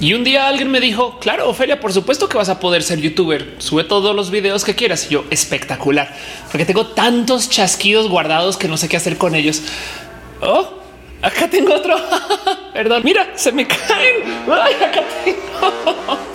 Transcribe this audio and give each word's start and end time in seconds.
Y 0.00 0.14
un 0.14 0.24
día 0.24 0.48
alguien 0.48 0.70
me 0.70 0.80
dijo, 0.80 1.18
claro, 1.18 1.50
Ofelia, 1.50 1.78
por 1.78 1.92
supuesto 1.92 2.26
que 2.26 2.38
vas 2.38 2.48
a 2.48 2.58
poder 2.58 2.82
ser 2.82 3.00
youtuber. 3.00 3.56
Sube 3.58 3.84
todos 3.84 4.16
los 4.16 4.30
videos 4.30 4.64
que 4.64 4.74
quieras. 4.74 5.06
Y 5.06 5.14
yo 5.14 5.26
espectacular, 5.30 6.16
porque 6.50 6.64
tengo 6.64 6.86
tantos 6.86 7.50
chasquidos 7.50 8.08
guardados 8.08 8.56
que 8.56 8.66
no 8.66 8.78
sé 8.78 8.88
qué 8.88 8.96
hacer 8.96 9.18
con 9.18 9.34
ellos. 9.34 9.62
Oh, 10.40 10.70
acá 11.20 11.50
tengo 11.50 11.74
otro. 11.74 11.96
Perdón, 12.72 13.02
mira, 13.04 13.32
se 13.34 13.52
me 13.52 13.66
caen. 13.66 14.44
Ay, 14.50 14.74
acá 14.82 15.02
tengo. 15.22 16.29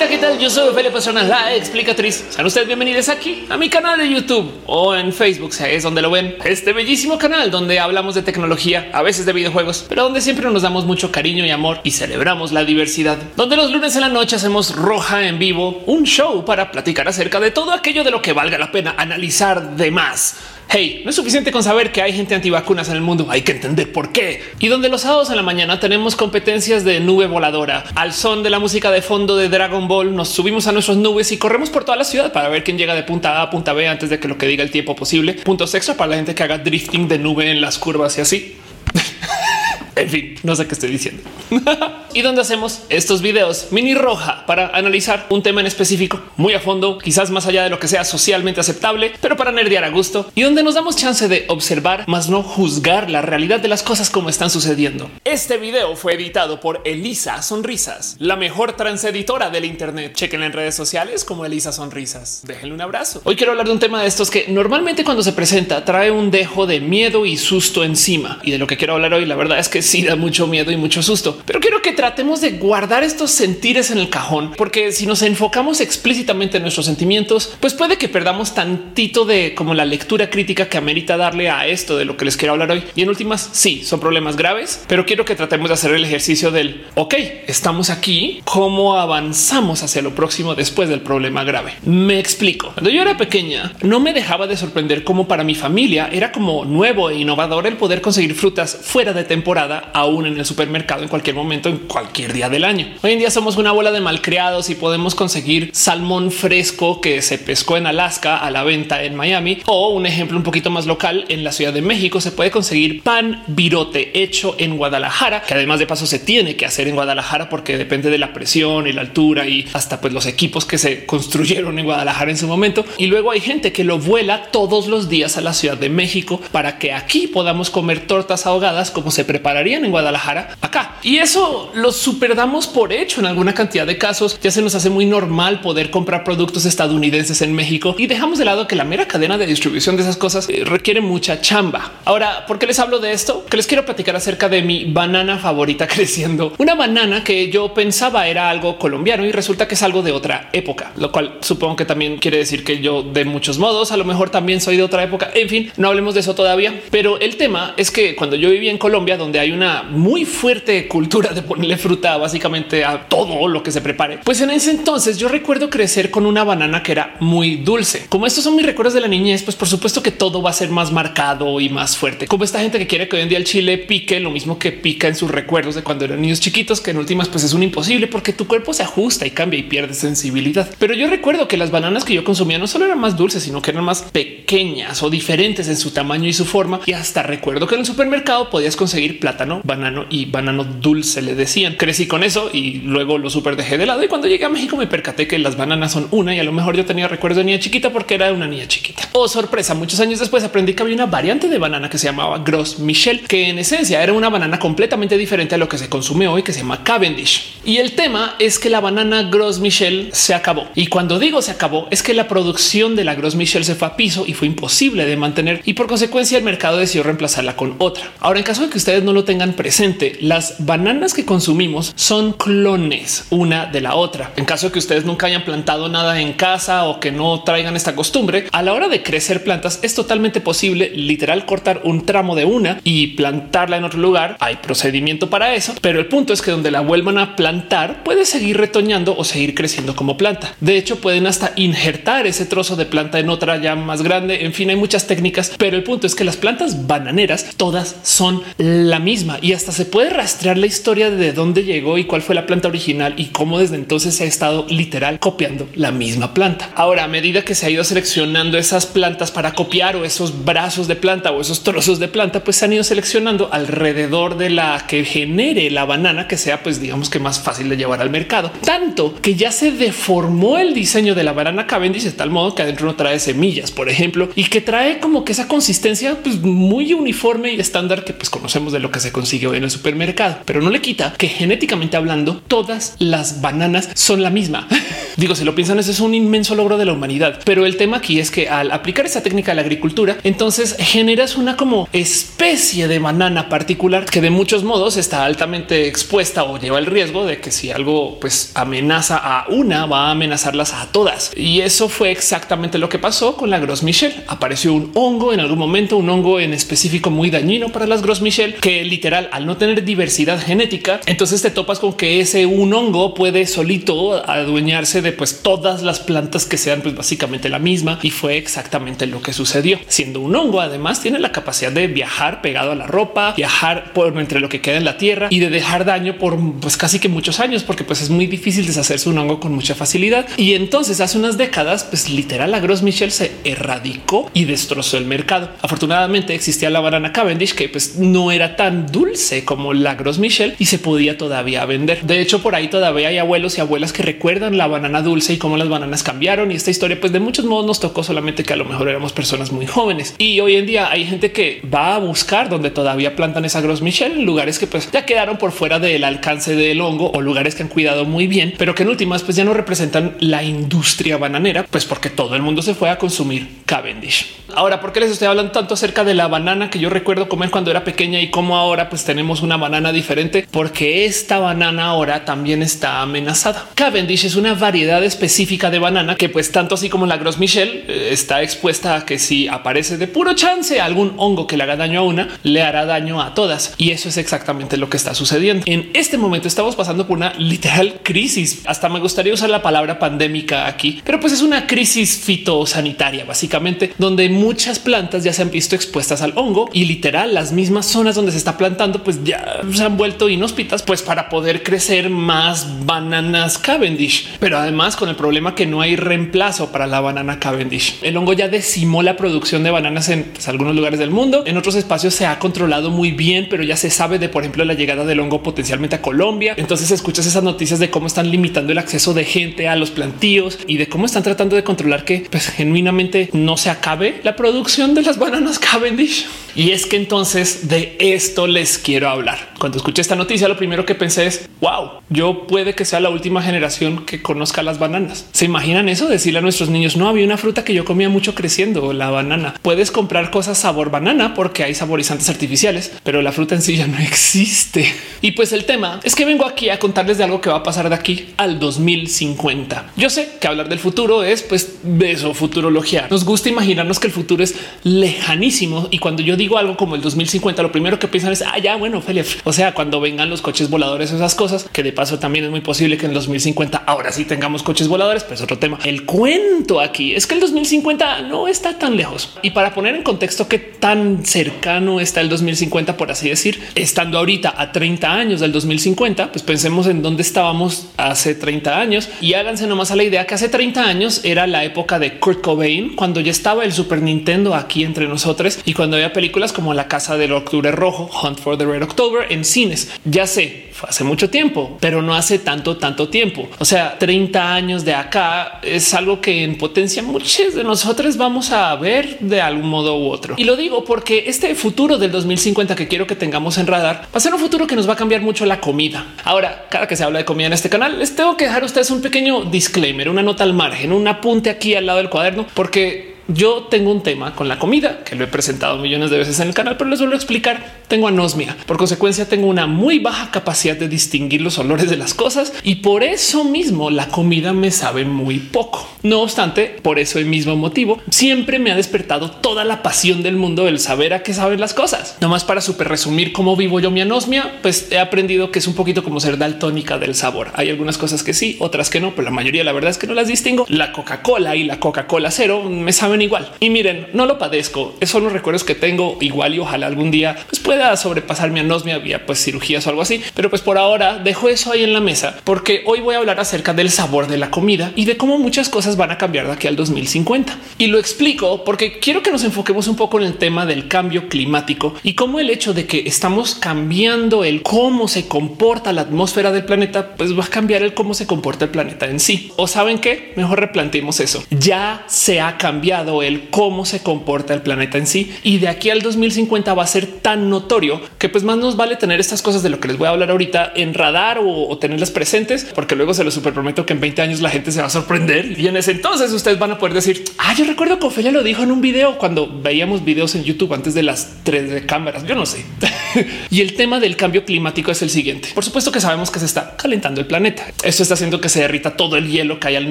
Bonita, 0.00 0.16
¿qué 0.16 0.26
tal? 0.26 0.38
Yo 0.38 0.48
soy 0.48 0.68
Ophelia 0.68 0.90
Pastrana, 0.90 1.22
la 1.22 1.54
explicatriz. 1.54 2.24
Sean 2.30 2.46
ustedes 2.46 2.66
bienvenidos 2.66 3.10
aquí 3.10 3.44
a 3.50 3.58
mi 3.58 3.68
canal 3.68 3.98
de 3.98 4.08
YouTube 4.08 4.50
o 4.64 4.94
en 4.94 5.12
Facebook, 5.12 5.52
si 5.52 5.64
es 5.64 5.82
donde 5.82 6.00
lo 6.00 6.10
ven. 6.10 6.36
Este 6.42 6.72
bellísimo 6.72 7.18
canal 7.18 7.50
donde 7.50 7.78
hablamos 7.78 8.14
de 8.14 8.22
tecnología, 8.22 8.88
a 8.94 9.02
veces 9.02 9.26
de 9.26 9.34
videojuegos, 9.34 9.84
pero 9.90 10.04
donde 10.04 10.22
siempre 10.22 10.50
nos 10.50 10.62
damos 10.62 10.86
mucho 10.86 11.12
cariño 11.12 11.44
y 11.44 11.50
amor 11.50 11.80
y 11.84 11.90
celebramos 11.90 12.50
la 12.50 12.64
diversidad. 12.64 13.18
Donde 13.36 13.56
los 13.56 13.70
lunes 13.72 13.94
en 13.94 14.00
la 14.00 14.08
noche 14.08 14.36
hacemos 14.36 14.74
roja 14.74 15.28
en 15.28 15.38
vivo, 15.38 15.82
un 15.84 16.04
show 16.04 16.46
para 16.46 16.72
platicar 16.72 17.06
acerca 17.06 17.38
de 17.38 17.50
todo 17.50 17.70
aquello 17.70 18.02
de 18.02 18.10
lo 18.10 18.22
que 18.22 18.32
valga 18.32 18.56
la 18.56 18.72
pena 18.72 18.94
analizar 18.96 19.76
de 19.76 19.90
más. 19.90 20.36
Hey, 20.72 21.02
no 21.02 21.10
es 21.10 21.16
suficiente 21.16 21.50
con 21.50 21.64
saber 21.64 21.90
que 21.90 22.00
hay 22.00 22.12
gente 22.12 22.32
antivacunas 22.32 22.88
en 22.88 22.94
el 22.94 23.00
mundo, 23.00 23.26
hay 23.28 23.42
que 23.42 23.50
entender 23.50 23.90
por 23.90 24.12
qué. 24.12 24.40
Y 24.60 24.68
donde 24.68 24.88
los 24.88 25.00
sábados 25.00 25.28
en 25.28 25.34
la 25.34 25.42
mañana 25.42 25.80
tenemos 25.80 26.14
competencias 26.14 26.84
de 26.84 27.00
nube 27.00 27.26
voladora, 27.26 27.82
al 27.96 28.12
son 28.12 28.44
de 28.44 28.50
la 28.50 28.60
música 28.60 28.92
de 28.92 29.02
fondo 29.02 29.36
de 29.36 29.48
Dragon 29.48 29.88
Ball, 29.88 30.14
nos 30.14 30.28
subimos 30.28 30.68
a 30.68 30.72
nuestras 30.72 30.96
nubes 30.96 31.32
y 31.32 31.38
corremos 31.38 31.70
por 31.70 31.82
toda 31.82 31.96
la 31.96 32.04
ciudad 32.04 32.32
para 32.32 32.48
ver 32.48 32.62
quién 32.62 32.78
llega 32.78 32.94
de 32.94 33.02
punta 33.02 33.40
A 33.40 33.42
a 33.42 33.50
punta 33.50 33.72
B 33.72 33.88
antes 33.88 34.10
de 34.10 34.20
que 34.20 34.28
lo 34.28 34.38
que 34.38 34.46
diga 34.46 34.62
el 34.62 34.70
tiempo 34.70 34.94
posible. 34.94 35.34
Puntos 35.34 35.74
extra 35.74 35.96
para 35.96 36.10
la 36.10 36.16
gente 36.18 36.36
que 36.36 36.42
haga 36.44 36.58
drifting 36.58 37.08
de 37.08 37.18
nube 37.18 37.50
en 37.50 37.60
las 37.60 37.76
curvas 37.76 38.16
y 38.18 38.20
así. 38.20 38.56
En 39.96 40.08
fin, 40.08 40.34
no 40.42 40.56
sé 40.56 40.66
qué 40.66 40.74
estoy 40.74 40.90
diciendo. 40.90 41.22
y 42.14 42.22
donde 42.22 42.42
hacemos 42.42 42.82
estos 42.88 43.22
videos 43.22 43.68
mini 43.70 43.94
roja 43.94 44.46
para 44.46 44.68
analizar 44.68 45.26
un 45.30 45.42
tema 45.42 45.60
en 45.60 45.66
específico 45.66 46.20
muy 46.36 46.54
a 46.54 46.60
fondo, 46.60 46.98
quizás 46.98 47.30
más 47.30 47.46
allá 47.46 47.64
de 47.64 47.70
lo 47.70 47.78
que 47.78 47.88
sea 47.88 48.04
socialmente 48.04 48.60
aceptable, 48.60 49.12
pero 49.20 49.36
para 49.36 49.52
nerdear 49.52 49.84
a 49.84 49.90
gusto 49.90 50.30
y 50.34 50.42
donde 50.42 50.62
nos 50.62 50.74
damos 50.74 50.96
chance 50.96 51.28
de 51.28 51.44
observar, 51.48 52.04
más 52.08 52.28
no 52.28 52.42
juzgar 52.42 53.10
la 53.10 53.22
realidad 53.22 53.60
de 53.60 53.68
las 53.68 53.82
cosas 53.82 54.10
como 54.10 54.28
están 54.28 54.50
sucediendo. 54.50 55.10
Este 55.30 55.58
video 55.58 55.94
fue 55.94 56.14
editado 56.14 56.58
por 56.58 56.80
Elisa 56.84 57.40
Sonrisas, 57.40 58.16
la 58.18 58.34
mejor 58.34 58.72
transeditora 58.72 59.48
del 59.48 59.64
Internet. 59.64 60.12
Chequen 60.12 60.42
en 60.42 60.52
redes 60.52 60.74
sociales 60.74 61.24
como 61.24 61.44
Elisa 61.44 61.70
Sonrisas. 61.70 62.40
Déjenle 62.44 62.74
un 62.74 62.80
abrazo. 62.80 63.20
Hoy 63.22 63.36
quiero 63.36 63.52
hablar 63.52 63.66
de 63.66 63.72
un 63.72 63.78
tema 63.78 64.02
de 64.02 64.08
estos 64.08 64.28
que 64.28 64.46
normalmente 64.48 65.04
cuando 65.04 65.22
se 65.22 65.32
presenta 65.32 65.84
trae 65.84 66.10
un 66.10 66.32
dejo 66.32 66.66
de 66.66 66.80
miedo 66.80 67.26
y 67.26 67.36
susto 67.36 67.84
encima. 67.84 68.40
Y 68.42 68.50
de 68.50 68.58
lo 68.58 68.66
que 68.66 68.76
quiero 68.76 68.94
hablar 68.94 69.14
hoy, 69.14 69.24
la 69.24 69.36
verdad 69.36 69.60
es 69.60 69.68
que 69.68 69.82
sí 69.82 70.02
da 70.02 70.16
mucho 70.16 70.48
miedo 70.48 70.72
y 70.72 70.76
mucho 70.76 71.00
susto, 71.00 71.40
pero 71.46 71.60
quiero 71.60 71.80
que 71.80 71.92
tratemos 71.92 72.40
de 72.40 72.58
guardar 72.58 73.04
estos 73.04 73.30
sentires 73.30 73.92
en 73.92 73.98
el 73.98 74.10
cajón, 74.10 74.54
porque 74.56 74.90
si 74.90 75.06
nos 75.06 75.22
enfocamos 75.22 75.80
explícitamente 75.80 76.56
en 76.56 76.64
nuestros 76.64 76.86
sentimientos, 76.86 77.54
pues 77.60 77.74
puede 77.74 77.98
que 77.98 78.08
perdamos 78.08 78.52
tantito 78.52 79.24
de 79.24 79.54
como 79.54 79.74
la 79.74 79.84
lectura 79.84 80.28
crítica 80.28 80.68
que 80.68 80.76
amerita 80.76 81.16
darle 81.16 81.48
a 81.50 81.68
esto 81.68 81.96
de 81.96 82.04
lo 82.04 82.16
que 82.16 82.24
les 82.24 82.36
quiero 82.36 82.54
hablar 82.54 82.72
hoy. 82.72 82.82
Y 82.96 83.02
en 83.02 83.10
últimas, 83.10 83.48
sí, 83.52 83.84
son 83.84 84.00
problemas 84.00 84.34
graves, 84.36 84.82
pero 84.88 85.06
quiero 85.06 85.19
que 85.24 85.34
tratemos 85.34 85.68
de 85.68 85.74
hacer 85.74 85.92
el 85.92 86.04
ejercicio 86.04 86.50
del 86.50 86.86
ok, 86.94 87.14
estamos 87.46 87.90
aquí, 87.90 88.40
cómo 88.44 88.96
avanzamos 88.96 89.82
hacia 89.82 90.02
lo 90.02 90.14
próximo 90.14 90.54
después 90.54 90.88
del 90.88 91.00
problema 91.00 91.44
grave. 91.44 91.74
Me 91.84 92.18
explico. 92.18 92.72
Cuando 92.74 92.90
yo 92.90 93.02
era 93.02 93.16
pequeña, 93.16 93.72
no 93.82 94.00
me 94.00 94.12
dejaba 94.12 94.46
de 94.46 94.56
sorprender 94.56 95.04
cómo 95.04 95.28
para 95.28 95.44
mi 95.44 95.54
familia 95.54 96.08
era 96.12 96.32
como 96.32 96.64
nuevo 96.64 97.10
e 97.10 97.18
innovador 97.18 97.66
el 97.66 97.76
poder 97.76 98.00
conseguir 98.00 98.34
frutas 98.34 98.78
fuera 98.82 99.12
de 99.12 99.24
temporada, 99.24 99.90
aún 99.94 100.26
en 100.26 100.38
el 100.38 100.44
supermercado 100.44 101.02
en 101.02 101.08
cualquier 101.08 101.36
momento, 101.36 101.68
en 101.68 101.78
cualquier 101.78 102.32
día 102.32 102.48
del 102.48 102.64
año. 102.64 102.86
Hoy 103.02 103.12
en 103.12 103.18
día 103.18 103.30
somos 103.30 103.56
una 103.56 103.72
bola 103.72 103.92
de 103.92 104.00
malcriados 104.00 104.70
y 104.70 104.74
podemos 104.74 105.14
conseguir 105.14 105.70
salmón 105.72 106.30
fresco 106.30 107.00
que 107.00 107.22
se 107.22 107.38
pescó 107.38 107.76
en 107.76 107.86
Alaska 107.86 108.36
a 108.36 108.50
la 108.50 108.64
venta 108.64 109.02
en 109.02 109.14
Miami 109.14 109.58
o 109.66 109.90
un 109.90 110.06
ejemplo 110.06 110.36
un 110.36 110.42
poquito 110.42 110.70
más 110.70 110.86
local 110.86 111.24
en 111.28 111.44
la 111.44 111.52
Ciudad 111.52 111.72
de 111.72 111.82
México 111.82 112.20
se 112.20 112.32
puede 112.32 112.50
conseguir 112.50 113.02
pan 113.02 113.42
virote 113.46 114.22
hecho 114.22 114.54
en 114.58 114.76
Guadalajara, 114.76 115.09
que 115.46 115.54
además 115.54 115.78
de 115.78 115.86
paso 115.86 116.06
se 116.06 116.18
tiene 116.18 116.56
que 116.56 116.66
hacer 116.66 116.88
en 116.88 116.94
Guadalajara 116.94 117.48
porque 117.48 117.76
depende 117.76 118.10
de 118.10 118.18
la 118.18 118.32
presión 118.32 118.86
y 118.86 118.92
la 118.92 119.02
altura 119.02 119.46
y 119.46 119.68
hasta 119.72 120.00
pues 120.00 120.12
los 120.12 120.26
equipos 120.26 120.64
que 120.64 120.78
se 120.78 121.04
construyeron 121.06 121.78
en 121.78 121.84
Guadalajara 121.84 122.30
en 122.30 122.36
su 122.36 122.46
momento. 122.46 122.84
Y 122.98 123.06
luego 123.06 123.30
hay 123.30 123.40
gente 123.40 123.72
que 123.72 123.84
lo 123.84 123.98
vuela 123.98 124.44
todos 124.50 124.86
los 124.86 125.08
días 125.08 125.36
a 125.36 125.40
la 125.40 125.52
Ciudad 125.52 125.76
de 125.76 125.88
México 125.88 126.40
para 126.52 126.78
que 126.78 126.92
aquí 126.92 127.26
podamos 127.26 127.70
comer 127.70 128.06
tortas 128.06 128.46
ahogadas 128.46 128.90
como 128.90 129.10
se 129.10 129.24
prepararían 129.24 129.84
en 129.84 129.90
Guadalajara 129.90 130.56
acá. 130.60 130.96
Y 131.02 131.18
eso 131.18 131.70
lo 131.74 131.92
superdamos 131.92 132.66
por 132.66 132.92
hecho 132.92 133.20
en 133.20 133.26
alguna 133.26 133.54
cantidad 133.54 133.86
de 133.86 133.98
casos. 133.98 134.38
Ya 134.42 134.50
se 134.50 134.62
nos 134.62 134.74
hace 134.74 134.90
muy 134.90 135.06
normal 135.06 135.60
poder 135.60 135.90
comprar 135.90 136.24
productos 136.24 136.64
estadounidenses 136.64 137.42
en 137.42 137.54
México 137.54 137.94
y 137.98 138.06
dejamos 138.06 138.38
de 138.38 138.44
lado 138.44 138.66
que 138.66 138.76
la 138.76 138.84
mera 138.84 139.06
cadena 139.06 139.38
de 139.38 139.46
distribución 139.46 139.96
de 139.96 140.02
esas 140.02 140.16
cosas 140.16 140.48
eh, 140.48 140.62
requiere 140.64 141.00
mucha 141.00 141.40
chamba. 141.40 141.92
Ahora, 142.04 142.46
¿por 142.46 142.58
qué 142.58 142.66
les 142.66 142.78
hablo 142.78 142.98
de 142.98 143.12
esto? 143.12 143.44
Que 143.46 143.56
les 143.56 143.66
quiero 143.66 143.84
platicar 143.84 144.16
acerca 144.16 144.48
de 144.48 144.62
mi 144.62 144.84
banana 145.00 145.38
favorita 145.38 145.86
creciendo. 145.94 146.52
Una 146.58 146.74
banana 146.74 147.24
que 147.24 147.48
yo 147.50 147.72
pensaba 147.72 148.28
era 148.28 148.50
algo 148.50 148.78
colombiano 148.78 149.24
y 149.24 149.32
resulta 149.32 149.66
que 149.66 149.74
es 149.74 149.82
algo 149.82 150.02
de 150.02 150.12
otra 150.12 150.50
época, 150.52 150.92
lo 150.96 151.10
cual 151.10 151.38
supongo 151.40 151.76
que 151.76 151.86
también 151.86 152.18
quiere 152.18 152.36
decir 152.36 152.64
que 152.64 152.80
yo 152.80 153.02
de 153.02 153.24
muchos 153.24 153.58
modos 153.58 153.92
a 153.92 153.96
lo 153.96 154.04
mejor 154.04 154.28
también 154.28 154.60
soy 154.60 154.76
de 154.76 154.82
otra 154.82 155.02
época. 155.02 155.30
En 155.34 155.48
fin, 155.48 155.72
no 155.78 155.88
hablemos 155.88 156.12
de 156.12 156.20
eso 156.20 156.34
todavía, 156.34 156.82
pero 156.90 157.18
el 157.18 157.36
tema 157.36 157.72
es 157.78 157.90
que 157.90 158.14
cuando 158.14 158.36
yo 158.36 158.50
vivía 158.50 158.70
en 158.70 158.76
Colombia, 158.76 159.16
donde 159.16 159.40
hay 159.40 159.52
una 159.52 159.84
muy 159.84 160.26
fuerte 160.26 160.86
cultura 160.86 161.30
de 161.30 161.40
ponerle 161.40 161.78
fruta 161.78 162.18
básicamente 162.18 162.84
a 162.84 163.08
todo 163.08 163.48
lo 163.48 163.62
que 163.62 163.70
se 163.70 163.80
prepare, 163.80 164.18
pues 164.22 164.42
en 164.42 164.50
ese 164.50 164.70
entonces 164.70 165.16
yo 165.16 165.28
recuerdo 165.28 165.70
crecer 165.70 166.10
con 166.10 166.26
una 166.26 166.44
banana 166.44 166.82
que 166.82 166.92
era 166.92 167.16
muy 167.20 167.56
dulce. 167.56 168.04
Como 168.10 168.26
estos 168.26 168.44
son 168.44 168.54
mis 168.54 168.66
recuerdos 168.66 168.92
de 168.92 169.00
la 169.00 169.08
niñez, 169.08 169.44
pues 169.44 169.56
por 169.56 169.68
supuesto 169.68 170.02
que 170.02 170.10
todo 170.10 170.42
va 170.42 170.50
a 170.50 170.52
ser 170.52 170.68
más 170.68 170.92
marcado 170.92 171.58
y 171.58 171.70
más 171.70 171.96
fuerte. 171.96 172.26
Como 172.26 172.44
esta 172.44 172.60
gente 172.60 172.78
que 172.78 172.86
quiere 172.86 173.08
que 173.08 173.16
hoy 173.16 173.22
en 173.22 173.30
día 173.30 173.38
el 173.38 173.44
chile 173.44 173.78
pique 173.78 174.20
lo 174.20 174.30
mismo 174.30 174.58
que 174.58 174.72
en 175.00 175.16
sus 175.16 175.30
recuerdos 175.30 175.74
de 175.74 175.82
cuando 175.82 176.04
eran 176.04 176.20
niños 176.20 176.40
chiquitos, 176.40 176.80
que 176.80 176.90
en 176.90 176.98
últimas 176.98 177.28
pues 177.28 177.44
es 177.44 177.52
un 177.52 177.62
imposible 177.62 178.06
porque 178.06 178.32
tu 178.32 178.46
cuerpo 178.46 178.72
se 178.72 178.82
ajusta 178.82 179.26
y 179.26 179.30
cambia 179.30 179.58
y 179.58 179.64
pierde 179.64 179.94
sensibilidad. 179.94 180.68
Pero 180.78 180.94
yo 180.94 181.08
recuerdo 181.08 181.48
que 181.48 181.56
las 181.56 181.70
bananas 181.70 182.04
que 182.04 182.14
yo 182.14 182.24
consumía 182.24 182.58
no 182.58 182.66
solo 182.66 182.86
eran 182.86 182.98
más 182.98 183.16
dulces, 183.16 183.42
sino 183.42 183.62
que 183.62 183.70
eran 183.70 183.84
más 183.84 184.02
pequeñas 184.12 185.02
o 185.02 185.10
diferentes 185.10 185.68
en 185.68 185.76
su 185.76 185.90
tamaño 185.90 186.28
y 186.28 186.32
su 186.32 186.44
forma. 186.44 186.80
Y 186.86 186.92
hasta 186.92 187.22
recuerdo 187.22 187.66
que 187.66 187.74
en 187.74 187.80
el 187.80 187.86
supermercado 187.86 188.50
podías 188.50 188.76
conseguir 188.76 189.20
plátano, 189.20 189.60
banano 189.64 190.06
y 190.10 190.26
banano 190.26 190.64
dulce. 190.64 191.22
Le 191.22 191.34
decían 191.34 191.74
crecí 191.74 192.06
con 192.06 192.22
eso 192.22 192.50
y 192.52 192.80
luego 192.80 193.18
lo 193.18 193.30
super 193.30 193.56
dejé 193.56 193.78
de 193.78 193.86
lado. 193.86 194.02
Y 194.02 194.08
cuando 194.08 194.28
llegué 194.28 194.44
a 194.44 194.48
México 194.48 194.76
me 194.76 194.86
percaté 194.86 195.26
que 195.26 195.38
las 195.38 195.56
bananas 195.56 195.92
son 195.92 196.08
una 196.10 196.34
y 196.34 196.38
a 196.38 196.44
lo 196.44 196.52
mejor 196.52 196.76
yo 196.76 196.84
tenía 196.84 197.08
recuerdos 197.08 197.38
de 197.38 197.44
niña 197.44 197.58
chiquita 197.58 197.90
porque 197.90 198.14
era 198.14 198.32
una 198.32 198.46
niña 198.46 198.66
chiquita. 198.66 199.02
Oh, 199.12 199.28
sorpresa. 199.28 199.74
Muchos 199.74 200.00
años 200.00 200.18
después 200.18 200.44
aprendí 200.44 200.74
que 200.74 200.82
había 200.82 200.94
una 200.94 201.06
variante 201.06 201.48
de 201.48 201.58
banana 201.58 201.90
que 201.90 201.98
se 201.98 202.06
llamaba 202.06 202.38
Gros 202.38 202.78
Michel, 202.78 203.22
que 203.22 203.48
en 203.48 203.58
esencia 203.58 204.02
era 204.02 204.12
una 204.12 204.28
banana 204.28 204.58
completamente 204.80 205.18
diferente 205.18 205.56
a 205.56 205.58
lo 205.58 205.68
que 205.68 205.76
se 205.76 205.90
consume 205.90 206.26
hoy, 206.26 206.42
que 206.42 206.54
se 206.54 206.60
llama 206.60 206.82
Cavendish. 206.82 207.58
Y 207.66 207.76
el 207.76 207.92
tema 207.92 208.36
es 208.38 208.58
que 208.58 208.70
la 208.70 208.80
banana 208.80 209.24
Gros 209.24 209.60
Michel 209.60 210.08
se 210.14 210.32
acabó. 210.32 210.68
Y 210.74 210.86
cuando 210.86 211.18
digo 211.18 211.42
se 211.42 211.50
acabó, 211.50 211.86
es 211.90 212.02
que 212.02 212.14
la 212.14 212.28
producción 212.28 212.96
de 212.96 213.04
la 213.04 213.14
Gros 213.14 213.34
Michel 213.34 213.66
se 213.66 213.74
fue 213.74 213.88
a 213.88 213.96
piso 213.96 214.24
y 214.26 214.32
fue 214.32 214.46
imposible 214.46 215.04
de 215.04 215.18
mantener 215.18 215.60
y 215.66 215.74
por 215.74 215.86
consecuencia 215.86 216.38
el 216.38 216.44
mercado 216.44 216.78
decidió 216.78 217.02
reemplazarla 217.02 217.56
con 217.56 217.74
otra. 217.76 218.10
Ahora, 218.20 218.38
en 218.38 218.44
caso 218.46 218.62
de 218.62 218.70
que 218.70 218.78
ustedes 218.78 219.04
no 219.04 219.12
lo 219.12 219.24
tengan 219.24 219.52
presente, 219.52 220.16
las 220.22 220.64
bananas 220.64 221.12
que 221.12 221.26
consumimos 221.26 221.92
son 221.94 222.32
clones 222.32 223.26
una 223.28 223.66
de 223.66 223.82
la 223.82 223.96
otra. 223.96 224.32
En 224.36 224.46
caso 224.46 224.68
de 224.68 224.72
que 224.72 224.78
ustedes 224.78 225.04
nunca 225.04 225.26
hayan 225.26 225.44
plantado 225.44 225.90
nada 225.90 226.18
en 226.22 226.32
casa 226.32 226.86
o 226.86 227.00
que 227.00 227.12
no 227.12 227.42
traigan 227.42 227.76
esta 227.76 227.94
costumbre, 227.94 228.46
a 228.50 228.62
la 228.62 228.72
hora 228.72 228.88
de 228.88 229.02
crecer 229.02 229.44
plantas 229.44 229.80
es 229.82 229.94
totalmente 229.94 230.40
posible 230.40 230.90
literal 230.94 231.44
cortar 231.44 231.82
un 231.84 232.06
tramo 232.06 232.34
de 232.34 232.46
una 232.46 232.80
y 232.82 233.08
plantarla 233.08 233.76
en 233.76 233.84
otro 233.84 233.98
lugar. 233.98 234.38
Hay 234.40 234.56
procedimiento 234.70 235.28
para 235.30 235.56
eso, 235.56 235.74
pero 235.80 235.98
el 235.98 236.06
punto 236.06 236.32
es 236.32 236.42
que 236.42 236.52
donde 236.52 236.70
la 236.70 236.80
vuelvan 236.80 237.18
a 237.18 237.34
plantar 237.34 238.04
puede 238.04 238.24
seguir 238.24 238.56
retoñando 238.56 239.16
o 239.16 239.24
seguir 239.24 239.52
creciendo 239.52 239.96
como 239.96 240.16
planta. 240.16 240.54
De 240.60 240.76
hecho, 240.76 241.00
pueden 241.00 241.26
hasta 241.26 241.52
injertar 241.56 242.28
ese 242.28 242.46
trozo 242.46 242.76
de 242.76 242.86
planta 242.86 243.18
en 243.18 243.30
otra 243.30 243.60
ya 243.60 243.74
más 243.74 244.02
grande. 244.02 244.44
En 244.44 244.52
fin, 244.52 244.70
hay 244.70 244.76
muchas 244.76 245.08
técnicas, 245.08 245.50
pero 245.58 245.76
el 245.76 245.82
punto 245.82 246.06
es 246.06 246.14
que 246.14 246.22
las 246.22 246.36
plantas 246.36 246.86
bananeras 246.86 247.46
todas 247.56 247.96
son 248.04 248.44
la 248.58 249.00
misma 249.00 249.38
y 249.42 249.54
hasta 249.54 249.72
se 249.72 249.86
puede 249.86 250.10
rastrear 250.10 250.56
la 250.56 250.66
historia 250.66 251.10
de 251.10 251.32
dónde 251.32 251.64
llegó 251.64 251.98
y 251.98 252.04
cuál 252.04 252.22
fue 252.22 252.36
la 252.36 252.46
planta 252.46 252.68
original 252.68 253.14
y 253.16 253.26
cómo 253.26 253.58
desde 253.58 253.74
entonces 253.74 254.14
se 254.14 254.22
ha 254.22 254.28
estado 254.28 254.66
literal 254.68 255.18
copiando 255.18 255.68
la 255.74 255.90
misma 255.90 256.32
planta. 256.32 256.70
Ahora, 256.76 257.02
a 257.02 257.08
medida 257.08 257.42
que 257.42 257.56
se 257.56 257.66
ha 257.66 257.70
ido 257.70 257.82
seleccionando 257.82 258.56
esas 258.56 258.86
plantas 258.86 259.32
para 259.32 259.52
copiar 259.52 259.96
o 259.96 260.04
esos 260.04 260.44
brazos 260.44 260.86
de 260.86 260.94
planta 260.94 261.32
o 261.32 261.40
esos 261.40 261.64
trozos 261.64 261.98
de 261.98 262.06
planta, 262.06 262.44
pues 262.44 262.58
se 262.58 262.66
han 262.66 262.72
ido 262.72 262.84
seleccionando 262.84 263.48
alrededor 263.50 264.36
de 264.36 264.49
la 264.50 264.86
que 264.86 265.04
genere 265.04 265.70
la 265.70 265.84
banana 265.84 266.28
que 266.28 266.36
sea, 266.36 266.62
pues 266.62 266.80
digamos 266.80 267.10
que 267.10 267.18
más 267.18 267.40
fácil 267.40 267.68
de 267.68 267.76
llevar 267.76 268.00
al 268.00 268.10
mercado. 268.10 268.52
Tanto 268.64 269.14
que 269.20 269.34
ya 269.34 269.52
se 269.52 269.72
deformó 269.72 270.58
el 270.58 270.74
diseño 270.74 271.14
de 271.14 271.24
la 271.24 271.32
banana 271.32 271.66
Cavendish 271.66 272.04
de 272.04 272.12
tal 272.12 272.30
modo 272.30 272.54
que 272.54 272.62
adentro 272.62 272.86
no 272.86 272.94
trae 272.94 273.18
semillas, 273.18 273.70
por 273.70 273.88
ejemplo, 273.88 274.30
y 274.34 274.44
que 274.44 274.60
trae 274.60 274.98
como 274.98 275.24
que 275.24 275.32
esa 275.32 275.48
consistencia 275.48 276.18
pues, 276.22 276.40
muy 276.40 276.92
uniforme 276.92 277.52
y 277.52 277.60
estándar 277.60 278.04
que 278.04 278.12
pues 278.12 278.30
conocemos 278.30 278.72
de 278.72 278.80
lo 278.80 278.90
que 278.90 279.00
se 279.00 279.12
consigue 279.12 279.46
hoy 279.46 279.58
en 279.58 279.64
el 279.64 279.70
supermercado, 279.70 280.38
pero 280.44 280.60
no 280.60 280.70
le 280.70 280.80
quita 280.80 281.14
que 281.16 281.28
genéticamente 281.28 281.96
hablando 281.96 282.42
todas 282.48 282.96
las 282.98 283.40
bananas 283.40 283.90
son 283.94 284.22
la 284.22 284.30
misma. 284.30 284.68
Digo, 285.16 285.34
si 285.34 285.44
lo 285.44 285.54
piensan, 285.54 285.78
ese 285.78 285.90
es 285.90 286.00
un 286.00 286.14
inmenso 286.14 286.54
logro 286.54 286.78
de 286.78 286.84
la 286.84 286.92
humanidad. 286.92 287.40
Pero 287.44 287.66
el 287.66 287.76
tema 287.76 287.98
aquí 287.98 288.20
es 288.20 288.30
que 288.30 288.48
al 288.48 288.70
aplicar 288.70 289.06
esa 289.06 289.22
técnica 289.22 289.52
a 289.52 289.54
la 289.54 289.62
agricultura, 289.62 290.16
entonces 290.24 290.76
generas 290.78 291.36
una 291.36 291.56
como 291.56 291.88
especie 291.92 292.88
de 292.88 292.98
banana 292.98 293.48
particular 293.48 294.04
que 294.04 294.20
de 294.20 294.30
muchos 294.40 294.64
modos 294.64 294.96
está 294.96 295.26
altamente 295.26 295.86
expuesta 295.86 296.44
o 296.44 296.58
lleva 296.58 296.78
el 296.78 296.86
riesgo 296.86 297.26
de 297.26 297.42
que 297.42 297.50
si 297.50 297.70
algo 297.70 298.18
pues 298.20 298.52
amenaza 298.54 299.18
a 299.18 299.46
una, 299.50 299.84
va 299.84 300.06
a 300.06 300.12
amenazarlas 300.12 300.72
a 300.72 300.90
todas. 300.90 301.30
Y 301.36 301.60
eso 301.60 301.90
fue 301.90 302.10
exactamente 302.10 302.78
lo 302.78 302.88
que 302.88 302.98
pasó 302.98 303.36
con 303.36 303.50
la 303.50 303.58
Gros 303.58 303.82
Michel. 303.82 304.14
Apareció 304.28 304.72
un 304.72 304.92
hongo 304.94 305.34
en 305.34 305.40
algún 305.40 305.58
momento, 305.58 305.98
un 305.98 306.08
hongo 306.08 306.40
en 306.40 306.54
específico 306.54 307.10
muy 307.10 307.28
dañino 307.28 307.68
para 307.68 307.86
las 307.86 308.00
Gros 308.00 308.22
Michel, 308.22 308.54
que 308.54 308.82
literal 308.82 309.28
al 309.30 309.44
no 309.44 309.58
tener 309.58 309.84
diversidad 309.84 310.40
genética, 310.40 311.02
entonces 311.04 311.42
te 311.42 311.50
topas 311.50 311.78
con 311.78 311.92
que 311.92 312.20
ese 312.20 312.46
un 312.46 312.72
hongo 312.72 313.12
puede 313.12 313.46
solito 313.46 314.26
adueñarse 314.26 315.02
de 315.02 315.12
pues 315.12 315.42
todas 315.42 315.82
las 315.82 316.00
plantas 316.00 316.46
que 316.46 316.56
sean 316.56 316.80
pues 316.80 316.94
básicamente 316.94 317.50
la 317.50 317.58
misma 317.58 317.98
y 318.00 318.08
fue 318.08 318.38
exactamente 318.38 319.06
lo 319.06 319.20
que 319.20 319.34
sucedió. 319.34 319.78
Siendo 319.86 320.20
un 320.20 320.34
hongo, 320.34 320.62
además 320.62 321.02
tiene 321.02 321.18
la 321.18 321.30
capacidad 321.30 321.72
de 321.72 321.88
viajar 321.88 322.40
pegado 322.40 322.72
a 322.72 322.74
la 322.74 322.86
ropa, 322.86 323.34
viajar 323.36 323.92
por 323.92 324.14
entre 324.30 324.40
lo 324.40 324.48
que 324.48 324.60
queda 324.60 324.76
en 324.76 324.84
la 324.84 324.96
tierra 324.96 325.26
y 325.28 325.40
de 325.40 325.50
dejar 325.50 325.84
daño 325.84 326.16
por 326.16 326.38
pues 326.60 326.76
casi 326.76 327.00
que 327.00 327.08
muchos 327.08 327.40
años, 327.40 327.64
porque 327.64 327.82
pues 327.82 328.00
es 328.00 328.10
muy 328.10 328.28
difícil 328.28 328.64
deshacerse 328.64 329.08
un 329.08 329.18
hongo 329.18 329.40
con 329.40 329.52
mucha 329.52 329.74
facilidad. 329.74 330.24
Y 330.36 330.54
entonces 330.54 331.00
hace 331.00 331.18
unas 331.18 331.36
décadas, 331.36 331.82
pues 331.82 332.08
literal 332.08 332.52
la 332.52 332.60
Gros 332.60 332.82
Michel 332.82 333.10
se 333.10 333.32
erradicó 333.42 334.30
y 334.32 334.44
destrozó 334.44 334.98
el 334.98 335.04
mercado. 335.04 335.50
Afortunadamente 335.62 336.32
existía 336.32 336.70
la 336.70 336.78
banana 336.78 337.12
Cavendish 337.12 337.54
que 337.54 337.68
pues 337.68 337.96
no 337.96 338.30
era 338.30 338.54
tan 338.54 338.86
dulce 338.86 339.44
como 339.44 339.74
la 339.74 339.96
Gros 339.96 340.20
Michel 340.20 340.54
y 340.60 340.66
se 340.66 340.78
podía 340.78 341.18
todavía 341.18 341.64
vender. 341.64 342.02
De 342.02 342.20
hecho, 342.20 342.40
por 342.40 342.54
ahí 342.54 342.68
todavía 342.68 343.08
hay 343.08 343.18
abuelos 343.18 343.58
y 343.58 343.60
abuelas 343.60 343.92
que 343.92 344.04
recuerdan 344.04 344.56
la 344.56 344.68
banana 344.68 345.02
dulce 345.02 345.32
y 345.32 345.38
cómo 345.38 345.56
las 345.56 345.68
bananas 345.68 346.04
cambiaron. 346.04 346.52
Y 346.52 346.54
esta 346.54 346.70
historia, 346.70 347.00
pues 347.00 347.12
de 347.12 347.18
muchos 347.18 347.46
modos 347.46 347.66
nos 347.66 347.80
tocó 347.80 348.04
solamente 348.04 348.44
que 348.44 348.52
a 348.52 348.56
lo 348.56 348.64
mejor 348.64 348.88
éramos 348.88 349.12
personas 349.12 349.50
muy 349.50 349.66
jóvenes. 349.66 350.14
Y 350.18 350.38
hoy 350.38 350.54
en 350.54 350.66
día 350.66 350.88
hay 350.88 351.04
gente 351.04 351.32
que 351.32 351.60
va 351.62 351.96
a 351.96 351.98
buscar 351.98 352.48
donde 352.48 352.70
todavía 352.70 353.16
plantan 353.16 353.44
esa 353.44 353.60
Gros 353.60 353.82
Michel 353.82 354.19
lugares 354.24 354.58
que 354.58 354.66
pues 354.66 354.90
ya 354.90 355.04
quedaron 355.04 355.38
por 355.38 355.52
fuera 355.52 355.78
del 355.78 356.04
alcance 356.04 356.54
del 356.54 356.80
hongo 356.80 357.10
o 357.12 357.20
lugares 357.20 357.54
que 357.54 357.62
han 357.62 357.68
cuidado 357.68 358.04
muy 358.04 358.26
bien, 358.26 358.54
pero 358.58 358.74
que 358.74 358.82
en 358.82 358.88
últimas 358.88 359.22
pues 359.22 359.36
ya 359.36 359.44
no 359.44 359.54
representan 359.54 360.16
la 360.20 360.42
industria 360.42 361.16
bananera, 361.16 361.66
pues 361.70 361.84
porque 361.84 362.10
todo 362.10 362.34
el 362.36 362.42
mundo 362.42 362.62
se 362.62 362.74
fue 362.74 362.90
a 362.90 362.98
consumir 362.98 363.60
Cavendish. 363.66 364.40
Ahora, 364.54 364.80
¿por 364.80 364.92
qué 364.92 365.00
les 365.00 365.10
estoy 365.10 365.28
hablando 365.28 365.52
tanto 365.52 365.74
acerca 365.74 366.04
de 366.04 366.14
la 366.14 366.28
banana 366.28 366.70
que 366.70 366.78
yo 366.78 366.90
recuerdo 366.90 367.28
comer 367.28 367.50
cuando 367.50 367.70
era 367.70 367.84
pequeña 367.84 368.20
y 368.20 368.30
cómo 368.30 368.56
ahora 368.56 368.88
pues 368.88 369.04
tenemos 369.04 369.42
una 369.42 369.56
banana 369.56 369.92
diferente? 369.92 370.46
Porque 370.50 371.04
esta 371.04 371.38
banana 371.38 371.86
ahora 371.86 372.24
también 372.24 372.62
está 372.62 373.00
amenazada. 373.00 373.66
Cavendish 373.74 374.24
es 374.24 374.34
una 374.34 374.54
variedad 374.54 375.02
específica 375.04 375.70
de 375.70 375.78
banana 375.78 376.16
que 376.16 376.28
pues 376.28 376.52
tanto 376.52 376.74
así 376.74 376.88
como 376.88 377.06
la 377.06 377.16
Gros 377.16 377.38
Michel 377.38 377.84
eh, 377.88 378.08
está 378.10 378.42
expuesta 378.42 378.96
a 378.96 379.06
que 379.06 379.18
si 379.18 379.48
aparece 379.48 379.96
de 379.98 380.08
puro 380.08 380.34
chance 380.34 380.80
algún 380.80 381.14
hongo 381.16 381.46
que 381.46 381.56
le 381.56 381.62
haga 381.62 381.76
daño 381.76 382.00
a 382.00 382.04
una, 382.04 382.28
le 382.42 382.62
hará 382.62 382.86
daño 382.86 383.20
a 383.22 383.34
todas. 383.34 383.74
Y 383.78 383.92
eso 383.92 384.09
es 384.10 384.18
exactamente 384.18 384.76
lo 384.76 384.90
que 384.90 384.96
está 384.96 385.14
sucediendo. 385.14 385.64
En 385.66 385.90
este 385.94 386.18
momento 386.18 386.48
estamos 386.48 386.76
pasando 386.76 387.06
por 387.06 387.16
una 387.16 387.32
literal 387.34 388.00
crisis. 388.02 388.62
Hasta 388.66 388.88
me 388.88 389.00
gustaría 389.00 389.32
usar 389.32 389.50
la 389.50 389.62
palabra 389.62 389.98
pandémica 389.98 390.66
aquí, 390.66 391.00
pero 391.04 391.20
pues 391.20 391.32
es 391.32 391.42
una 391.42 391.66
crisis 391.66 392.18
fitosanitaria 392.18 393.24
básicamente 393.24 393.92
donde 393.98 394.28
muchas 394.28 394.78
plantas 394.78 395.24
ya 395.24 395.32
se 395.32 395.42
han 395.42 395.50
visto 395.50 395.74
expuestas 395.74 396.22
al 396.22 396.32
hongo 396.36 396.68
y 396.72 396.84
literal 396.84 397.34
las 397.34 397.52
mismas 397.52 397.86
zonas 397.86 398.14
donde 398.14 398.32
se 398.32 398.38
está 398.38 398.58
plantando 398.58 399.02
pues 399.02 399.22
ya 399.24 399.60
se 399.72 399.84
han 399.84 399.96
vuelto 399.96 400.28
inhóspitas 400.28 400.82
pues 400.82 401.02
para 401.02 401.28
poder 401.28 401.62
crecer 401.62 402.10
más 402.10 402.84
bananas 402.84 403.58
Cavendish. 403.58 404.28
Pero 404.40 404.58
además 404.58 404.96
con 404.96 405.08
el 405.08 405.16
problema 405.16 405.54
que 405.54 405.66
no 405.66 405.80
hay 405.80 405.96
reemplazo 405.96 406.72
para 406.72 406.86
la 406.86 407.00
banana 407.00 407.38
Cavendish. 407.38 407.98
El 408.02 408.16
hongo 408.16 408.32
ya 408.32 408.48
decimó 408.48 409.02
la 409.02 409.16
producción 409.16 409.62
de 409.62 409.70
bananas 409.70 410.08
en 410.08 410.24
pues, 410.24 410.48
algunos 410.48 410.74
lugares 410.74 410.98
del 410.98 411.10
mundo. 411.10 411.44
En 411.46 411.56
otros 411.56 411.74
espacios 411.74 412.14
se 412.14 412.26
ha 412.26 412.38
controlado 412.38 412.90
muy 412.90 413.12
bien, 413.12 413.46
pero 413.48 413.62
ya 413.62 413.76
se 413.76 413.90
sabe 414.00 414.18
de, 414.18 414.30
por 414.30 414.42
ejemplo, 414.42 414.64
la 414.64 414.72
llegada 414.72 415.04
del 415.04 415.20
hongo 415.20 415.42
potencialmente 415.42 415.96
a 415.96 416.00
Colombia. 416.00 416.54
Entonces 416.56 416.90
escuchas 416.90 417.26
esas 417.26 417.42
noticias 417.42 417.78
de 417.80 417.90
cómo 417.90 418.06
están 418.06 418.30
limitando 418.30 418.72
el 418.72 418.78
acceso 418.78 419.12
de 419.12 419.26
gente 419.26 419.68
a 419.68 419.76
los 419.76 419.90
plantíos 419.90 420.58
y 420.66 420.78
de 420.78 420.88
cómo 420.88 421.04
están 421.04 421.22
tratando 421.22 421.54
de 421.54 421.64
controlar 421.64 422.06
que 422.06 422.26
pues, 422.30 422.48
genuinamente 422.48 423.28
no 423.34 423.58
se 423.58 423.68
acabe 423.68 424.22
la 424.24 424.36
producción 424.36 424.94
de 424.94 425.02
las 425.02 425.18
bananas 425.18 425.58
Cavendish. 425.58 426.26
Y 426.54 426.70
es 426.70 426.86
que 426.86 426.96
entonces 426.96 427.68
de 427.68 427.96
esto 427.98 428.46
les 428.46 428.78
quiero 428.78 429.08
hablar. 429.08 429.50
Cuando 429.58 429.78
escuché 429.78 430.00
esta 430.00 430.16
noticia, 430.16 430.48
lo 430.48 430.56
primero 430.56 430.86
que 430.86 430.94
pensé 430.94 431.26
es 431.26 431.48
wow, 431.60 432.00
yo 432.08 432.46
puede 432.46 432.74
que 432.74 432.84
sea 432.84 433.00
la 433.00 433.10
última 433.10 433.42
generación 433.42 434.04
que 434.06 434.22
conozca 434.22 434.62
las 434.62 434.78
bananas. 434.78 435.26
¿Se 435.32 435.44
imaginan 435.44 435.88
eso? 435.88 436.08
Decirle 436.08 436.38
a 436.38 436.42
nuestros 436.42 436.70
niños, 436.70 436.96
no 436.96 437.08
había 437.08 437.24
una 437.24 437.36
fruta 437.36 437.64
que 437.64 437.74
yo 437.74 437.84
comía 437.84 438.08
mucho 438.08 438.34
creciendo, 438.34 438.92
la 438.92 439.10
banana. 439.10 439.54
Puedes 439.62 439.90
comprar 439.90 440.30
cosas 440.30 440.58
sabor 440.58 440.90
banana 440.90 441.34
porque 441.34 441.64
hay 441.64 441.74
saborizantes 441.74 442.28
artificiales, 442.28 442.92
pero 443.04 443.22
la 443.22 443.32
fruta 443.32 443.54
en 443.54 443.62
sí 443.62 443.76
ya 443.76 443.86
no 443.86 443.98
existe. 444.00 444.92
Y 445.20 445.32
pues 445.32 445.52
el 445.52 445.64
tema 445.64 446.00
es 446.02 446.14
que 446.14 446.24
vengo 446.24 446.46
aquí 446.46 446.70
a 446.70 446.78
contarles 446.78 447.18
de 447.18 447.24
algo 447.24 447.40
que 447.40 447.50
va 447.50 447.56
a 447.56 447.62
pasar 447.62 447.88
de 447.88 447.94
aquí 447.94 448.30
al 448.36 448.58
2050. 448.58 449.92
Yo 449.96 450.10
sé 450.10 450.30
que 450.40 450.48
hablar 450.48 450.68
del 450.68 450.78
futuro 450.78 451.22
es 451.22 451.42
pues 451.42 451.80
de 451.82 452.12
eso, 452.12 452.34
futurología. 452.34 453.06
Nos 453.10 453.24
gusta 453.24 453.48
imaginarnos 453.48 453.98
que 454.00 454.06
el 454.06 454.12
futuro 454.12 454.42
es 454.42 454.54
lejanísimo 454.82 455.88
y 455.90 455.98
cuando 455.98 456.22
yo 456.22 456.36
digo 456.40 456.56
algo 456.56 456.76
como 456.76 456.94
el 456.94 457.02
2050, 457.02 457.62
lo 457.62 457.70
primero 457.70 457.98
que 457.98 458.08
piensan 458.08 458.32
es, 458.32 458.42
ah, 458.42 458.58
ya, 458.58 458.76
bueno, 458.76 458.98
Ophelia. 458.98 459.24
O 459.44 459.52
sea, 459.52 459.74
cuando 459.74 460.00
vengan 460.00 460.30
los 460.30 460.40
coches 460.40 460.70
voladores, 460.70 461.12
esas 461.12 461.34
cosas, 461.34 461.68
que 461.70 461.82
de 461.82 461.92
paso 461.92 462.18
también 462.18 462.46
es 462.46 462.50
muy 462.50 462.62
posible 462.62 462.96
que 462.96 463.04
en 463.04 463.10
el 463.10 463.14
2050 463.14 463.82
ahora 463.86 464.10
sí 464.10 464.24
tengamos 464.24 464.62
coches 464.62 464.88
voladores, 464.88 465.22
pues 465.22 465.42
otro 465.42 465.58
tema. 465.58 465.78
El 465.84 466.06
cuento 466.06 466.80
aquí 466.80 467.14
es 467.14 467.26
que 467.26 467.34
el 467.34 467.40
2050 467.40 468.22
no 468.22 468.48
está 468.48 468.78
tan 468.78 468.96
lejos. 468.96 469.38
Y 469.42 469.50
para 469.50 469.74
poner 469.74 469.94
en 469.94 470.02
contexto 470.02 470.48
qué 470.48 470.58
tan 470.58 471.26
cercano 471.26 472.00
está 472.00 472.22
el 472.22 472.30
2050, 472.30 472.96
por 472.96 473.10
así 473.10 473.28
decir, 473.28 473.60
estando 473.74 474.16
ahorita 474.16 474.54
a 474.56 474.72
30 474.72 475.12
años 475.12 475.40
del 475.40 475.52
2050, 475.52 476.32
pues 476.32 476.42
pensemos 476.42 476.86
en 476.86 477.02
dónde 477.02 477.20
estábamos 477.20 477.88
hace 477.98 478.34
30 478.34 478.80
años 478.80 479.10
y 479.20 479.34
háganse 479.34 479.66
nomás 479.66 479.90
a 479.90 479.96
la 479.96 480.04
idea 480.04 480.26
que 480.26 480.34
hace 480.34 480.48
30 480.48 480.82
años 480.82 481.20
era 481.22 481.46
la 481.46 481.64
época 481.64 481.98
de 481.98 482.18
Kurt 482.18 482.40
Cobain, 482.40 482.96
cuando 482.96 483.20
ya 483.20 483.30
estaba 483.30 483.64
el 483.64 483.74
Super 483.74 484.00
Nintendo 484.00 484.54
aquí 484.54 484.84
entre 484.84 485.06
nosotros 485.06 485.58
y 485.66 485.74
cuando 485.74 485.96
había 485.96 486.14
películas 486.14 486.29
como 486.30 486.74
La 486.74 486.88
Casa 486.88 487.16
del 487.16 487.32
Octubre 487.32 487.70
Rojo, 487.70 488.10
Hunt 488.22 488.38
for 488.38 488.56
the 488.56 488.64
Red 488.64 488.82
October 488.82 489.26
en 489.30 489.44
cines. 489.44 489.90
Ya 490.04 490.26
sé, 490.26 490.68
fue 490.72 490.88
hace 490.88 491.04
mucho 491.04 491.28
tiempo, 491.28 491.76
pero 491.80 492.00
no 492.02 492.14
hace 492.14 492.38
tanto, 492.38 492.76
tanto 492.76 493.08
tiempo. 493.08 493.48
O 493.58 493.64
sea, 493.64 493.98
30 493.98 494.54
años 494.54 494.84
de 494.84 494.94
acá 494.94 495.60
es 495.62 495.92
algo 495.92 496.20
que 496.20 496.44
en 496.44 496.56
potencia 496.56 497.02
muchos 497.02 497.54
de 497.54 497.64
nosotros 497.64 498.16
vamos 498.16 498.50
a 498.50 498.74
ver 498.76 499.18
de 499.20 499.40
algún 499.40 499.68
modo 499.68 499.98
u 499.98 500.08
otro. 500.08 500.34
Y 500.38 500.44
lo 500.44 500.56
digo 500.56 500.84
porque 500.84 501.24
este 501.26 501.54
futuro 501.54 501.98
del 501.98 502.10
2050 502.10 502.74
que 502.74 502.88
quiero 502.88 503.06
que 503.06 503.16
tengamos 503.16 503.58
en 503.58 503.66
radar 503.66 504.02
va 504.04 504.08
a 504.14 504.20
ser 504.20 504.32
un 504.32 504.40
futuro 504.40 504.66
que 504.66 504.76
nos 504.76 504.88
va 504.88 504.94
a 504.94 504.96
cambiar 504.96 505.20
mucho 505.20 505.44
la 505.44 505.60
comida. 505.60 506.06
Ahora, 506.24 506.66
cada 506.70 506.86
que 506.86 506.96
se 506.96 507.04
habla 507.04 507.18
de 507.18 507.24
comida 507.24 507.48
en 507.48 507.52
este 507.52 507.68
canal, 507.68 507.98
les 507.98 508.16
tengo 508.16 508.36
que 508.36 508.44
dejar 508.44 508.62
a 508.62 508.66
ustedes 508.66 508.90
un 508.90 509.02
pequeño 509.02 509.44
disclaimer, 509.44 510.08
una 510.08 510.22
nota 510.22 510.44
al 510.44 510.54
margen, 510.54 510.92
un 510.92 511.06
apunte 511.08 511.50
aquí 511.50 511.74
al 511.74 511.86
lado 511.86 511.98
del 511.98 512.08
cuaderno, 512.08 512.46
porque 512.54 513.09
yo 513.32 513.68
tengo 513.70 513.90
un 513.90 514.02
tema 514.02 514.34
con 514.34 514.48
la 514.48 514.58
comida 514.58 515.04
que 515.04 515.16
lo 515.16 515.24
he 515.24 515.28
presentado 515.28 515.78
millones 515.78 516.10
de 516.10 516.18
veces 516.18 516.40
en 516.40 516.48
el 516.48 516.54
canal, 516.54 516.76
pero 516.76 516.90
les 516.90 516.98
vuelvo 516.98 517.14
a 517.14 517.16
explicar. 517.16 517.80
Tengo 517.88 518.06
anosmia. 518.06 518.56
Por 518.66 518.76
consecuencia, 518.76 519.28
tengo 519.28 519.48
una 519.48 519.66
muy 519.66 519.98
baja 519.98 520.30
capacidad 520.30 520.76
de 520.76 520.88
distinguir 520.88 521.40
los 521.40 521.58
olores 521.58 521.90
de 521.90 521.96
las 521.96 522.14
cosas 522.14 522.52
y 522.62 522.76
por 522.76 523.02
eso 523.02 523.44
mismo 523.44 523.90
la 523.90 524.08
comida 524.08 524.52
me 524.52 524.70
sabe 524.70 525.04
muy 525.04 525.38
poco. 525.38 525.88
No 526.02 526.20
obstante, 526.20 526.76
por 526.82 526.98
eso 526.98 527.18
el 527.18 527.26
mismo 527.26 527.56
motivo 527.56 528.00
siempre 528.10 528.58
me 528.58 528.70
ha 528.70 528.76
despertado 528.76 529.30
toda 529.30 529.64
la 529.64 529.82
pasión 529.82 530.22
del 530.22 530.36
mundo 530.36 530.68
el 530.68 530.78
saber 530.78 531.14
a 531.14 531.22
qué 531.22 531.34
saben 531.34 531.60
las 531.60 531.74
cosas. 531.74 532.16
No 532.20 532.28
más 532.28 532.44
para 532.44 532.60
super 532.60 532.88
resumir 532.88 533.32
cómo 533.32 533.56
vivo 533.56 533.80
yo 533.80 533.90
mi 533.90 534.00
anosmia, 534.00 534.58
pues 534.62 534.88
he 534.90 534.98
aprendido 534.98 535.50
que 535.50 535.58
es 535.58 535.66
un 535.66 535.74
poquito 535.74 536.04
como 536.04 536.20
ser 536.20 536.38
daltónica 536.38 536.98
del 536.98 537.14
sabor. 537.14 537.50
Hay 537.54 537.70
algunas 537.70 537.98
cosas 537.98 538.22
que 538.22 538.34
sí, 538.34 538.56
otras 538.60 538.90
que 538.90 539.00
no, 539.00 539.10
pero 539.10 539.22
la 539.22 539.30
mayoría 539.30 539.64
la 539.64 539.72
verdad 539.72 539.90
es 539.90 539.98
que 539.98 540.06
no 540.06 540.14
las 540.14 540.28
distingo. 540.28 540.64
La 540.68 540.92
Coca-Cola 540.92 541.56
y 541.56 541.64
la 541.64 541.80
Coca-Cola 541.80 542.30
cero 542.30 542.62
me 542.62 542.92
saben 542.92 543.19
igual. 543.22 543.52
Y 543.60 543.70
miren, 543.70 544.08
no 544.12 544.26
lo 544.26 544.38
padezco. 544.38 544.94
Esos 545.00 545.12
son 545.12 545.24
los 545.24 545.32
recuerdos 545.32 545.64
que 545.64 545.74
tengo 545.74 546.18
igual 546.20 546.54
y 546.54 546.58
ojalá 546.58 546.86
algún 546.86 547.10
día 547.10 547.36
pues, 547.48 547.60
pueda 547.60 547.96
sobrepasar 547.96 548.50
mi 548.50 548.60
anosmia 548.60 548.98
vía 548.98 549.26
pues 549.26 549.42
cirugías 549.42 549.86
o 549.86 549.90
algo 549.90 550.02
así. 550.02 550.22
Pero 550.34 550.50
pues 550.50 550.62
por 550.62 550.78
ahora 550.78 551.18
dejo 551.18 551.48
eso 551.48 551.72
ahí 551.72 551.84
en 551.84 551.92
la 551.92 552.00
mesa 552.00 552.38
porque 552.44 552.82
hoy 552.86 553.00
voy 553.00 553.14
a 553.14 553.18
hablar 553.18 553.40
acerca 553.40 553.74
del 553.74 553.90
sabor 553.90 554.26
de 554.26 554.38
la 554.38 554.50
comida 554.50 554.92
y 554.96 555.04
de 555.04 555.16
cómo 555.16 555.38
muchas 555.38 555.68
cosas 555.68 555.96
van 555.96 556.10
a 556.10 556.18
cambiar 556.18 556.46
de 556.46 556.52
aquí 556.52 556.66
al 556.66 556.76
2050. 556.76 557.56
Y 557.78 557.86
lo 557.88 557.98
explico 557.98 558.64
porque 558.64 558.98
quiero 558.98 559.22
que 559.22 559.30
nos 559.30 559.44
enfoquemos 559.44 559.88
un 559.88 559.96
poco 559.96 560.18
en 560.18 560.26
el 560.26 560.34
tema 560.34 560.66
del 560.66 560.88
cambio 560.88 561.28
climático 561.28 561.94
y 562.02 562.14
cómo 562.14 562.40
el 562.40 562.50
hecho 562.50 562.74
de 562.74 562.86
que 562.86 563.04
estamos 563.06 563.54
cambiando 563.54 564.44
el 564.44 564.62
cómo 564.62 565.08
se 565.08 565.28
comporta 565.28 565.92
la 565.92 566.02
atmósfera 566.02 566.52
del 566.52 566.64
planeta, 566.64 567.14
pues 567.16 567.38
va 567.38 567.44
a 567.44 567.48
cambiar 567.48 567.82
el 567.82 567.94
cómo 567.94 568.14
se 568.14 568.26
comporta 568.26 568.66
el 568.66 568.70
planeta 568.70 569.06
en 569.06 569.20
sí. 569.20 569.52
O 569.56 569.66
saben 569.66 569.98
qué? 569.98 570.32
Mejor 570.36 570.60
replanteemos 570.60 571.20
eso. 571.20 571.44
Ya 571.50 572.04
se 572.06 572.40
ha 572.40 572.56
cambiado 572.56 573.09
el 573.22 573.50
cómo 573.50 573.84
se 573.84 574.02
comporta 574.02 574.54
el 574.54 574.62
planeta 574.62 574.98
en 574.98 575.06
sí 575.06 575.32
y 575.42 575.58
de 575.58 575.68
aquí 575.68 575.90
al 575.90 576.02
2050 576.02 576.72
va 576.74 576.82
a 576.82 576.86
ser 576.86 577.06
tan 577.06 577.50
notorio 577.50 578.00
que 578.18 578.28
pues 578.28 578.44
más 578.44 578.56
nos 578.56 578.76
vale 578.76 578.96
tener 578.96 579.20
estas 579.20 579.42
cosas 579.42 579.62
de 579.62 579.70
lo 579.70 579.80
que 579.80 579.88
les 579.88 579.98
voy 579.98 580.06
a 580.06 580.10
hablar 580.10 580.30
ahorita 580.30 580.72
en 580.76 580.94
radar 580.94 581.40
o, 581.42 581.76
tenerlas 581.78 582.10
presentes, 582.10 582.66
porque 582.74 582.94
luego 582.94 583.14
se 583.14 583.24
lo 583.24 583.30
super 583.30 583.52
prometo 583.52 583.86
que 583.86 583.94
en 583.94 584.00
20 584.00 584.22
años 584.22 584.40
la 584.40 584.50
gente 584.50 584.70
se 584.72 584.80
va 584.80 584.86
a 584.86 584.90
sorprender 584.90 585.58
y 585.58 585.66
en 585.66 585.76
ese 585.76 585.92
entonces 585.92 586.32
ustedes 586.32 586.58
van 586.58 586.72
a 586.72 586.78
poder 586.78 586.94
decir, 586.94 587.24
ah, 587.38 587.54
yo 587.56 587.64
recuerdo 587.64 587.98
que 587.98 588.06
Ofelia 588.06 588.30
lo 588.30 588.42
dijo 588.42 588.62
en 588.62 588.70
un 588.70 588.80
video 588.80 589.18
cuando 589.18 589.48
veíamos 589.62 590.04
videos 590.04 590.34
en 590.34 590.44
YouTube 590.44 590.74
antes 590.74 590.94
de 590.94 591.02
las 591.02 591.36
tres 591.42 591.70
de 591.70 591.86
cámaras. 591.86 592.26
Yo 592.26 592.34
no 592.34 592.46
sé. 592.46 592.64
y 593.50 593.60
el 593.60 593.74
tema 593.74 594.00
del 594.00 594.16
cambio 594.16 594.44
climático 594.44 594.90
es 594.90 595.02
el 595.02 595.10
siguiente. 595.10 595.48
Por 595.54 595.64
supuesto 595.64 595.90
que 595.90 596.00
sabemos 596.00 596.30
que 596.30 596.38
se 596.38 596.44
está 596.44 596.76
calentando 596.76 597.20
el 597.20 597.26
planeta. 597.26 597.66
Esto 597.82 598.02
está 598.02 598.14
haciendo 598.14 598.40
que 598.40 598.48
se 598.48 598.60
derrita 598.60 598.96
todo 598.96 599.16
el 599.16 599.30
hielo 599.30 599.58
que 599.58 599.68
hay 599.68 599.76
al 599.76 599.90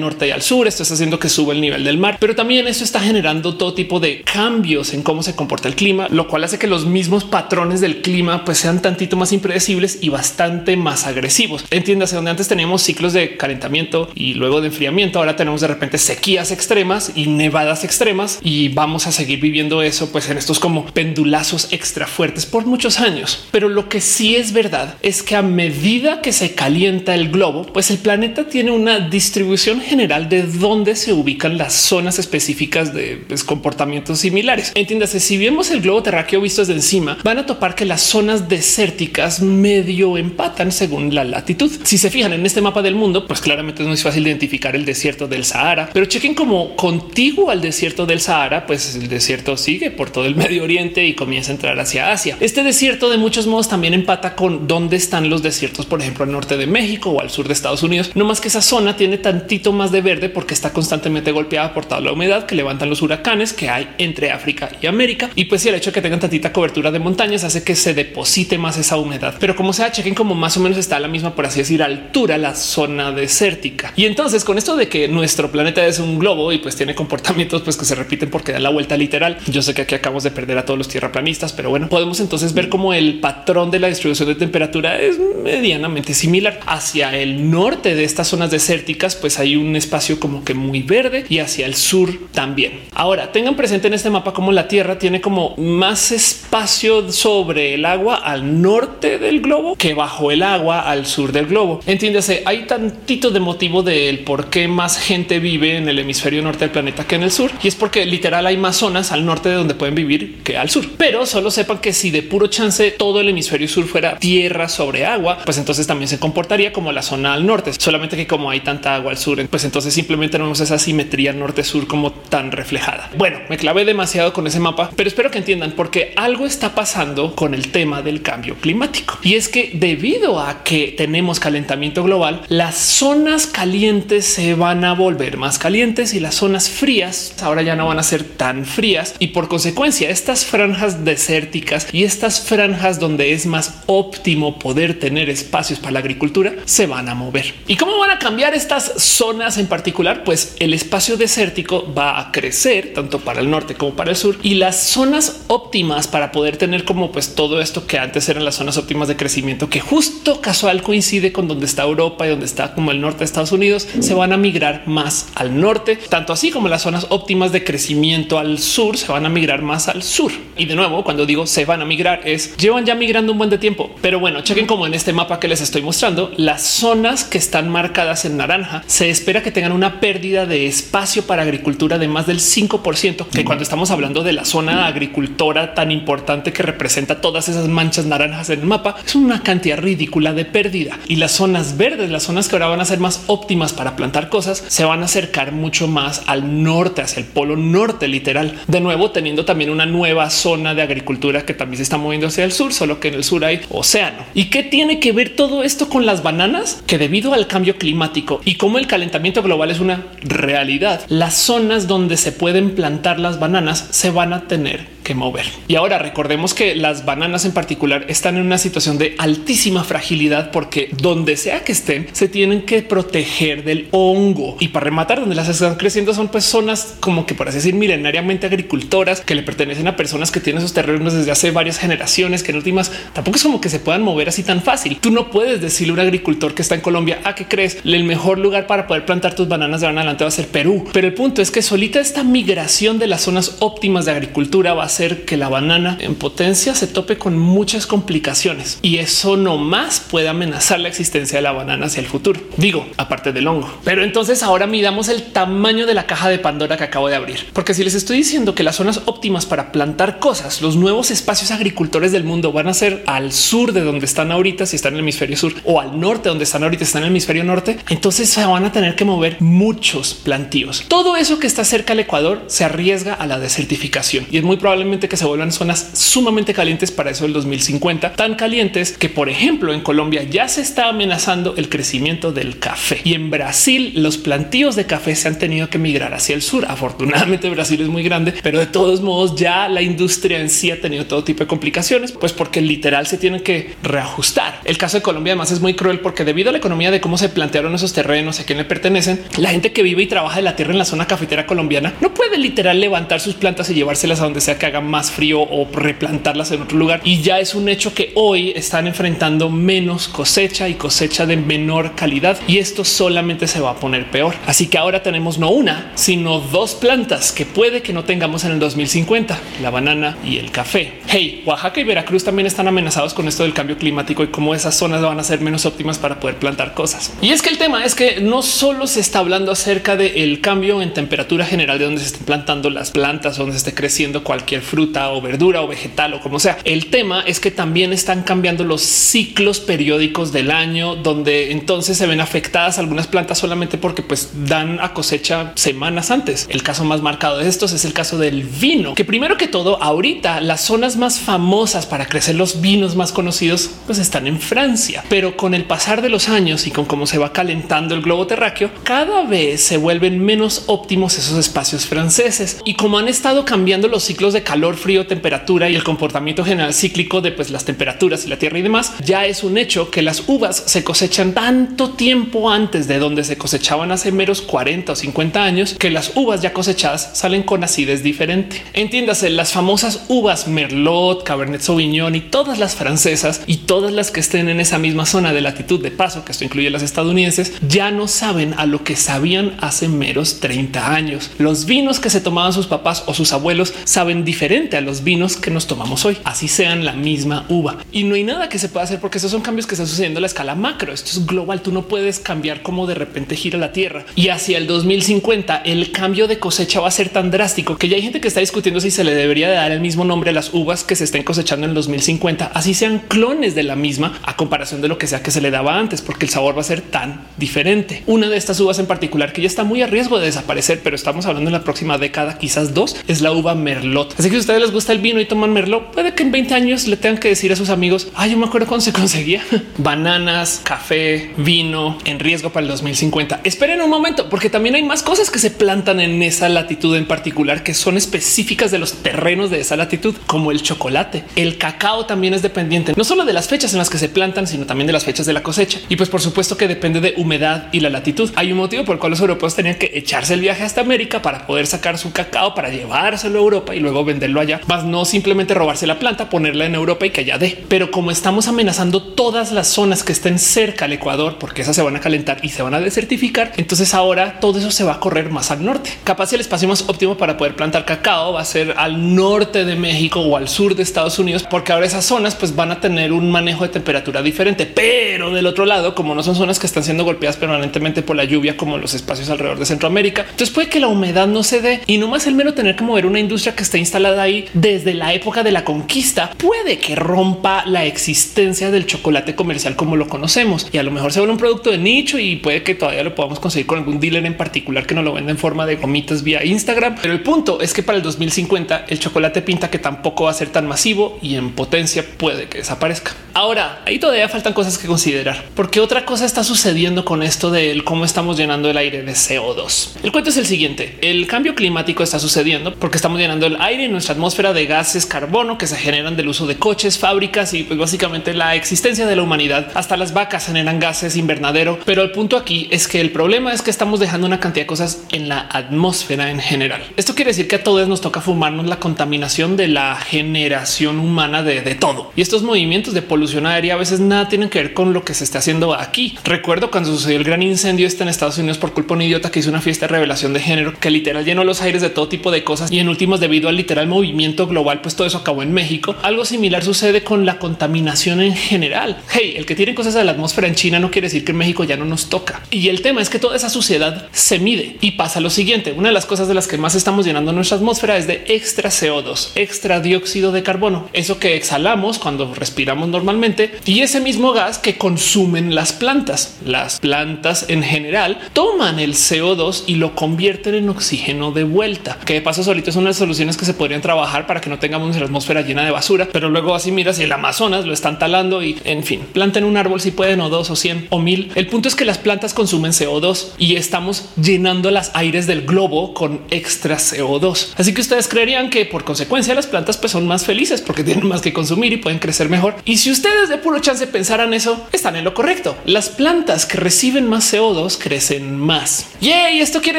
norte 0.00 0.28
y 0.28 0.30
al 0.30 0.42
sur. 0.42 0.66
Esto 0.66 0.82
está 0.82 0.94
haciendo 0.94 1.18
que 1.18 1.28
suba 1.28 1.52
el 1.52 1.60
nivel 1.60 1.84
del 1.84 1.98
mar, 1.98 2.18
pero 2.20 2.34
también 2.34 2.66
eso 2.66 2.84
está 2.84 2.99
generando 3.00 3.56
todo 3.56 3.74
tipo 3.74 4.00
de 4.00 4.22
cambios 4.22 4.92
en 4.94 5.02
cómo 5.02 5.22
se 5.22 5.34
comporta 5.34 5.68
el 5.68 5.76
clima, 5.76 6.06
lo 6.10 6.28
cual 6.28 6.44
hace 6.44 6.58
que 6.58 6.66
los 6.66 6.86
mismos 6.86 7.24
patrones 7.24 7.80
del 7.80 8.02
clima 8.02 8.44
pues 8.44 8.58
sean 8.58 8.82
tantito 8.82 9.16
más 9.16 9.32
impredecibles 9.32 9.98
y 10.00 10.08
bastante 10.08 10.76
más 10.76 11.06
agresivos. 11.06 11.64
Entiéndase, 11.70 12.16
donde 12.16 12.30
antes 12.30 12.48
teníamos 12.48 12.82
ciclos 12.82 13.12
de 13.12 13.36
calentamiento 13.36 14.08
y 14.14 14.34
luego 14.34 14.60
de 14.60 14.68
enfriamiento, 14.68 15.18
ahora 15.18 15.36
tenemos 15.36 15.60
de 15.60 15.68
repente 15.68 15.98
sequías 15.98 16.50
extremas 16.50 17.12
y 17.14 17.26
nevadas 17.26 17.84
extremas 17.84 18.38
y 18.42 18.68
vamos 18.68 19.06
a 19.06 19.12
seguir 19.12 19.40
viviendo 19.40 19.82
eso 19.82 20.10
pues 20.12 20.28
en 20.30 20.38
estos 20.38 20.58
como 20.58 20.86
pendulazos 20.86 21.72
extra 21.72 22.06
fuertes 22.06 22.46
por 22.46 22.66
muchos 22.66 23.00
años. 23.00 23.46
Pero 23.50 23.68
lo 23.68 23.88
que 23.88 24.00
sí 24.00 24.36
es 24.36 24.52
verdad 24.52 24.96
es 25.02 25.22
que 25.22 25.36
a 25.36 25.42
medida 25.42 26.20
que 26.20 26.32
se 26.32 26.54
calienta 26.54 27.14
el 27.14 27.30
globo, 27.30 27.66
pues 27.72 27.90
el 27.90 27.98
planeta 27.98 28.48
tiene 28.48 28.70
una 28.70 29.00
distribución 29.00 29.80
general 29.80 30.28
de 30.28 30.42
dónde 30.42 30.96
se 30.96 31.12
ubican 31.12 31.58
las 31.58 31.74
zonas 31.74 32.18
específicas 32.18 32.89
de 32.94 33.22
pues, 33.28 33.44
comportamientos 33.44 34.20
similares. 34.20 34.72
Entiéndase, 34.74 35.20
si 35.20 35.38
vemos 35.38 35.70
el 35.70 35.80
globo 35.80 36.02
terráqueo 36.02 36.40
visto 36.40 36.62
desde 36.62 36.74
encima, 36.74 37.18
van 37.24 37.38
a 37.38 37.46
topar 37.46 37.74
que 37.74 37.84
las 37.84 38.02
zonas 38.02 38.48
desérticas 38.48 39.40
medio 39.40 40.16
empatan 40.16 40.72
según 40.72 41.14
la 41.14 41.24
latitud. 41.24 41.70
Si 41.82 41.98
se 41.98 42.10
fijan 42.10 42.32
en 42.32 42.44
este 42.46 42.60
mapa 42.60 42.82
del 42.82 42.94
mundo, 42.94 43.26
pues 43.26 43.40
claramente 43.40 43.82
es 43.82 43.88
muy 43.88 43.96
fácil 43.96 44.26
identificar 44.26 44.74
el 44.76 44.84
desierto 44.84 45.28
del 45.28 45.44
Sahara, 45.44 45.90
pero 45.92 46.06
chequen 46.06 46.34
como 46.34 46.76
contiguo 46.76 47.50
al 47.50 47.60
desierto 47.60 48.06
del 48.06 48.20
Sahara, 48.20 48.66
pues 48.66 48.94
el 48.94 49.08
desierto 49.08 49.56
sigue 49.56 49.90
por 49.90 50.10
todo 50.10 50.26
el 50.26 50.36
Medio 50.36 50.64
Oriente 50.64 51.06
y 51.06 51.14
comienza 51.14 51.50
a 51.50 51.54
entrar 51.54 51.78
hacia 51.78 52.12
Asia. 52.12 52.36
Este 52.40 52.62
desierto 52.62 53.10
de 53.10 53.18
muchos 53.18 53.46
modos 53.46 53.68
también 53.68 53.94
empata 53.94 54.34
con 54.34 54.66
dónde 54.66 54.96
están 54.96 55.30
los 55.30 55.42
desiertos, 55.42 55.86
por 55.86 56.00
ejemplo, 56.00 56.24
al 56.24 56.32
norte 56.32 56.56
de 56.56 56.66
México 56.66 57.10
o 57.10 57.20
al 57.20 57.30
sur 57.30 57.46
de 57.46 57.52
Estados 57.52 57.82
Unidos. 57.82 58.10
No 58.14 58.24
más 58.24 58.40
que 58.40 58.48
esa 58.48 58.62
zona 58.62 58.96
tiene 58.96 59.18
tantito 59.18 59.72
más 59.72 59.92
de 59.92 60.00
verde 60.00 60.28
porque 60.28 60.54
está 60.54 60.72
constantemente 60.72 61.32
golpeada 61.32 61.74
por 61.74 61.84
toda 61.84 62.00
la 62.00 62.12
humedad 62.12 62.46
que 62.46 62.54
los 62.86 63.02
huracanes 63.02 63.52
que 63.52 63.68
hay 63.68 63.88
entre 63.98 64.30
África 64.30 64.70
y 64.80 64.86
América. 64.86 65.30
Y 65.34 65.44
pues 65.44 65.62
si 65.62 65.68
el 65.68 65.74
hecho 65.74 65.90
de 65.90 65.94
que 65.94 66.02
tengan 66.02 66.20
tantita 66.20 66.52
cobertura 66.52 66.90
de 66.90 66.98
montañas 66.98 67.44
hace 67.44 67.62
que 67.62 67.74
se 67.74 67.94
deposite 67.94 68.58
más 68.58 68.78
esa 68.78 68.96
humedad. 68.96 69.34
Pero 69.38 69.56
como 69.56 69.72
sea, 69.72 69.92
chequen 69.92 70.14
como 70.14 70.34
más 70.34 70.56
o 70.56 70.60
menos 70.60 70.78
está 70.78 70.96
a 70.96 71.00
la 71.00 71.08
misma, 71.08 71.34
por 71.34 71.46
así 71.46 71.60
decir, 71.60 71.82
altura 71.82 72.38
la 72.38 72.54
zona 72.54 73.12
desértica. 73.12 73.92
Y 73.96 74.06
entonces 74.06 74.44
con 74.44 74.58
esto 74.58 74.76
de 74.76 74.88
que 74.88 75.08
nuestro 75.08 75.50
planeta 75.50 75.86
es 75.86 75.98
un 75.98 76.18
globo 76.18 76.52
y 76.52 76.58
pues 76.58 76.76
tiene 76.76 76.94
comportamientos 76.94 77.62
pues 77.62 77.76
que 77.76 77.84
se 77.84 77.94
repiten 77.94 78.30
porque 78.30 78.52
da 78.52 78.60
la 78.60 78.70
vuelta 78.70 78.96
literal. 78.96 79.38
Yo 79.46 79.62
sé 79.62 79.74
que 79.74 79.82
aquí 79.82 79.94
acabamos 79.94 80.24
de 80.24 80.30
perder 80.30 80.58
a 80.58 80.64
todos 80.64 80.78
los 80.78 80.88
tierraplanistas, 80.88 81.52
pero 81.52 81.70
bueno, 81.70 81.88
podemos 81.88 82.20
entonces 82.20 82.54
ver 82.54 82.68
cómo 82.68 82.94
el 82.94 83.20
patrón 83.20 83.70
de 83.70 83.80
la 83.80 83.88
distribución 83.88 84.28
de 84.28 84.34
temperatura 84.34 85.00
es 85.00 85.18
medianamente 85.42 86.14
similar. 86.14 86.60
Hacia 86.66 87.16
el 87.16 87.50
norte 87.50 87.94
de 87.94 88.04
estas 88.04 88.28
zonas 88.28 88.50
desérticas, 88.50 89.16
pues 89.16 89.38
hay 89.38 89.56
un 89.56 89.76
espacio 89.76 90.20
como 90.20 90.44
que 90.44 90.54
muy 90.54 90.82
verde 90.82 91.24
y 91.28 91.38
hacia 91.38 91.66
el 91.66 91.74
sur 91.74 92.10
también. 92.32 92.69
Ahora 92.94 93.32
tengan 93.32 93.56
presente 93.56 93.88
en 93.88 93.94
este 93.94 94.10
mapa 94.10 94.32
como 94.32 94.52
la 94.52 94.68
Tierra 94.68 94.98
tiene 94.98 95.20
como 95.20 95.56
más 95.56 96.12
espacio 96.12 97.10
sobre 97.12 97.74
el 97.74 97.84
agua 97.84 98.16
al 98.16 98.60
norte 98.60 99.18
del 99.18 99.40
globo 99.40 99.76
que 99.76 99.94
bajo 99.94 100.30
el 100.30 100.42
agua 100.42 100.80
al 100.80 101.06
sur 101.06 101.32
del 101.32 101.46
globo. 101.46 101.80
Entiéndase, 101.86 102.42
hay 102.44 102.66
tantito 102.66 103.30
de 103.30 103.40
motivo 103.40 103.82
del 103.82 104.20
por 104.20 104.50
qué 104.50 104.68
más 104.68 104.98
gente 104.98 105.38
vive 105.38 105.76
en 105.76 105.88
el 105.88 105.98
hemisferio 105.98 106.42
norte 106.42 106.60
del 106.60 106.70
planeta 106.70 107.06
que 107.06 107.14
en 107.14 107.22
el 107.22 107.30
sur. 107.30 107.50
Y 107.62 107.68
es 107.68 107.74
porque 107.74 108.04
literal 108.04 108.46
hay 108.46 108.56
más 108.56 108.76
zonas 108.76 109.12
al 109.12 109.24
norte 109.24 109.48
de 109.48 109.54
donde 109.56 109.74
pueden 109.74 109.94
vivir 109.94 110.42
que 110.42 110.56
al 110.56 110.70
sur. 110.70 110.84
Pero 110.98 111.26
solo 111.26 111.50
sepan 111.50 111.78
que 111.78 111.92
si 111.92 112.10
de 112.10 112.22
puro 112.22 112.48
chance 112.48 112.90
todo 112.90 113.20
el 113.20 113.28
hemisferio 113.28 113.68
sur 113.68 113.84
fuera 113.86 114.18
tierra 114.18 114.68
sobre 114.68 115.06
agua, 115.06 115.38
pues 115.44 115.58
entonces 115.58 115.86
también 115.86 116.08
se 116.08 116.18
comportaría 116.18 116.72
como 116.72 116.92
la 116.92 117.02
zona 117.02 117.34
al 117.34 117.46
norte. 117.46 117.72
Solamente 117.72 118.16
que 118.16 118.26
como 118.26 118.50
hay 118.50 118.60
tanta 118.60 118.94
agua 118.94 119.12
al 119.12 119.18
sur, 119.18 119.44
pues 119.48 119.64
entonces 119.64 119.94
simplemente 119.94 120.38
no 120.38 120.44
vemos 120.44 120.60
esa 120.60 120.78
simetría 120.78 121.32
norte-sur 121.32 121.86
como 121.86 122.12
tan 122.12 122.52
reflejada. 122.60 123.10
Bueno, 123.16 123.38
me 123.48 123.56
clavé 123.56 123.86
demasiado 123.86 124.34
con 124.34 124.46
ese 124.46 124.60
mapa, 124.60 124.90
pero 124.94 125.08
espero 125.08 125.30
que 125.30 125.38
entiendan 125.38 125.72
porque 125.72 126.12
algo 126.16 126.44
está 126.44 126.74
pasando 126.74 127.34
con 127.34 127.54
el 127.54 127.68
tema 127.72 128.02
del 128.02 128.20
cambio 128.20 128.56
climático. 128.56 129.18
Y 129.22 129.34
es 129.34 129.48
que 129.48 129.70
debido 129.72 130.38
a 130.38 130.62
que 130.62 130.94
tenemos 130.96 131.40
calentamiento 131.40 132.04
global, 132.04 132.42
las 132.48 132.76
zonas 132.76 133.46
calientes 133.46 134.26
se 134.26 134.54
van 134.54 134.84
a 134.84 134.92
volver 134.92 135.38
más 135.38 135.58
calientes 135.58 136.12
y 136.12 136.20
las 136.20 136.34
zonas 136.34 136.68
frías 136.68 137.34
ahora 137.42 137.62
ya 137.62 137.76
no 137.76 137.86
van 137.86 137.98
a 137.98 138.02
ser 138.02 138.24
tan 138.24 138.66
frías 138.66 139.14
y 139.18 139.28
por 139.28 139.48
consecuencia 139.48 140.10
estas 140.10 140.44
franjas 140.44 141.04
desérticas 141.04 141.88
y 141.92 142.04
estas 142.04 142.40
franjas 142.40 143.00
donde 143.00 143.32
es 143.32 143.46
más 143.46 143.82
óptimo 143.86 144.58
poder 144.58 144.98
tener 144.98 145.30
espacios 145.30 145.78
para 145.78 145.92
la 145.92 146.00
agricultura 146.00 146.52
se 146.66 146.86
van 146.86 147.08
a 147.08 147.14
mover. 147.14 147.54
¿Y 147.66 147.76
cómo 147.76 147.98
van 147.98 148.10
a 148.10 148.18
cambiar 148.18 148.54
estas 148.54 148.92
zonas 148.96 149.56
en 149.56 149.66
particular? 149.66 150.24
Pues 150.24 150.56
el 150.58 150.74
espacio 150.74 151.16
desértico 151.16 151.92
va 151.94 152.20
a 152.20 152.32
crecer 152.32 152.49
tanto 152.94 153.20
para 153.20 153.40
el 153.40 153.50
norte 153.50 153.74
como 153.74 153.94
para 153.94 154.10
el 154.10 154.16
sur 154.16 154.36
y 154.42 154.54
las 154.54 154.82
zonas 154.82 155.42
óptimas 155.48 156.08
para 156.08 156.32
poder 156.32 156.56
tener 156.56 156.84
como 156.84 157.12
pues 157.12 157.34
todo 157.34 157.60
esto 157.60 157.86
que 157.86 157.98
antes 157.98 158.28
eran 158.28 158.44
las 158.44 158.56
zonas 158.56 158.76
óptimas 158.76 159.08
de 159.08 159.16
crecimiento 159.16 159.68
que 159.68 159.80
justo 159.80 160.40
casual 160.40 160.82
coincide 160.82 161.32
con 161.32 161.48
donde 161.48 161.66
está 161.66 161.82
Europa 161.82 162.26
y 162.26 162.30
donde 162.30 162.46
está 162.46 162.74
como 162.74 162.90
el 162.90 163.00
norte 163.00 163.20
de 163.20 163.24
Estados 163.26 163.52
Unidos 163.52 163.88
se 164.00 164.14
van 164.14 164.32
a 164.32 164.36
migrar 164.36 164.82
más 164.86 165.28
al 165.34 165.60
norte, 165.60 165.96
tanto 166.08 166.32
así 166.32 166.50
como 166.50 166.68
las 166.68 166.82
zonas 166.82 167.06
óptimas 167.10 167.52
de 167.52 167.64
crecimiento 167.64 168.38
al 168.38 168.58
sur 168.58 168.96
se 168.96 169.10
van 169.10 169.26
a 169.26 169.28
migrar 169.28 169.62
más 169.62 169.88
al 169.88 170.02
sur. 170.02 170.32
Y 170.56 170.66
de 170.66 170.74
nuevo, 170.74 171.04
cuando 171.04 171.26
digo 171.26 171.46
se 171.46 171.64
van 171.64 171.82
a 171.82 171.84
migrar 171.84 172.22
es 172.24 172.56
llevan 172.56 172.84
ya 172.84 172.94
migrando 172.94 173.32
un 173.32 173.38
buen 173.38 173.50
de 173.50 173.58
tiempo. 173.58 173.94
Pero 174.00 174.20
bueno, 174.20 174.42
chequen 174.42 174.66
como 174.66 174.86
en 174.86 174.94
este 174.94 175.12
mapa 175.12 175.40
que 175.40 175.48
les 175.48 175.60
estoy 175.60 175.82
mostrando, 175.82 176.32
las 176.36 176.62
zonas 176.62 177.24
que 177.24 177.38
están 177.38 177.68
marcadas 177.68 178.24
en 178.24 178.36
naranja 178.36 178.82
se 178.86 179.10
espera 179.10 179.42
que 179.42 179.50
tengan 179.50 179.72
una 179.72 180.00
pérdida 180.00 180.46
de 180.46 180.66
espacio 180.66 181.26
para 181.26 181.42
agricultura 181.42 181.98
de 181.98 182.08
más 182.08 182.26
del 182.26 182.39
5%, 182.40 183.26
que 183.26 183.44
cuando 183.44 183.62
estamos 183.62 183.90
hablando 183.90 184.22
de 184.22 184.32
la 184.32 184.44
zona 184.44 184.86
agricultora 184.86 185.74
tan 185.74 185.90
importante 185.90 186.52
que 186.52 186.62
representa 186.62 187.20
todas 187.20 187.48
esas 187.48 187.68
manchas 187.68 188.06
naranjas 188.06 188.50
en 188.50 188.60
el 188.60 188.66
mapa, 188.66 188.96
es 189.04 189.14
una 189.14 189.42
cantidad 189.42 189.78
ridícula 189.78 190.32
de 190.32 190.44
pérdida. 190.44 190.98
Y 191.08 191.16
las 191.16 191.32
zonas 191.32 191.76
verdes, 191.76 192.10
las 192.10 192.24
zonas 192.24 192.48
que 192.48 192.56
ahora 192.56 192.68
van 192.68 192.80
a 192.80 192.84
ser 192.84 192.98
más 192.98 193.24
óptimas 193.26 193.72
para 193.72 193.96
plantar 193.96 194.28
cosas, 194.28 194.64
se 194.66 194.84
van 194.84 195.02
a 195.02 195.06
acercar 195.06 195.52
mucho 195.52 195.86
más 195.86 196.22
al 196.26 196.62
norte, 196.62 197.02
hacia 197.02 197.20
el 197.20 197.26
polo 197.26 197.56
norte 197.56 198.08
literal. 198.08 198.58
De 198.66 198.80
nuevo, 198.80 199.10
teniendo 199.10 199.44
también 199.44 199.70
una 199.70 199.86
nueva 199.86 200.30
zona 200.30 200.74
de 200.74 200.82
agricultura 200.82 201.44
que 201.44 201.54
también 201.54 201.78
se 201.78 201.84
está 201.84 201.98
moviendo 201.98 202.26
hacia 202.26 202.44
el 202.44 202.52
sur, 202.52 202.72
solo 202.72 203.00
que 203.00 203.08
en 203.08 203.14
el 203.14 203.24
sur 203.24 203.44
hay 203.44 203.60
océano. 203.70 204.18
¿Y 204.34 204.46
qué 204.46 204.62
tiene 204.62 205.00
que 205.00 205.12
ver 205.12 205.36
todo 205.36 205.62
esto 205.62 205.88
con 205.88 206.06
las 206.06 206.22
bananas? 206.22 206.82
Que 206.86 206.98
debido 206.98 207.34
al 207.34 207.46
cambio 207.46 207.76
climático 207.76 208.40
y 208.44 208.56
como 208.56 208.78
el 208.78 208.86
calentamiento 208.86 209.42
global 209.42 209.70
es 209.70 209.80
una 209.80 210.06
realidad, 210.22 211.02
las 211.08 211.34
zonas 211.34 211.86
donde 211.86 212.16
se 212.16 212.29
pueden 212.32 212.74
plantar 212.74 213.18
las 213.20 213.38
bananas 213.38 213.86
se 213.90 214.10
van 214.10 214.32
a 214.32 214.46
tener 214.48 214.99
que 215.10 215.16
mover. 215.16 215.46
Y 215.66 215.74
ahora 215.74 215.98
recordemos 215.98 216.54
que 216.54 216.76
las 216.76 217.04
bananas 217.04 217.44
en 217.44 217.50
particular 217.50 218.04
están 218.06 218.36
en 218.36 218.46
una 218.46 218.58
situación 218.58 218.96
de 218.96 219.16
altísima 219.18 219.82
fragilidad 219.82 220.52
porque 220.52 220.88
donde 220.96 221.36
sea 221.36 221.64
que 221.64 221.72
estén 221.72 222.06
se 222.12 222.28
tienen 222.28 222.62
que 222.62 222.82
proteger 222.82 223.64
del 223.64 223.88
hongo 223.90 224.56
y 224.60 224.68
para 224.68 224.84
rematar 224.84 225.18
donde 225.18 225.34
las 225.34 225.48
están 225.48 225.74
creciendo 225.74 226.14
son 226.14 226.28
pues 226.28 226.44
zonas 226.44 226.94
como 227.00 227.26
que 227.26 227.34
por 227.34 227.48
así 227.48 227.56
decir 227.56 227.74
milenariamente 227.74 228.46
agricultoras 228.46 229.20
que 229.20 229.34
le 229.34 229.42
pertenecen 229.42 229.88
a 229.88 229.96
personas 229.96 230.30
que 230.30 230.38
tienen 230.38 230.58
esos 230.58 230.74
terrenos 230.74 231.12
desde 231.12 231.32
hace 231.32 231.50
varias 231.50 231.80
generaciones 231.80 232.44
que 232.44 232.52
en 232.52 232.58
últimas 232.58 232.92
tampoco 233.12 233.36
es 233.36 233.42
como 233.42 233.60
que 233.60 233.68
se 233.68 233.80
puedan 233.80 234.02
mover 234.02 234.28
así 234.28 234.44
tan 234.44 234.62
fácil. 234.62 234.98
Tú 235.00 235.10
no 235.10 235.30
puedes 235.30 235.60
decirle 235.60 235.90
a 235.90 235.94
un 235.94 236.00
agricultor 236.00 236.54
que 236.54 236.62
está 236.62 236.76
en 236.76 236.82
Colombia 236.82 237.18
a 237.24 237.30
ah, 237.30 237.34
qué 237.34 237.46
crees 237.46 237.78
el 237.84 238.04
mejor 238.04 238.38
lugar 238.38 238.68
para 238.68 238.86
poder 238.86 239.04
plantar 239.04 239.34
tus 239.34 239.48
bananas 239.48 239.80
de 239.80 239.88
ahora 239.88 239.94
en 239.94 239.98
adelante 239.98 240.22
va 240.22 240.28
a 240.28 240.30
ser 240.30 240.46
Perú. 240.46 240.84
Pero 240.92 241.08
el 241.08 241.14
punto 241.14 241.42
es 241.42 241.50
que 241.50 241.62
solita 241.62 241.98
esta 241.98 242.22
migración 242.22 243.00
de 243.00 243.08
las 243.08 243.22
zonas 243.22 243.56
óptimas 243.58 244.04
de 244.04 244.12
agricultura 244.12 244.74
va 244.74 244.84
a 244.84 244.88
que 245.08 245.36
la 245.36 245.48
banana 245.48 245.96
en 246.00 246.14
potencia 246.14 246.74
se 246.74 246.86
tope 246.86 247.16
con 247.16 247.38
muchas 247.38 247.86
complicaciones 247.86 248.78
y 248.82 248.98
eso 248.98 249.36
no 249.36 249.56
más 249.56 250.00
puede 250.00 250.28
amenazar 250.28 250.80
la 250.80 250.88
existencia 250.88 251.38
de 251.38 251.42
la 251.42 251.52
banana 251.52 251.86
hacia 251.86 252.00
el 252.00 252.06
futuro. 252.06 252.40
Digo, 252.56 252.86
aparte 252.96 253.32
del 253.32 253.48
hongo. 253.48 253.72
Pero 253.82 254.04
entonces 254.04 254.42
ahora 254.42 254.66
midamos 254.66 255.08
el 255.08 255.32
tamaño 255.32 255.86
de 255.86 255.94
la 255.94 256.06
caja 256.06 256.28
de 256.28 256.38
Pandora 256.38 256.76
que 256.76 256.84
acabo 256.84 257.08
de 257.08 257.16
abrir, 257.16 257.46
porque 257.52 257.74
si 257.74 257.82
les 257.82 257.94
estoy 257.94 258.18
diciendo 258.18 258.54
que 258.54 258.62
las 258.62 258.76
zonas 258.76 259.02
óptimas 259.06 259.46
para 259.46 259.72
plantar 259.72 260.18
cosas, 260.18 260.60
los 260.60 260.76
nuevos 260.76 261.10
espacios 261.10 261.50
agricultores 261.50 262.12
del 262.12 262.24
mundo 262.24 262.52
van 262.52 262.68
a 262.68 262.74
ser 262.74 263.02
al 263.06 263.32
sur 263.32 263.72
de 263.72 263.80
donde 263.80 264.06
están 264.06 264.32
ahorita, 264.32 264.66
si 264.66 264.76
están 264.76 264.92
en 264.92 264.98
el 264.98 265.04
hemisferio 265.04 265.36
sur 265.36 265.54
o 265.64 265.80
al 265.80 265.98
norte 265.98 266.28
donde 266.28 266.44
están 266.44 266.62
ahorita, 266.62 266.84
están 266.84 267.02
en 267.02 267.06
el 267.06 267.12
hemisferio 267.12 267.44
norte, 267.44 267.78
entonces 267.88 268.28
se 268.28 268.44
van 268.44 268.64
a 268.64 268.72
tener 268.72 268.96
que 268.96 269.04
mover 269.04 269.36
muchos 269.40 270.14
plantíos. 270.14 270.84
Todo 270.88 271.16
eso 271.16 271.38
que 271.38 271.46
está 271.46 271.64
cerca 271.64 271.92
al 271.92 272.00
Ecuador 272.00 272.42
se 272.46 272.64
arriesga 272.64 273.14
a 273.14 273.26
la 273.26 273.38
desertificación 273.38 274.26
y 274.30 274.38
es 274.38 274.42
muy 274.42 274.56
probablemente 274.80 275.10
que 275.10 275.18
se 275.18 275.26
vuelvan 275.26 275.52
zonas 275.52 275.90
sumamente 275.92 276.54
calientes 276.54 276.90
para 276.90 277.10
eso 277.10 277.24
del 277.24 277.34
2050, 277.34 278.14
tan 278.14 278.34
calientes 278.34 278.92
que 278.92 279.10
por 279.10 279.28
ejemplo 279.28 279.74
en 279.74 279.82
Colombia 279.82 280.22
ya 280.22 280.48
se 280.48 280.62
está 280.62 280.88
amenazando 280.88 281.54
el 281.58 281.68
crecimiento 281.68 282.32
del 282.32 282.58
café 282.58 283.02
y 283.04 283.12
en 283.12 283.28
Brasil 283.28 283.92
los 283.96 284.16
plantíos 284.16 284.76
de 284.76 284.86
café 284.86 285.14
se 285.16 285.28
han 285.28 285.38
tenido 285.38 285.68
que 285.68 285.76
migrar 285.76 286.14
hacia 286.14 286.34
el 286.34 286.40
sur. 286.40 286.64
Afortunadamente 286.66 287.50
Brasil 287.50 287.78
es 287.82 287.88
muy 287.88 288.02
grande, 288.02 288.32
pero 288.42 288.58
de 288.58 288.64
todos 288.64 289.02
modos 289.02 289.36
ya 289.36 289.68
la 289.68 289.82
industria 289.82 290.40
en 290.40 290.48
sí 290.48 290.70
ha 290.70 290.80
tenido 290.80 291.04
todo 291.04 291.24
tipo 291.24 291.40
de 291.40 291.46
complicaciones, 291.46 292.12
pues 292.12 292.32
porque 292.32 292.62
literal 292.62 293.06
se 293.06 293.18
tienen 293.18 293.42
que 293.42 293.74
reajustar. 293.82 294.62
El 294.64 294.78
caso 294.78 294.96
de 294.96 295.02
Colombia 295.02 295.34
además 295.34 295.50
es 295.50 295.60
muy 295.60 295.74
cruel 295.74 296.00
porque 296.00 296.24
debido 296.24 296.48
a 296.48 296.52
la 296.52 296.58
economía 296.58 296.90
de 296.90 297.02
cómo 297.02 297.18
se 297.18 297.28
plantearon 297.28 297.74
esos 297.74 297.92
terrenos, 297.92 298.40
a 298.40 298.44
quién 298.44 298.56
le 298.56 298.64
pertenecen, 298.64 299.20
la 299.36 299.50
gente 299.50 299.72
que 299.72 299.82
vive 299.82 300.04
y 300.04 300.06
trabaja 300.06 300.36
de 300.36 300.42
la 300.42 300.56
tierra 300.56 300.72
en 300.72 300.78
la 300.78 300.86
zona 300.86 301.06
cafetera 301.06 301.44
colombiana 301.44 301.92
no 302.00 302.14
puede 302.14 302.38
literal 302.38 302.80
levantar 302.80 303.20
sus 303.20 303.34
plantas 303.34 303.68
y 303.68 303.74
llevárselas 303.74 304.20
a 304.20 304.24
donde 304.24 304.40
sea 304.40 304.58
que 304.58 304.69
haga 304.70 304.80
más 304.80 305.10
frío 305.10 305.40
o 305.42 305.68
replantarlas 305.72 306.50
en 306.52 306.62
otro 306.62 306.78
lugar. 306.78 307.00
Y 307.04 307.20
ya 307.20 307.38
es 307.38 307.54
un 307.54 307.68
hecho 307.68 307.94
que 307.94 308.12
hoy 308.14 308.52
están 308.56 308.86
enfrentando 308.86 309.50
menos 309.50 310.08
cosecha 310.08 310.68
y 310.68 310.74
cosecha 310.74 311.26
de 311.26 311.36
menor 311.36 311.94
calidad 311.94 312.38
y 312.46 312.58
esto 312.58 312.84
solamente 312.84 313.46
se 313.46 313.60
va 313.60 313.70
a 313.70 313.76
poner 313.76 314.10
peor. 314.10 314.34
Así 314.46 314.68
que 314.68 314.78
ahora 314.78 315.02
tenemos 315.02 315.38
no 315.38 315.50
una, 315.50 315.92
sino 315.94 316.40
dos 316.40 316.74
plantas 316.74 317.32
que 317.32 317.46
puede 317.46 317.82
que 317.82 317.92
no 317.92 318.04
tengamos 318.04 318.44
en 318.44 318.52
el 318.52 318.58
2050, 318.58 319.38
la 319.62 319.70
banana 319.70 320.16
y 320.24 320.38
el 320.38 320.50
café. 320.50 321.00
Hey, 321.06 321.42
Oaxaca 321.46 321.80
y 321.80 321.84
Veracruz 321.84 322.24
también 322.24 322.46
están 322.46 322.68
amenazados 322.68 323.14
con 323.14 323.28
esto 323.28 323.42
del 323.42 323.54
cambio 323.54 323.76
climático 323.76 324.22
y 324.22 324.28
cómo 324.28 324.54
esas 324.54 324.76
zonas 324.76 325.02
van 325.02 325.18
a 325.18 325.24
ser 325.24 325.40
menos 325.40 325.66
óptimas 325.66 325.98
para 325.98 326.20
poder 326.20 326.36
plantar 326.36 326.74
cosas. 326.74 327.12
Y 327.20 327.30
es 327.30 327.42
que 327.42 327.50
el 327.50 327.58
tema 327.58 327.84
es 327.84 327.94
que 327.94 328.20
no 328.20 328.42
solo 328.42 328.86
se 328.86 329.00
está 329.00 329.18
hablando 329.18 329.52
acerca 329.52 329.96
del 329.96 330.40
cambio 330.40 330.82
en 330.82 330.92
temperatura 330.92 331.44
general 331.44 331.78
de 331.78 331.84
donde 331.84 332.00
se 332.00 332.06
estén 332.06 332.24
plantando 332.24 332.70
las 332.70 332.90
plantas, 332.90 333.36
donde 333.36 333.52
se 333.52 333.58
esté 333.58 333.74
creciendo 333.74 334.24
cualquier 334.24 334.59
fruta 334.60 335.10
o 335.12 335.20
verdura 335.20 335.62
o 335.62 335.68
vegetal 335.68 336.14
o 336.14 336.20
como 336.20 336.38
sea. 336.38 336.58
El 336.64 336.86
tema 336.86 337.22
es 337.26 337.40
que 337.40 337.50
también 337.50 337.92
están 337.92 338.22
cambiando 338.22 338.64
los 338.64 338.82
ciclos 338.82 339.60
periódicos 339.60 340.32
del 340.32 340.50
año, 340.50 340.96
donde 340.96 341.52
entonces 341.52 341.96
se 341.96 342.06
ven 342.06 342.20
afectadas 342.20 342.78
algunas 342.78 343.06
plantas 343.06 343.38
solamente 343.38 343.78
porque 343.78 344.02
pues 344.02 344.30
dan 344.46 344.80
a 344.80 344.92
cosecha 344.94 345.52
semanas 345.54 346.10
antes. 346.10 346.46
El 346.50 346.62
caso 346.62 346.84
más 346.84 347.02
marcado 347.02 347.38
de 347.38 347.48
estos 347.48 347.72
es 347.72 347.84
el 347.84 347.92
caso 347.92 348.18
del 348.18 348.42
vino, 348.42 348.94
que 348.94 349.04
primero 349.04 349.36
que 349.36 349.48
todo, 349.48 349.82
ahorita 349.82 350.40
las 350.40 350.62
zonas 350.62 350.96
más 350.96 351.20
famosas 351.20 351.86
para 351.86 352.06
crecer 352.06 352.34
los 352.34 352.60
vinos 352.60 352.96
más 352.96 353.12
conocidos 353.12 353.70
pues 353.86 353.98
están 353.98 354.26
en 354.26 354.40
Francia, 354.40 355.04
pero 355.08 355.36
con 355.36 355.54
el 355.54 355.64
pasar 355.64 356.02
de 356.02 356.08
los 356.08 356.28
años 356.28 356.66
y 356.66 356.70
con 356.70 356.84
cómo 356.84 357.06
se 357.06 357.18
va 357.18 357.32
calentando 357.32 357.94
el 357.94 358.02
globo 358.02 358.26
terráqueo, 358.26 358.70
cada 358.84 359.24
vez 359.24 359.62
se 359.62 359.76
vuelven 359.76 360.24
menos 360.24 360.64
óptimos 360.66 361.18
esos 361.18 361.38
espacios 361.38 361.86
franceses 361.86 362.58
y 362.64 362.74
como 362.74 362.98
han 362.98 363.08
estado 363.08 363.44
cambiando 363.44 363.88
los 363.88 364.04
ciclos 364.04 364.32
de 364.32 364.42
calor, 364.50 364.76
frío, 364.76 365.06
temperatura 365.06 365.70
y 365.70 365.76
el 365.76 365.84
comportamiento 365.84 366.44
general 366.44 366.74
cíclico 366.74 367.20
de 367.20 367.30
pues, 367.30 367.50
las 367.50 367.64
temperaturas 367.64 368.26
y 368.26 368.28
la 368.28 368.36
tierra 368.36 368.58
y 368.58 368.62
demás, 368.62 368.94
ya 369.04 369.24
es 369.24 369.44
un 369.44 369.56
hecho 369.56 369.92
que 369.92 370.02
las 370.02 370.24
uvas 370.26 370.64
se 370.66 370.82
cosechan 370.82 371.34
tanto 371.34 371.90
tiempo 371.90 372.50
antes 372.50 372.88
de 372.88 372.98
donde 372.98 373.22
se 373.22 373.38
cosechaban 373.38 373.92
hace 373.92 374.10
meros 374.10 374.42
40 374.42 374.90
o 374.90 374.96
50 374.96 375.44
años 375.44 375.76
que 375.78 375.88
las 375.88 376.16
uvas 376.16 376.42
ya 376.42 376.52
cosechadas 376.52 377.10
salen 377.12 377.44
con 377.44 377.62
acidez 377.62 378.02
diferente. 378.02 378.60
Entiéndase, 378.72 379.30
las 379.30 379.52
famosas 379.52 380.06
uvas 380.08 380.48
Merlot, 380.48 381.22
Cabernet 381.22 381.60
Sauvignon 381.60 382.16
y 382.16 382.20
todas 382.20 382.58
las 382.58 382.74
francesas 382.74 383.42
y 383.46 383.58
todas 383.58 383.92
las 383.92 384.10
que 384.10 384.18
estén 384.18 384.48
en 384.48 384.58
esa 384.58 384.80
misma 384.80 385.06
zona 385.06 385.32
de 385.32 385.42
latitud 385.42 385.80
de 385.80 385.92
paso, 385.92 386.24
que 386.24 386.32
esto 386.32 386.42
incluye 386.42 386.70
las 386.70 386.82
estadounidenses, 386.82 387.52
ya 387.68 387.92
no 387.92 388.08
saben 388.08 388.54
a 388.56 388.66
lo 388.66 388.82
que 388.82 388.96
sabían 388.96 389.54
hace 389.60 389.86
meros 389.86 390.40
30 390.40 390.92
años. 390.92 391.30
Los 391.38 391.66
vinos 391.66 392.00
que 392.00 392.10
se 392.10 392.20
tomaban 392.20 392.52
sus 392.52 392.66
papás 392.66 393.04
o 393.06 393.14
sus 393.14 393.32
abuelos 393.32 393.72
saben 393.84 394.24
diferente 394.24 394.39
a 394.40 394.80
los 394.80 395.04
vinos 395.04 395.36
que 395.36 395.50
nos 395.50 395.66
tomamos 395.66 396.06
hoy, 396.06 396.16
así 396.24 396.48
sean 396.48 396.86
la 396.86 396.94
misma 396.94 397.44
uva. 397.50 397.76
Y 397.92 398.04
no 398.04 398.14
hay 398.14 398.24
nada 398.24 398.48
que 398.48 398.58
se 398.58 398.70
pueda 398.70 398.84
hacer 398.84 398.98
porque 398.98 399.18
esos 399.18 399.30
son 399.30 399.42
cambios 399.42 399.66
que 399.66 399.74
están 399.74 399.86
sucediendo 399.86 400.16
a 400.16 400.22
la 400.22 400.28
escala 400.28 400.54
macro. 400.54 400.94
Esto 400.94 401.10
es 401.10 401.26
global. 401.26 401.60
Tú 401.60 401.72
no 401.72 401.88
puedes 401.88 402.20
cambiar 402.20 402.62
cómo 402.62 402.86
de 402.86 402.94
repente 402.94 403.36
gira 403.36 403.58
la 403.58 403.72
tierra 403.72 404.06
y 404.16 404.28
hacia 404.28 404.56
el 404.56 404.66
2050 404.66 405.56
el 405.58 405.92
cambio 405.92 406.26
de 406.26 406.38
cosecha 406.38 406.80
va 406.80 406.88
a 406.88 406.90
ser 406.90 407.10
tan 407.10 407.30
drástico 407.30 407.76
que 407.76 407.90
ya 407.90 407.96
hay 407.96 408.02
gente 408.02 408.22
que 408.22 408.28
está 408.28 408.40
discutiendo 408.40 408.80
si 408.80 408.90
se 408.90 409.04
le 409.04 409.14
debería 409.14 409.50
de 409.50 409.56
dar 409.56 409.72
el 409.72 409.80
mismo 409.80 410.06
nombre 410.06 410.30
a 410.30 410.32
las 410.32 410.54
uvas 410.54 410.84
que 410.84 410.96
se 410.96 411.04
estén 411.04 411.22
cosechando 411.22 411.66
en 411.66 411.72
el 411.72 411.74
2050, 411.74 412.52
así 412.54 412.72
sean 412.72 413.00
clones 413.00 413.54
de 413.54 413.62
la 413.62 413.76
misma 413.76 414.18
a 414.22 414.36
comparación 414.36 414.80
de 414.80 414.88
lo 414.88 414.96
que 414.96 415.06
sea 415.06 415.22
que 415.22 415.30
se 415.30 415.42
le 415.42 415.50
daba 415.50 415.78
antes, 415.78 416.00
porque 416.00 416.24
el 416.24 416.30
sabor 416.30 416.56
va 416.56 416.62
a 416.62 416.64
ser 416.64 416.80
tan 416.80 417.26
diferente. 417.36 418.02
Una 418.06 418.30
de 418.30 418.38
estas 418.38 418.58
uvas 418.60 418.78
en 418.78 418.86
particular 418.86 419.34
que 419.34 419.42
ya 419.42 419.48
está 419.48 419.64
muy 419.64 419.82
a 419.82 419.86
riesgo 419.86 420.18
de 420.18 420.26
desaparecer, 420.26 420.80
pero 420.82 420.96
estamos 420.96 421.26
hablando 421.26 421.50
en 421.50 421.52
la 421.52 421.64
próxima 421.64 421.98
década, 421.98 422.38
quizás 422.38 422.72
dos, 422.72 422.96
es 423.06 423.20
la 423.20 423.32
uva 423.32 423.54
Merlot. 423.54 424.14
Así 424.18 424.29
que 424.30 424.34
si 424.34 424.38
a 424.38 424.40
ustedes 424.40 424.60
les 424.60 424.70
gusta 424.70 424.92
el 424.92 424.98
vino 424.98 425.20
y 425.20 425.26
toman 425.26 425.52
Merlot, 425.52 425.92
puede 425.92 426.14
que 426.14 426.22
en 426.22 426.32
20 426.32 426.54
años 426.54 426.86
le 426.86 426.96
tengan 426.96 427.18
que 427.18 427.28
decir 427.28 427.52
a 427.52 427.56
sus 427.56 427.68
amigos, 427.68 428.08
ay, 428.14 428.30
yo 428.30 428.38
me 428.38 428.46
acuerdo 428.46 428.66
cuando 428.66 428.84
se 428.84 428.92
conseguía 428.92 429.42
bananas, 429.78 430.60
café, 430.64 431.32
vino 431.36 431.98
en 432.04 432.18
riesgo 432.18 432.50
para 432.50 432.64
el 432.64 432.70
2050. 432.70 433.40
Esperen 433.44 433.80
un 433.82 433.90
momento, 433.90 434.28
porque 434.28 434.50
también 434.50 434.74
hay 434.74 434.82
más 434.82 435.02
cosas 435.02 435.30
que 435.30 435.38
se 435.38 435.50
plantan 435.50 436.00
en 436.00 436.22
esa 436.22 436.48
latitud 436.48 436.96
en 436.96 437.06
particular 437.06 437.62
que 437.62 437.74
son 437.74 437.96
específicas 437.96 438.70
de 438.70 438.78
los 438.78 438.94
terrenos 439.02 439.50
de 439.50 439.60
esa 439.60 439.76
latitud, 439.76 440.14
como 440.26 440.50
el 440.50 440.62
chocolate. 440.62 441.24
El 441.36 441.58
cacao 441.58 442.06
también 442.06 442.34
es 442.34 442.42
dependiente 442.42 442.70
no 442.96 443.04
solo 443.04 443.24
de 443.24 443.32
las 443.32 443.48
fechas 443.48 443.72
en 443.72 443.78
las 443.78 443.90
que 443.90 443.98
se 443.98 444.08
plantan, 444.08 444.46
sino 444.46 444.66
también 444.66 444.86
de 444.86 444.92
las 444.92 445.04
fechas 445.04 445.26
de 445.26 445.32
la 445.32 445.42
cosecha. 445.42 445.80
Y 445.88 445.96
pues 445.96 446.08
por 446.08 446.20
supuesto 446.20 446.56
que 446.56 446.68
depende 446.68 447.00
de 447.00 447.14
humedad 447.16 447.68
y 447.72 447.80
la 447.80 447.90
latitud. 447.90 448.30
Hay 448.36 448.52
un 448.52 448.58
motivo 448.58 448.84
por 448.84 448.94
el 448.94 449.00
cual 449.00 449.10
los 449.10 449.20
europeos 449.20 449.56
tenían 449.56 449.76
que 449.76 449.90
echarse 449.94 450.34
el 450.34 450.40
viaje 450.40 450.62
hasta 450.62 450.80
América 450.80 451.22
para 451.22 451.46
poder 451.46 451.66
sacar 451.66 451.98
su 451.98 452.12
cacao 452.12 452.54
para 452.54 452.70
llevárselo 452.70 453.38
a 453.38 453.42
Europa 453.42 453.74
y 453.74 453.80
luego 453.80 454.04
venderlo 454.20 454.40
allá, 454.42 454.60
más 454.66 454.84
no 454.84 455.06
simplemente 455.06 455.54
robarse 455.54 455.86
la 455.86 455.98
planta, 455.98 456.28
ponerla 456.28 456.66
en 456.66 456.74
Europa 456.74 457.06
y 457.06 457.10
que 457.10 457.22
allá 457.22 457.38
dé. 457.38 457.64
Pero 457.68 457.90
como 457.90 458.10
estamos 458.10 458.48
amenazando 458.48 459.02
todas 459.02 459.50
las 459.50 459.68
zonas 459.68 460.04
que 460.04 460.12
estén 460.12 460.38
cerca 460.38 460.84
al 460.84 460.92
Ecuador, 460.92 461.38
porque 461.40 461.62
esas 461.62 461.74
se 461.74 461.80
van 461.80 461.96
a 461.96 462.00
calentar 462.00 462.38
y 462.42 462.50
se 462.50 462.62
van 462.62 462.74
a 462.74 462.80
desertificar, 462.80 463.52
entonces 463.56 463.94
ahora 463.94 464.38
todo 464.38 464.58
eso 464.58 464.70
se 464.70 464.84
va 464.84 464.94
a 464.94 465.00
correr 465.00 465.30
más 465.30 465.50
al 465.50 465.64
norte. 465.64 465.90
Capaz 466.04 466.34
el 466.34 466.40
espacio 466.40 466.68
más 466.68 466.84
óptimo 466.86 467.16
para 467.16 467.38
poder 467.38 467.56
plantar 467.56 467.86
cacao 467.86 468.34
va 468.34 468.42
a 468.42 468.44
ser 468.44 468.74
al 468.76 469.14
norte 469.14 469.64
de 469.64 469.74
México 469.74 470.20
o 470.20 470.36
al 470.36 470.48
sur 470.48 470.74
de 470.74 470.82
Estados 470.82 471.18
Unidos, 471.18 471.44
porque 471.48 471.72
ahora 471.72 471.86
esas 471.86 472.04
zonas 472.04 472.34
pues 472.34 472.54
van 472.54 472.72
a 472.72 472.80
tener 472.80 473.12
un 473.12 473.30
manejo 473.30 473.64
de 473.64 473.70
temperatura 473.70 474.20
diferente. 474.20 474.66
Pero 474.66 475.32
del 475.32 475.46
otro 475.46 475.64
lado, 475.64 475.94
como 475.94 476.14
no 476.14 476.22
son 476.22 476.34
zonas 476.34 476.58
que 476.58 476.66
están 476.66 476.84
siendo 476.84 477.04
golpeadas 477.04 477.38
permanentemente 477.38 478.02
por 478.02 478.16
la 478.16 478.24
lluvia, 478.24 478.58
como 478.58 478.76
los 478.76 478.92
espacios 478.92 479.30
alrededor 479.30 479.58
de 479.58 479.64
Centroamérica, 479.64 480.22
entonces 480.22 480.50
puede 480.50 480.68
que 480.68 480.78
la 480.78 480.88
humedad 480.88 481.26
no 481.26 481.42
se 481.42 481.62
dé 481.62 481.80
y 481.86 481.96
no 481.96 482.08
más 482.08 482.26
el 482.26 482.34
mero 482.34 482.52
tener 482.52 482.76
que 482.76 482.84
mover 482.84 483.06
una 483.06 483.18
industria 483.18 483.54
que 483.54 483.62
está 483.62 483.78
instalada 483.78 484.09
ahí 484.18 484.48
desde 484.54 484.94
la 484.94 485.12
época 485.12 485.42
de 485.42 485.52
la 485.52 485.64
conquista 485.64 486.30
puede 486.36 486.78
que 486.78 486.94
rompa 486.94 487.64
la 487.66 487.84
existencia 487.84 488.70
del 488.70 488.86
chocolate 488.86 489.34
comercial 489.34 489.76
como 489.76 489.96
lo 489.96 490.08
conocemos 490.08 490.68
y 490.72 490.78
a 490.78 490.82
lo 490.82 490.90
mejor 490.90 491.12
se 491.12 491.20
vuelve 491.20 491.32
un 491.32 491.38
producto 491.38 491.70
de 491.70 491.78
nicho 491.78 492.18
y 492.18 492.36
puede 492.36 492.62
que 492.62 492.74
todavía 492.74 493.04
lo 493.04 493.14
podamos 493.14 493.40
conseguir 493.40 493.66
con 493.66 493.78
algún 493.78 494.00
dealer 494.00 494.26
en 494.26 494.36
particular 494.36 494.86
que 494.86 494.94
no 494.94 495.02
lo 495.02 495.12
venda 495.12 495.30
en 495.30 495.38
forma 495.38 495.66
de 495.66 495.76
gomitas 495.76 496.22
vía 496.22 496.44
Instagram. 496.44 496.96
Pero 497.00 497.14
el 497.14 497.22
punto 497.22 497.60
es 497.60 497.72
que 497.72 497.82
para 497.82 497.96
el 497.96 498.02
2050 498.02 498.86
el 498.88 498.98
chocolate 498.98 499.42
pinta 499.42 499.70
que 499.70 499.78
tampoco 499.78 500.24
va 500.24 500.30
a 500.30 500.34
ser 500.34 500.48
tan 500.48 500.66
masivo 500.66 501.18
y 501.22 501.36
en 501.36 501.52
potencia 501.52 502.04
puede 502.16 502.46
que 502.46 502.58
desaparezca. 502.58 503.12
Ahora, 503.32 503.82
ahí 503.86 503.98
todavía 503.98 504.28
faltan 504.28 504.52
cosas 504.52 504.76
que 504.76 504.88
considerar, 504.88 505.44
porque 505.54 505.80
otra 505.80 506.04
cosa 506.04 506.26
está 506.26 506.42
sucediendo 506.42 507.04
con 507.04 507.22
esto 507.22 507.50
de 507.50 507.80
cómo 507.84 508.04
estamos 508.04 508.36
llenando 508.36 508.68
el 508.68 508.76
aire 508.76 509.02
de 509.02 509.12
CO2. 509.12 509.90
El 510.02 510.10
cuento 510.10 510.30
es 510.30 510.36
el 510.36 510.46
siguiente. 510.46 510.98
El 511.00 511.26
cambio 511.26 511.54
climático 511.54 512.02
está 512.02 512.18
sucediendo 512.18 512.74
porque 512.74 512.96
estamos 512.96 513.20
llenando 513.20 513.46
el 513.46 513.60
aire 513.60 513.88
nuestra 514.00 514.14
atmósfera 514.14 514.54
de 514.54 514.64
gases 514.64 515.04
carbono 515.04 515.58
que 515.58 515.66
se 515.66 515.76
generan 515.76 516.16
del 516.16 516.28
uso 516.28 516.46
de 516.46 516.56
coches, 516.56 516.96
fábricas 516.96 517.52
y 517.52 517.64
pues 517.64 517.78
básicamente 517.78 518.32
la 518.32 518.54
existencia 518.54 519.04
de 519.06 519.14
la 519.14 519.20
humanidad. 519.20 519.70
Hasta 519.74 519.98
las 519.98 520.14
vacas 520.14 520.46
generan 520.46 520.78
gases 520.78 521.16
invernadero. 521.16 521.78
Pero 521.84 522.02
el 522.02 522.10
punto 522.10 522.38
aquí 522.38 522.66
es 522.70 522.88
que 522.88 522.98
el 522.98 523.10
problema 523.10 523.52
es 523.52 523.60
que 523.60 523.70
estamos 523.70 524.00
dejando 524.00 524.26
una 524.26 524.40
cantidad 524.40 524.62
de 524.62 524.66
cosas 524.66 525.02
en 525.12 525.28
la 525.28 525.46
atmósfera 525.52 526.30
en 526.30 526.40
general. 526.40 526.82
Esto 526.96 527.14
quiere 527.14 527.32
decir 527.32 527.46
que 527.46 527.56
a 527.56 527.62
todos 527.62 527.86
nos 527.88 528.00
toca 528.00 528.22
fumarnos 528.22 528.66
la 528.66 528.80
contaminación 528.80 529.58
de 529.58 529.68
la 529.68 529.96
generación 529.96 530.98
humana 530.98 531.42
de, 531.42 531.60
de 531.60 531.74
todo. 531.74 532.10
Y 532.16 532.22
estos 532.22 532.42
movimientos 532.42 532.94
de 532.94 533.02
polución 533.02 533.44
aérea 533.44 533.74
a 533.74 533.76
veces 533.76 534.00
nada 534.00 534.30
tienen 534.30 534.48
que 534.48 534.62
ver 534.62 534.72
con 534.72 534.94
lo 534.94 535.04
que 535.04 535.12
se 535.12 535.24
está 535.24 535.40
haciendo 535.40 535.74
aquí. 535.74 536.16
Recuerdo 536.24 536.70
cuando 536.70 536.90
sucedió 536.90 537.18
el 537.18 537.24
gran 537.24 537.42
incendio 537.42 537.86
este 537.86 538.02
en 538.02 538.08
Estados 538.08 538.38
Unidos 538.38 538.56
por 538.56 538.72
culpa 538.72 538.94
de 538.94 538.96
un 538.96 539.02
idiota 539.02 539.30
que 539.30 539.40
hizo 539.40 539.50
una 539.50 539.60
fiesta 539.60 539.86
de 539.86 539.92
revelación 539.92 540.32
de 540.32 540.40
género 540.40 540.72
que 540.80 540.90
literal 540.90 541.22
llenó 541.22 541.44
los 541.44 541.60
aires 541.60 541.82
de 541.82 541.90
todo 541.90 542.08
tipo 542.08 542.30
de 542.30 542.44
cosas 542.44 542.72
y 542.72 542.78
en 542.78 542.88
últimos 542.88 543.20
debido 543.20 543.50
al 543.50 543.56
literal 543.56 543.79
movimiento 543.86 544.46
global, 544.46 544.80
pues 544.80 544.96
todo 544.96 545.06
eso 545.06 545.18
acabó 545.18 545.42
en 545.42 545.52
México. 545.52 545.94
Algo 546.02 546.24
similar 546.24 546.64
sucede 546.64 547.02
con 547.02 547.26
la 547.26 547.38
contaminación 547.38 548.20
en 548.20 548.34
general. 548.34 548.98
Hey, 549.10 549.34
el 549.36 549.46
que 549.46 549.54
tiene 549.54 549.74
cosas 549.74 549.94
de 549.94 550.04
la 550.04 550.12
atmósfera 550.12 550.46
en 550.46 550.54
China 550.54 550.78
no 550.78 550.90
quiere 550.90 551.06
decir 551.06 551.24
que 551.24 551.32
en 551.32 551.38
México 551.38 551.64
ya 551.64 551.76
no 551.76 551.84
nos 551.84 552.08
toca. 552.08 552.42
Y 552.50 552.68
el 552.68 552.82
tema 552.82 553.00
es 553.00 553.10
que 553.10 553.18
toda 553.18 553.36
esa 553.36 553.50
suciedad 553.50 554.08
se 554.12 554.38
mide 554.38 554.76
y 554.80 554.92
pasa 554.92 555.20
lo 555.20 555.30
siguiente. 555.30 555.72
Una 555.72 555.88
de 555.88 555.94
las 555.94 556.06
cosas 556.06 556.28
de 556.28 556.34
las 556.34 556.48
que 556.48 556.58
más 556.58 556.74
estamos 556.74 557.06
llenando 557.06 557.32
nuestra 557.32 557.56
atmósfera 557.56 557.96
es 557.96 558.06
de 558.06 558.24
extra 558.28 558.70
CO2, 558.70 559.30
extra 559.34 559.80
dióxido 559.80 560.32
de 560.32 560.42
carbono, 560.42 560.88
eso 560.92 561.18
que 561.18 561.36
exhalamos 561.36 561.98
cuando 561.98 562.34
respiramos 562.34 562.88
normalmente 562.88 563.52
y 563.64 563.80
ese 563.80 564.00
mismo 564.00 564.32
gas 564.32 564.58
que 564.58 564.76
consumen 564.76 565.54
las 565.54 565.72
plantas. 565.72 566.38
Las 566.44 566.80
plantas 566.80 567.46
en 567.48 567.62
general 567.62 568.18
toman 568.32 568.78
el 568.78 568.94
CO2 568.94 569.64
y 569.66 569.76
lo 569.76 569.94
convierten 569.94 570.54
en 570.54 570.68
oxígeno 570.68 571.32
de 571.32 571.44
vuelta, 571.44 571.98
que 572.04 572.14
de 572.14 572.20
paso 572.20 572.42
solito 572.42 572.72
son 572.72 572.84
las 572.84 572.96
soluciones 572.96 573.36
que 573.36 573.44
se 573.44 573.54
podrían 573.70 573.82
trabajar 573.82 574.26
para 574.26 574.40
que 574.40 574.50
no 574.50 574.58
tengamos 574.58 574.96
la 574.96 575.04
atmósfera 575.04 575.42
llena 575.42 575.64
de 575.64 575.70
basura, 575.70 576.08
pero 576.12 576.28
luego 576.28 576.56
así 576.56 576.72
miras 576.72 576.98
y 576.98 577.04
el 577.04 577.12
Amazonas 577.12 577.66
lo 577.66 577.72
están 577.72 578.00
talando 578.00 578.42
y 578.42 578.58
en 578.64 578.82
fin, 578.82 579.02
planten 579.12 579.44
un 579.44 579.56
árbol 579.56 579.80
si 579.80 579.92
pueden 579.92 580.20
o 580.22 580.28
dos 580.28 580.50
o 580.50 580.56
cien 580.56 580.88
o 580.90 580.98
mil. 580.98 581.30
El 581.36 581.46
punto 581.46 581.68
es 581.68 581.76
que 581.76 581.84
las 581.84 581.98
plantas 581.98 582.34
consumen 582.34 582.72
CO2 582.72 583.34
y 583.38 583.54
estamos 583.54 584.08
llenando 584.20 584.72
las 584.72 584.90
aires 584.94 585.28
del 585.28 585.42
globo 585.42 585.94
con 585.94 586.22
extra 586.30 586.78
CO2. 586.78 587.50
Así 587.58 587.72
que 587.72 587.80
ustedes 587.80 588.08
creerían 588.08 588.50
que 588.50 588.66
por 588.66 588.82
consecuencia 588.82 589.36
las 589.36 589.46
plantas 589.46 589.76
pues 589.76 589.92
son 589.92 590.04
más 590.08 590.26
felices 590.26 590.60
porque 590.62 590.82
tienen 590.82 591.06
más 591.06 591.20
que 591.20 591.32
consumir 591.32 591.72
y 591.72 591.76
pueden 591.76 592.00
crecer 592.00 592.28
mejor. 592.28 592.56
Y 592.64 592.78
si 592.78 592.90
ustedes 592.90 593.28
de 593.28 593.38
puro 593.38 593.60
chance 593.60 593.86
pensaran 593.86 594.34
eso, 594.34 594.66
están 594.72 594.96
en 594.96 595.04
lo 595.04 595.14
correcto. 595.14 595.54
Las 595.64 595.90
plantas 595.90 596.44
que 596.44 596.56
reciben 596.56 597.08
más 597.08 597.32
CO2 597.32 597.78
crecen 597.78 598.36
más. 598.36 598.88
Y 599.00 599.10
esto 599.10 599.62
quiere 599.62 599.78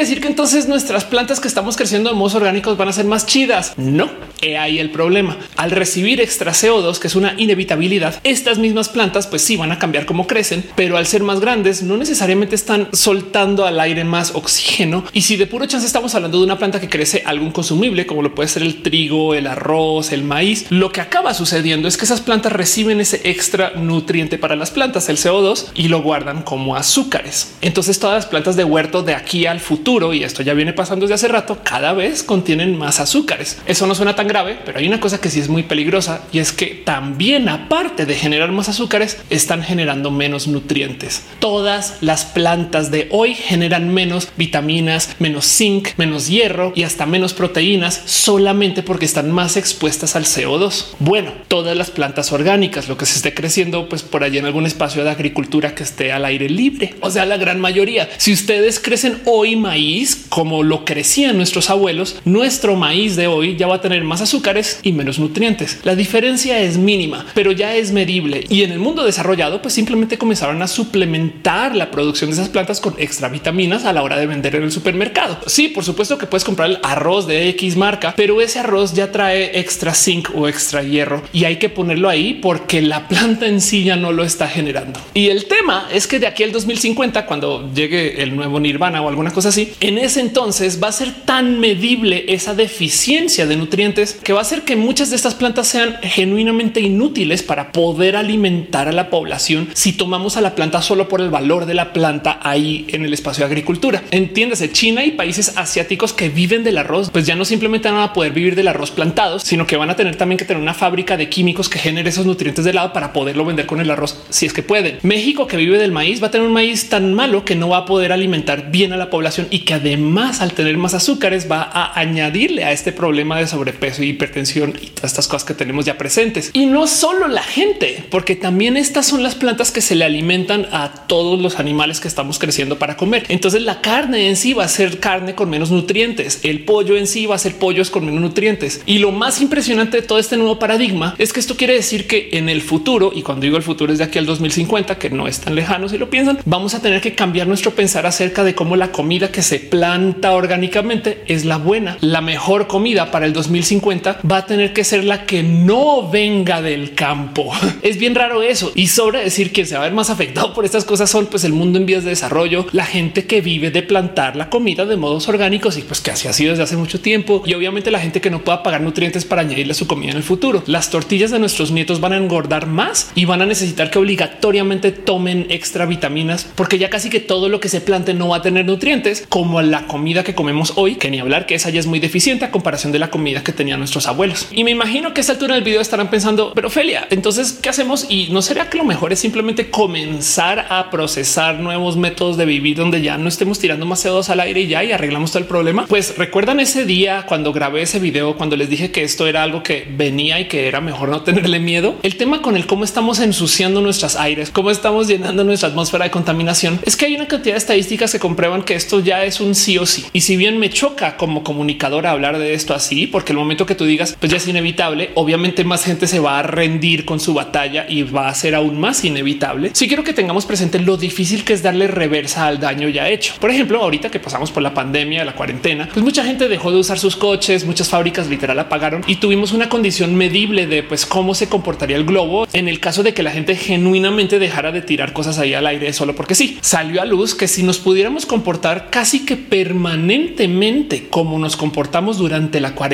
decir 0.00 0.22
que 0.22 0.28
entonces 0.28 0.66
nuestras 0.66 1.04
plantas 1.04 1.40
que 1.40 1.48
estamos 1.48 1.76
creciendo 1.76 2.08
de 2.08 2.16
modos 2.16 2.34
orgánicos 2.36 2.78
van 2.78 2.88
a 2.88 2.92
ser 2.92 3.04
más 3.04 3.26
chidas. 3.26 3.74
No, 3.90 4.10
he 4.40 4.56
ahí 4.58 4.78
el 4.78 4.90
problema. 4.90 5.36
Al 5.56 5.70
recibir 5.70 6.20
extra 6.20 6.52
CO2, 6.52 6.98
que 6.98 7.08
es 7.08 7.16
una 7.16 7.34
inevitabilidad, 7.36 8.20
estas 8.24 8.58
mismas 8.58 8.88
plantas 8.88 9.26
pues 9.26 9.42
sí 9.42 9.56
van 9.56 9.72
a 9.72 9.78
cambiar 9.78 10.06
cómo 10.06 10.26
crecen, 10.26 10.64
pero 10.76 10.96
al 10.96 11.06
ser 11.06 11.22
más 11.22 11.40
grandes 11.40 11.82
no 11.82 11.96
necesariamente 11.96 12.54
están 12.54 12.88
soltando 12.92 13.66
al 13.66 13.80
aire 13.80 14.04
más 14.04 14.34
oxígeno. 14.34 15.04
Y 15.12 15.22
si 15.22 15.36
de 15.36 15.46
puro 15.46 15.66
chance 15.66 15.86
estamos 15.86 16.14
hablando 16.14 16.38
de 16.38 16.44
una 16.44 16.58
planta 16.58 16.80
que 16.80 16.88
crece 16.88 17.22
algún 17.26 17.50
consumible, 17.50 18.06
como 18.06 18.22
lo 18.22 18.34
puede 18.34 18.48
ser 18.48 18.62
el 18.62 18.82
trigo, 18.82 19.34
el 19.34 19.46
arroz, 19.46 20.12
el 20.12 20.22
maíz, 20.22 20.66
lo 20.70 20.92
que 20.92 21.00
acaba 21.00 21.34
sucediendo 21.34 21.88
es 21.88 21.96
que 21.96 22.04
esas 22.04 22.20
plantas 22.20 22.52
reciben 22.52 23.00
ese 23.00 23.20
extra 23.24 23.72
nutriente 23.76 24.38
para 24.38 24.56
las 24.56 24.70
plantas, 24.70 25.08
el 25.08 25.16
CO2, 25.16 25.70
y 25.74 25.88
lo 25.88 26.02
guardan 26.02 26.42
como 26.42 26.76
azúcares. 26.76 27.54
Entonces 27.60 27.98
todas 27.98 28.16
las 28.16 28.26
plantas 28.26 28.56
de 28.56 28.64
huerto 28.64 29.02
de 29.02 29.14
aquí 29.14 29.46
al 29.46 29.60
futuro, 29.60 30.14
y 30.14 30.24
esto 30.24 30.42
ya 30.42 30.54
viene 30.54 30.72
pasando 30.72 31.04
desde 31.04 31.14
hace 31.14 31.28
rato, 31.28 31.58
cada 31.64 31.92
vez 31.92 32.22
contienen 32.22 32.76
más 32.76 33.00
azúcares. 33.00 33.58
Eso 33.72 33.86
no 33.86 33.94
suena 33.94 34.14
tan 34.14 34.28
grave, 34.28 34.58
pero 34.66 34.78
hay 34.78 34.86
una 34.86 35.00
cosa 35.00 35.18
que 35.18 35.30
sí 35.30 35.40
es 35.40 35.48
muy 35.48 35.62
peligrosa 35.62 36.26
y 36.30 36.40
es 36.40 36.52
que 36.52 36.82
también 36.84 37.48
aparte 37.48 38.04
de 38.04 38.14
generar 38.14 38.52
más 38.52 38.68
azúcares, 38.68 39.16
están 39.30 39.62
generando 39.62 40.10
menos 40.10 40.46
nutrientes. 40.46 41.22
Todas 41.38 41.96
las 42.02 42.26
plantas 42.26 42.90
de 42.90 43.08
hoy 43.10 43.32
generan 43.34 43.88
menos 43.88 44.28
vitaminas, 44.36 45.16
menos 45.20 45.46
zinc, 45.46 45.88
menos 45.96 46.28
hierro 46.28 46.74
y 46.76 46.82
hasta 46.82 47.06
menos 47.06 47.32
proteínas 47.32 48.02
solamente 48.04 48.82
porque 48.82 49.06
están 49.06 49.32
más 49.32 49.56
expuestas 49.56 50.16
al 50.16 50.26
CO2. 50.26 50.88
Bueno, 50.98 51.32
todas 51.48 51.74
las 51.74 51.90
plantas 51.90 52.30
orgánicas, 52.30 52.90
lo 52.90 52.98
que 52.98 53.06
se 53.06 53.16
esté 53.16 53.32
creciendo 53.32 53.88
pues 53.88 54.02
por 54.02 54.22
allí 54.22 54.36
en 54.36 54.44
algún 54.44 54.66
espacio 54.66 55.02
de 55.02 55.08
agricultura 55.08 55.74
que 55.74 55.84
esté 55.84 56.12
al 56.12 56.26
aire 56.26 56.50
libre, 56.50 56.94
o 57.00 57.10
sea, 57.10 57.24
la 57.24 57.38
gran 57.38 57.58
mayoría. 57.58 58.10
Si 58.18 58.34
ustedes 58.34 58.78
crecen 58.78 59.22
hoy 59.24 59.56
maíz 59.56 60.26
como 60.28 60.62
lo 60.62 60.84
crecían 60.84 61.38
nuestros 61.38 61.70
abuelos, 61.70 62.20
nuestro 62.26 62.76
maíz 62.76 63.16
de 63.16 63.28
hoy 63.28 63.61
ya 63.62 63.68
va 63.68 63.76
a 63.76 63.80
tener 63.80 64.02
más 64.02 64.20
azúcares 64.20 64.80
y 64.82 64.90
menos 64.90 65.20
nutrientes. 65.20 65.78
La 65.84 65.94
diferencia 65.94 66.58
es 66.58 66.78
mínima, 66.78 67.26
pero 67.32 67.52
ya 67.52 67.76
es 67.76 67.92
medible 67.92 68.44
y 68.48 68.64
en 68.64 68.72
el 68.72 68.80
mundo 68.80 69.04
desarrollado 69.04 69.62
pues 69.62 69.72
simplemente 69.72 70.18
comenzaron 70.18 70.60
a 70.62 70.66
suplementar 70.66 71.76
la 71.76 71.92
producción 71.92 72.30
de 72.30 72.34
esas 72.34 72.48
plantas 72.48 72.80
con 72.80 72.96
extra 72.98 73.28
vitaminas 73.28 73.84
a 73.84 73.92
la 73.92 74.02
hora 74.02 74.16
de 74.16 74.26
vender 74.26 74.56
en 74.56 74.64
el 74.64 74.72
supermercado. 74.72 75.38
Sí, 75.46 75.68
por 75.68 75.84
supuesto 75.84 76.18
que 76.18 76.26
puedes 76.26 76.42
comprar 76.42 76.70
el 76.70 76.80
arroz 76.82 77.28
de 77.28 77.50
X 77.50 77.76
marca, 77.76 78.14
pero 78.16 78.40
ese 78.40 78.58
arroz 78.58 78.94
ya 78.94 79.12
trae 79.12 79.60
extra 79.60 79.94
zinc 79.94 80.30
o 80.34 80.48
extra 80.48 80.82
hierro 80.82 81.22
y 81.32 81.44
hay 81.44 81.60
que 81.60 81.68
ponerlo 81.68 82.08
ahí 82.08 82.34
porque 82.34 82.82
la 82.82 83.06
planta 83.06 83.46
en 83.46 83.60
sí 83.60 83.84
ya 83.84 83.94
no 83.94 84.10
lo 84.10 84.24
está 84.24 84.48
generando. 84.48 84.98
Y 85.14 85.28
el 85.28 85.44
tema 85.44 85.86
es 85.92 86.08
que 86.08 86.18
de 86.18 86.26
aquí 86.26 86.42
al 86.42 86.50
2050, 86.50 87.26
cuando 87.26 87.72
llegue 87.72 88.24
el 88.24 88.34
nuevo 88.34 88.58
Nirvana 88.58 89.00
o 89.02 89.08
alguna 89.08 89.30
cosa 89.30 89.50
así, 89.50 89.72
en 89.78 89.98
ese 89.98 90.18
entonces 90.18 90.82
va 90.82 90.88
a 90.88 90.92
ser 90.92 91.12
tan 91.24 91.60
medible 91.60 92.24
esa 92.26 92.54
deficiencia 92.54 93.46
de 93.46 93.51
nutrientes 93.56 94.18
que 94.22 94.32
va 94.32 94.40
a 94.40 94.42
hacer 94.42 94.62
que 94.62 94.76
muchas 94.76 95.10
de 95.10 95.16
estas 95.16 95.34
plantas 95.34 95.68
sean 95.68 95.96
genuinamente 96.02 96.80
inútiles 96.80 97.42
para 97.42 97.72
poder 97.72 98.16
alimentar 98.16 98.88
a 98.88 98.92
la 98.92 99.10
población 99.10 99.68
si 99.74 99.92
tomamos 99.92 100.36
a 100.36 100.40
la 100.40 100.54
planta 100.54 100.82
solo 100.82 101.08
por 101.08 101.20
el 101.20 101.30
valor 101.30 101.66
de 101.66 101.74
la 101.74 101.92
planta 101.92 102.38
ahí 102.42 102.86
en 102.88 103.04
el 103.04 103.14
espacio 103.14 103.44
de 103.44 103.46
agricultura. 103.46 104.02
Entiéndase, 104.10 104.72
China 104.72 105.04
y 105.04 105.12
países 105.12 105.56
asiáticos 105.56 106.12
que 106.12 106.28
viven 106.28 106.64
del 106.64 106.78
arroz, 106.78 107.10
pues 107.10 107.26
ya 107.26 107.36
no 107.36 107.44
simplemente 107.44 107.90
van 107.90 108.02
a 108.02 108.12
poder 108.12 108.32
vivir 108.32 108.54
del 108.54 108.68
arroz 108.68 108.90
plantados, 108.90 109.42
sino 109.42 109.66
que 109.66 109.76
van 109.76 109.90
a 109.90 109.96
tener 109.96 110.16
también 110.16 110.38
que 110.38 110.44
tener 110.44 110.62
una 110.62 110.74
fábrica 110.74 111.16
de 111.16 111.28
químicos 111.28 111.68
que 111.68 111.78
genere 111.78 112.10
esos 112.10 112.26
nutrientes 112.26 112.64
de 112.64 112.72
lado 112.72 112.92
para 112.92 113.12
poderlo 113.12 113.44
vender 113.44 113.66
con 113.66 113.80
el 113.80 113.90
arroz 113.90 114.22
si 114.30 114.46
es 114.46 114.52
que 114.52 114.62
pueden. 114.62 114.98
México 115.02 115.46
que 115.46 115.56
vive 115.56 115.78
del 115.78 115.92
maíz 115.92 116.22
va 116.22 116.28
a 116.28 116.30
tener 116.30 116.46
un 116.46 116.52
maíz 116.52 116.88
tan 116.88 117.14
malo 117.14 117.44
que 117.44 117.54
no 117.54 117.68
va 117.68 117.78
a 117.78 117.84
poder 117.84 118.12
alimentar 118.12 118.70
bien 118.70 118.92
a 118.92 118.96
la 118.96 119.10
población 119.10 119.46
y 119.50 119.60
que 119.60 119.74
además 119.74 120.40
al 120.40 120.52
tener 120.52 120.76
más 120.76 120.94
azúcares 120.94 121.50
va 121.50 121.62
a 121.62 121.98
añadirle 121.98 122.64
a 122.64 122.72
este 122.72 122.92
problema 122.92 123.38
de 123.38 123.41
sobrepeso 123.46 124.02
y 124.02 124.10
hipertensión 124.10 124.74
y 124.80 124.88
todas 124.88 125.12
estas 125.12 125.28
cosas 125.28 125.44
que 125.44 125.54
tenemos 125.54 125.84
ya 125.84 125.98
presentes. 125.98 126.50
Y 126.52 126.66
no 126.66 126.86
solo 126.86 127.28
la 127.28 127.42
gente, 127.42 128.04
porque 128.10 128.36
también 128.36 128.76
estas 128.76 129.06
son 129.06 129.22
las 129.22 129.34
plantas 129.34 129.70
que 129.70 129.80
se 129.80 129.94
le 129.94 130.04
alimentan 130.04 130.66
a 130.72 130.92
todos 131.06 131.40
los 131.40 131.58
animales 131.58 132.00
que 132.00 132.08
estamos 132.08 132.38
creciendo 132.38 132.78
para 132.78 132.96
comer. 132.96 133.24
Entonces 133.28 133.62
la 133.62 133.80
carne 133.80 134.28
en 134.28 134.36
sí 134.36 134.52
va 134.52 134.64
a 134.64 134.68
ser 134.68 135.00
carne 135.00 135.34
con 135.34 135.50
menos 135.50 135.70
nutrientes. 135.70 136.40
El 136.42 136.64
pollo 136.64 136.96
en 136.96 137.06
sí 137.06 137.26
va 137.26 137.36
a 137.36 137.38
ser 137.38 137.56
pollos 137.56 137.90
con 137.90 138.04
menos 138.04 138.20
nutrientes. 138.20 138.82
Y 138.86 138.98
lo 138.98 139.12
más 139.12 139.40
impresionante 139.40 140.00
de 140.00 140.06
todo 140.06 140.18
este 140.18 140.36
nuevo 140.36 140.58
paradigma 140.58 141.14
es 141.18 141.32
que 141.32 141.40
esto 141.40 141.56
quiere 141.56 141.74
decir 141.74 142.06
que 142.06 142.30
en 142.32 142.48
el 142.48 142.62
futuro, 142.62 143.12
y 143.14 143.22
cuando 143.22 143.44
digo 143.44 143.56
el 143.56 143.62
futuro 143.62 143.92
es 143.92 143.98
de 143.98 144.04
aquí 144.04 144.18
al 144.18 144.26
2050, 144.26 144.98
que 144.98 145.10
no 145.10 145.26
es 145.26 145.40
tan 145.40 145.54
lejano 145.54 145.88
si 145.88 145.98
lo 145.98 146.10
piensan, 146.10 146.38
vamos 146.44 146.74
a 146.74 146.82
tener 146.82 147.00
que 147.00 147.14
cambiar 147.14 147.46
nuestro 147.46 147.72
pensar 147.72 148.06
acerca 148.06 148.44
de 148.44 148.54
cómo 148.54 148.76
la 148.76 148.92
comida 148.92 149.30
que 149.30 149.42
se 149.42 149.58
planta 149.58 150.32
orgánicamente 150.32 151.22
es 151.26 151.44
la 151.44 151.58
buena. 151.58 151.96
La 152.00 152.20
mejor 152.20 152.66
comida 152.66 153.10
para 153.10 153.26
el 153.26 153.31
2050 153.32 154.20
va 154.30 154.38
a 154.38 154.46
tener 154.46 154.72
que 154.72 154.84
ser 154.84 155.04
la 155.04 155.26
que 155.26 155.42
no 155.42 156.08
venga 156.08 156.62
del 156.62 156.94
campo. 156.94 157.52
Es 157.82 157.98
bien 157.98 158.14
raro 158.14 158.42
eso 158.42 158.72
y 158.74 158.86
sobra 158.86 159.20
decir 159.20 159.52
que 159.52 159.64
se 159.64 159.74
va 159.74 159.82
a 159.82 159.84
ver 159.84 159.92
más 159.92 160.10
afectado 160.10 160.54
por 160.54 160.64
estas 160.64 160.84
cosas 160.84 161.10
son 161.10 161.26
pues 161.26 161.44
el 161.44 161.52
mundo 161.52 161.78
en 161.78 161.86
vías 161.86 162.04
de 162.04 162.10
desarrollo, 162.10 162.66
la 162.72 162.84
gente 162.84 163.26
que 163.26 163.40
vive 163.40 163.70
de 163.70 163.82
plantar 163.82 164.36
la 164.36 164.48
comida 164.50 164.86
de 164.86 164.96
modos 164.96 165.28
orgánicos 165.28 165.76
y 165.78 165.82
pues 165.82 166.00
que 166.00 166.10
así 166.10 166.28
ha 166.28 166.32
sido 166.32 166.50
desde 166.50 166.62
hace 166.62 166.76
mucho 166.76 167.00
tiempo 167.00 167.42
y 167.44 167.54
obviamente 167.54 167.90
la 167.90 168.00
gente 168.00 168.20
que 168.20 168.30
no 168.30 168.44
pueda 168.44 168.62
pagar 168.62 168.80
nutrientes 168.80 169.24
para 169.24 169.42
añadirle 169.42 169.72
a 169.72 169.74
su 169.74 169.86
comida 169.86 170.12
en 170.12 170.16
el 170.16 170.22
futuro. 170.22 170.62
Las 170.66 170.90
tortillas 170.90 171.30
de 171.30 171.38
nuestros 171.38 171.70
nietos 171.70 172.00
van 172.00 172.12
a 172.12 172.16
engordar 172.16 172.66
más 172.66 173.10
y 173.14 173.24
van 173.24 173.42
a 173.42 173.46
necesitar 173.46 173.90
que 173.90 173.98
obligatoriamente 173.98 174.92
tomen 174.92 175.46
extra 175.48 175.86
vitaminas 175.86 176.46
porque 176.54 176.78
ya 176.78 176.90
casi 176.90 177.10
que 177.10 177.20
todo 177.20 177.48
lo 177.48 177.60
que 177.60 177.68
se 177.68 177.80
plante 177.80 178.14
no 178.14 178.28
va 178.28 178.38
a 178.38 178.42
tener 178.42 178.64
nutrientes 178.64 179.24
como 179.28 179.60
la 179.62 179.86
comida 179.86 180.24
que 180.24 180.34
comemos 180.34 180.74
hoy, 180.76 180.96
que 180.96 181.10
ni 181.10 181.20
hablar 181.20 181.46
que 181.46 181.54
esa 181.54 181.70
ya 181.70 181.80
es 181.80 181.86
muy 181.86 182.00
deficiente 182.00 182.44
a 182.44 182.50
comparación 182.50 182.92
de 182.92 182.98
la 182.98 183.10
comida 183.12 183.44
que 183.44 183.52
tenían 183.52 183.78
nuestros 183.78 184.08
abuelos. 184.08 184.48
Y 184.50 184.64
me 184.64 184.72
imagino 184.72 185.14
que 185.14 185.20
a 185.20 185.22
esta 185.22 185.34
altura 185.34 185.54
del 185.54 185.62
video 185.62 185.80
estarán 185.80 186.10
pensando, 186.10 186.50
pero 186.56 186.68
Felia, 186.68 187.06
entonces, 187.10 187.60
¿qué 187.62 187.68
hacemos? 187.68 188.06
Y 188.08 188.30
no 188.30 188.42
sería 188.42 188.68
que 188.68 188.78
lo 188.78 188.84
mejor 188.84 189.12
es 189.12 189.20
simplemente 189.20 189.70
comenzar 189.70 190.66
a 190.68 190.90
procesar 190.90 191.60
nuevos 191.60 191.96
métodos 191.96 192.36
de 192.36 192.44
vivir 192.44 192.76
donde 192.76 193.02
ya 193.02 193.18
no 193.18 193.28
estemos 193.28 193.60
tirando 193.60 193.86
más 193.86 194.04
CO2 194.04 194.28
al 194.30 194.40
aire 194.40 194.62
y 194.62 194.66
ya 194.66 194.82
y 194.82 194.90
arreglamos 194.90 195.30
todo 195.30 195.40
el 195.40 195.48
problema. 195.48 195.86
Pues 195.86 196.16
recuerdan 196.16 196.58
ese 196.58 196.84
día 196.84 197.26
cuando 197.28 197.52
grabé 197.52 197.82
ese 197.82 198.00
video, 198.00 198.36
cuando 198.36 198.56
les 198.56 198.68
dije 198.68 198.90
que 198.90 199.04
esto 199.04 199.26
era 199.26 199.42
algo 199.42 199.62
que 199.62 199.86
venía 199.96 200.40
y 200.40 200.48
que 200.48 200.66
era 200.66 200.80
mejor 200.80 201.10
no 201.10 201.22
tenerle 201.22 201.60
miedo. 201.60 201.96
El 202.02 202.16
tema 202.16 202.42
con 202.42 202.56
el 202.56 202.66
cómo 202.66 202.84
estamos 202.84 203.20
ensuciando 203.20 203.80
nuestras 203.80 204.16
aires, 204.16 204.50
cómo 204.50 204.70
estamos 204.70 205.06
llenando 205.06 205.44
nuestra 205.44 205.68
atmósfera 205.68 206.04
de 206.04 206.10
contaminación, 206.10 206.80
es 206.84 206.96
que 206.96 207.06
hay 207.06 207.14
una 207.14 207.28
cantidad 207.28 207.54
de 207.54 207.58
estadísticas 207.58 208.12
que 208.12 208.18
comprueban 208.18 208.62
que 208.62 208.74
esto 208.74 209.00
ya 209.00 209.24
es 209.24 209.40
un 209.40 209.54
sí 209.54 209.78
o 209.78 209.86
sí. 209.86 210.04
Y 210.12 210.22
si 210.22 210.36
bien 210.36 210.58
me 210.58 210.70
choca 210.70 211.16
como 211.16 211.42
comunicador 211.42 212.06
hablar 212.06 212.38
de 212.38 212.54
esto 212.54 212.74
así, 212.74 213.01
porque 213.06 213.32
el 213.32 213.38
momento 213.38 213.66
que 213.66 213.74
tú 213.74 213.84
digas, 213.84 214.16
pues 214.18 214.30
ya 214.30 214.38
es 214.38 214.48
inevitable, 214.48 215.10
obviamente 215.14 215.64
más 215.64 215.84
gente 215.84 216.06
se 216.06 216.20
va 216.20 216.38
a 216.38 216.42
rendir 216.42 217.04
con 217.04 217.20
su 217.20 217.34
batalla 217.34 217.86
y 217.88 218.02
va 218.02 218.28
a 218.28 218.34
ser 218.34 218.54
aún 218.54 218.78
más 218.80 219.04
inevitable. 219.04 219.70
Si 219.74 219.88
quiero 219.88 220.04
que 220.04 220.12
tengamos 220.12 220.46
presente 220.46 220.78
lo 220.78 220.96
difícil 220.96 221.44
que 221.44 221.52
es 221.52 221.62
darle 221.62 221.88
reversa 221.88 222.46
al 222.46 222.60
daño 222.60 222.88
ya 222.88 223.08
hecho. 223.08 223.34
Por 223.40 223.50
ejemplo, 223.50 223.82
ahorita 223.82 224.10
que 224.10 224.20
pasamos 224.20 224.50
por 224.50 224.62
la 224.62 224.74
pandemia, 224.74 225.24
la 225.24 225.34
cuarentena, 225.34 225.88
pues 225.92 226.04
mucha 226.04 226.24
gente 226.24 226.48
dejó 226.48 226.70
de 226.70 226.78
usar 226.78 226.98
sus 226.98 227.16
coches, 227.16 227.64
muchas 227.64 227.88
fábricas 227.88 228.28
literal 228.28 228.58
apagaron 228.58 229.02
y 229.06 229.16
tuvimos 229.16 229.52
una 229.52 229.68
condición 229.68 230.14
medible 230.14 230.66
de 230.66 230.82
pues 230.82 231.06
cómo 231.06 231.34
se 231.34 231.48
comportaría 231.48 231.96
el 231.96 232.04
globo 232.04 232.46
en 232.52 232.68
el 232.68 232.80
caso 232.80 233.02
de 233.02 233.14
que 233.14 233.22
la 233.22 233.30
gente 233.30 233.56
genuinamente 233.56 234.38
dejara 234.38 234.72
de 234.72 234.82
tirar 234.82 235.12
cosas 235.12 235.38
ahí 235.38 235.54
al 235.54 235.66
aire 235.66 235.92
solo 235.92 236.14
porque 236.14 236.34
sí. 236.34 236.58
Salió 236.60 237.02
a 237.02 237.04
luz 237.04 237.34
que 237.34 237.48
si 237.48 237.62
nos 237.62 237.78
pudiéramos 237.78 238.26
comportar 238.26 238.90
casi 238.90 239.24
que 239.24 239.36
permanentemente 239.36 241.08
como 241.08 241.38
nos 241.38 241.56
comportamos 241.56 242.18
durante 242.18 242.60
la 242.60 242.74
cuarentena, 242.74 242.91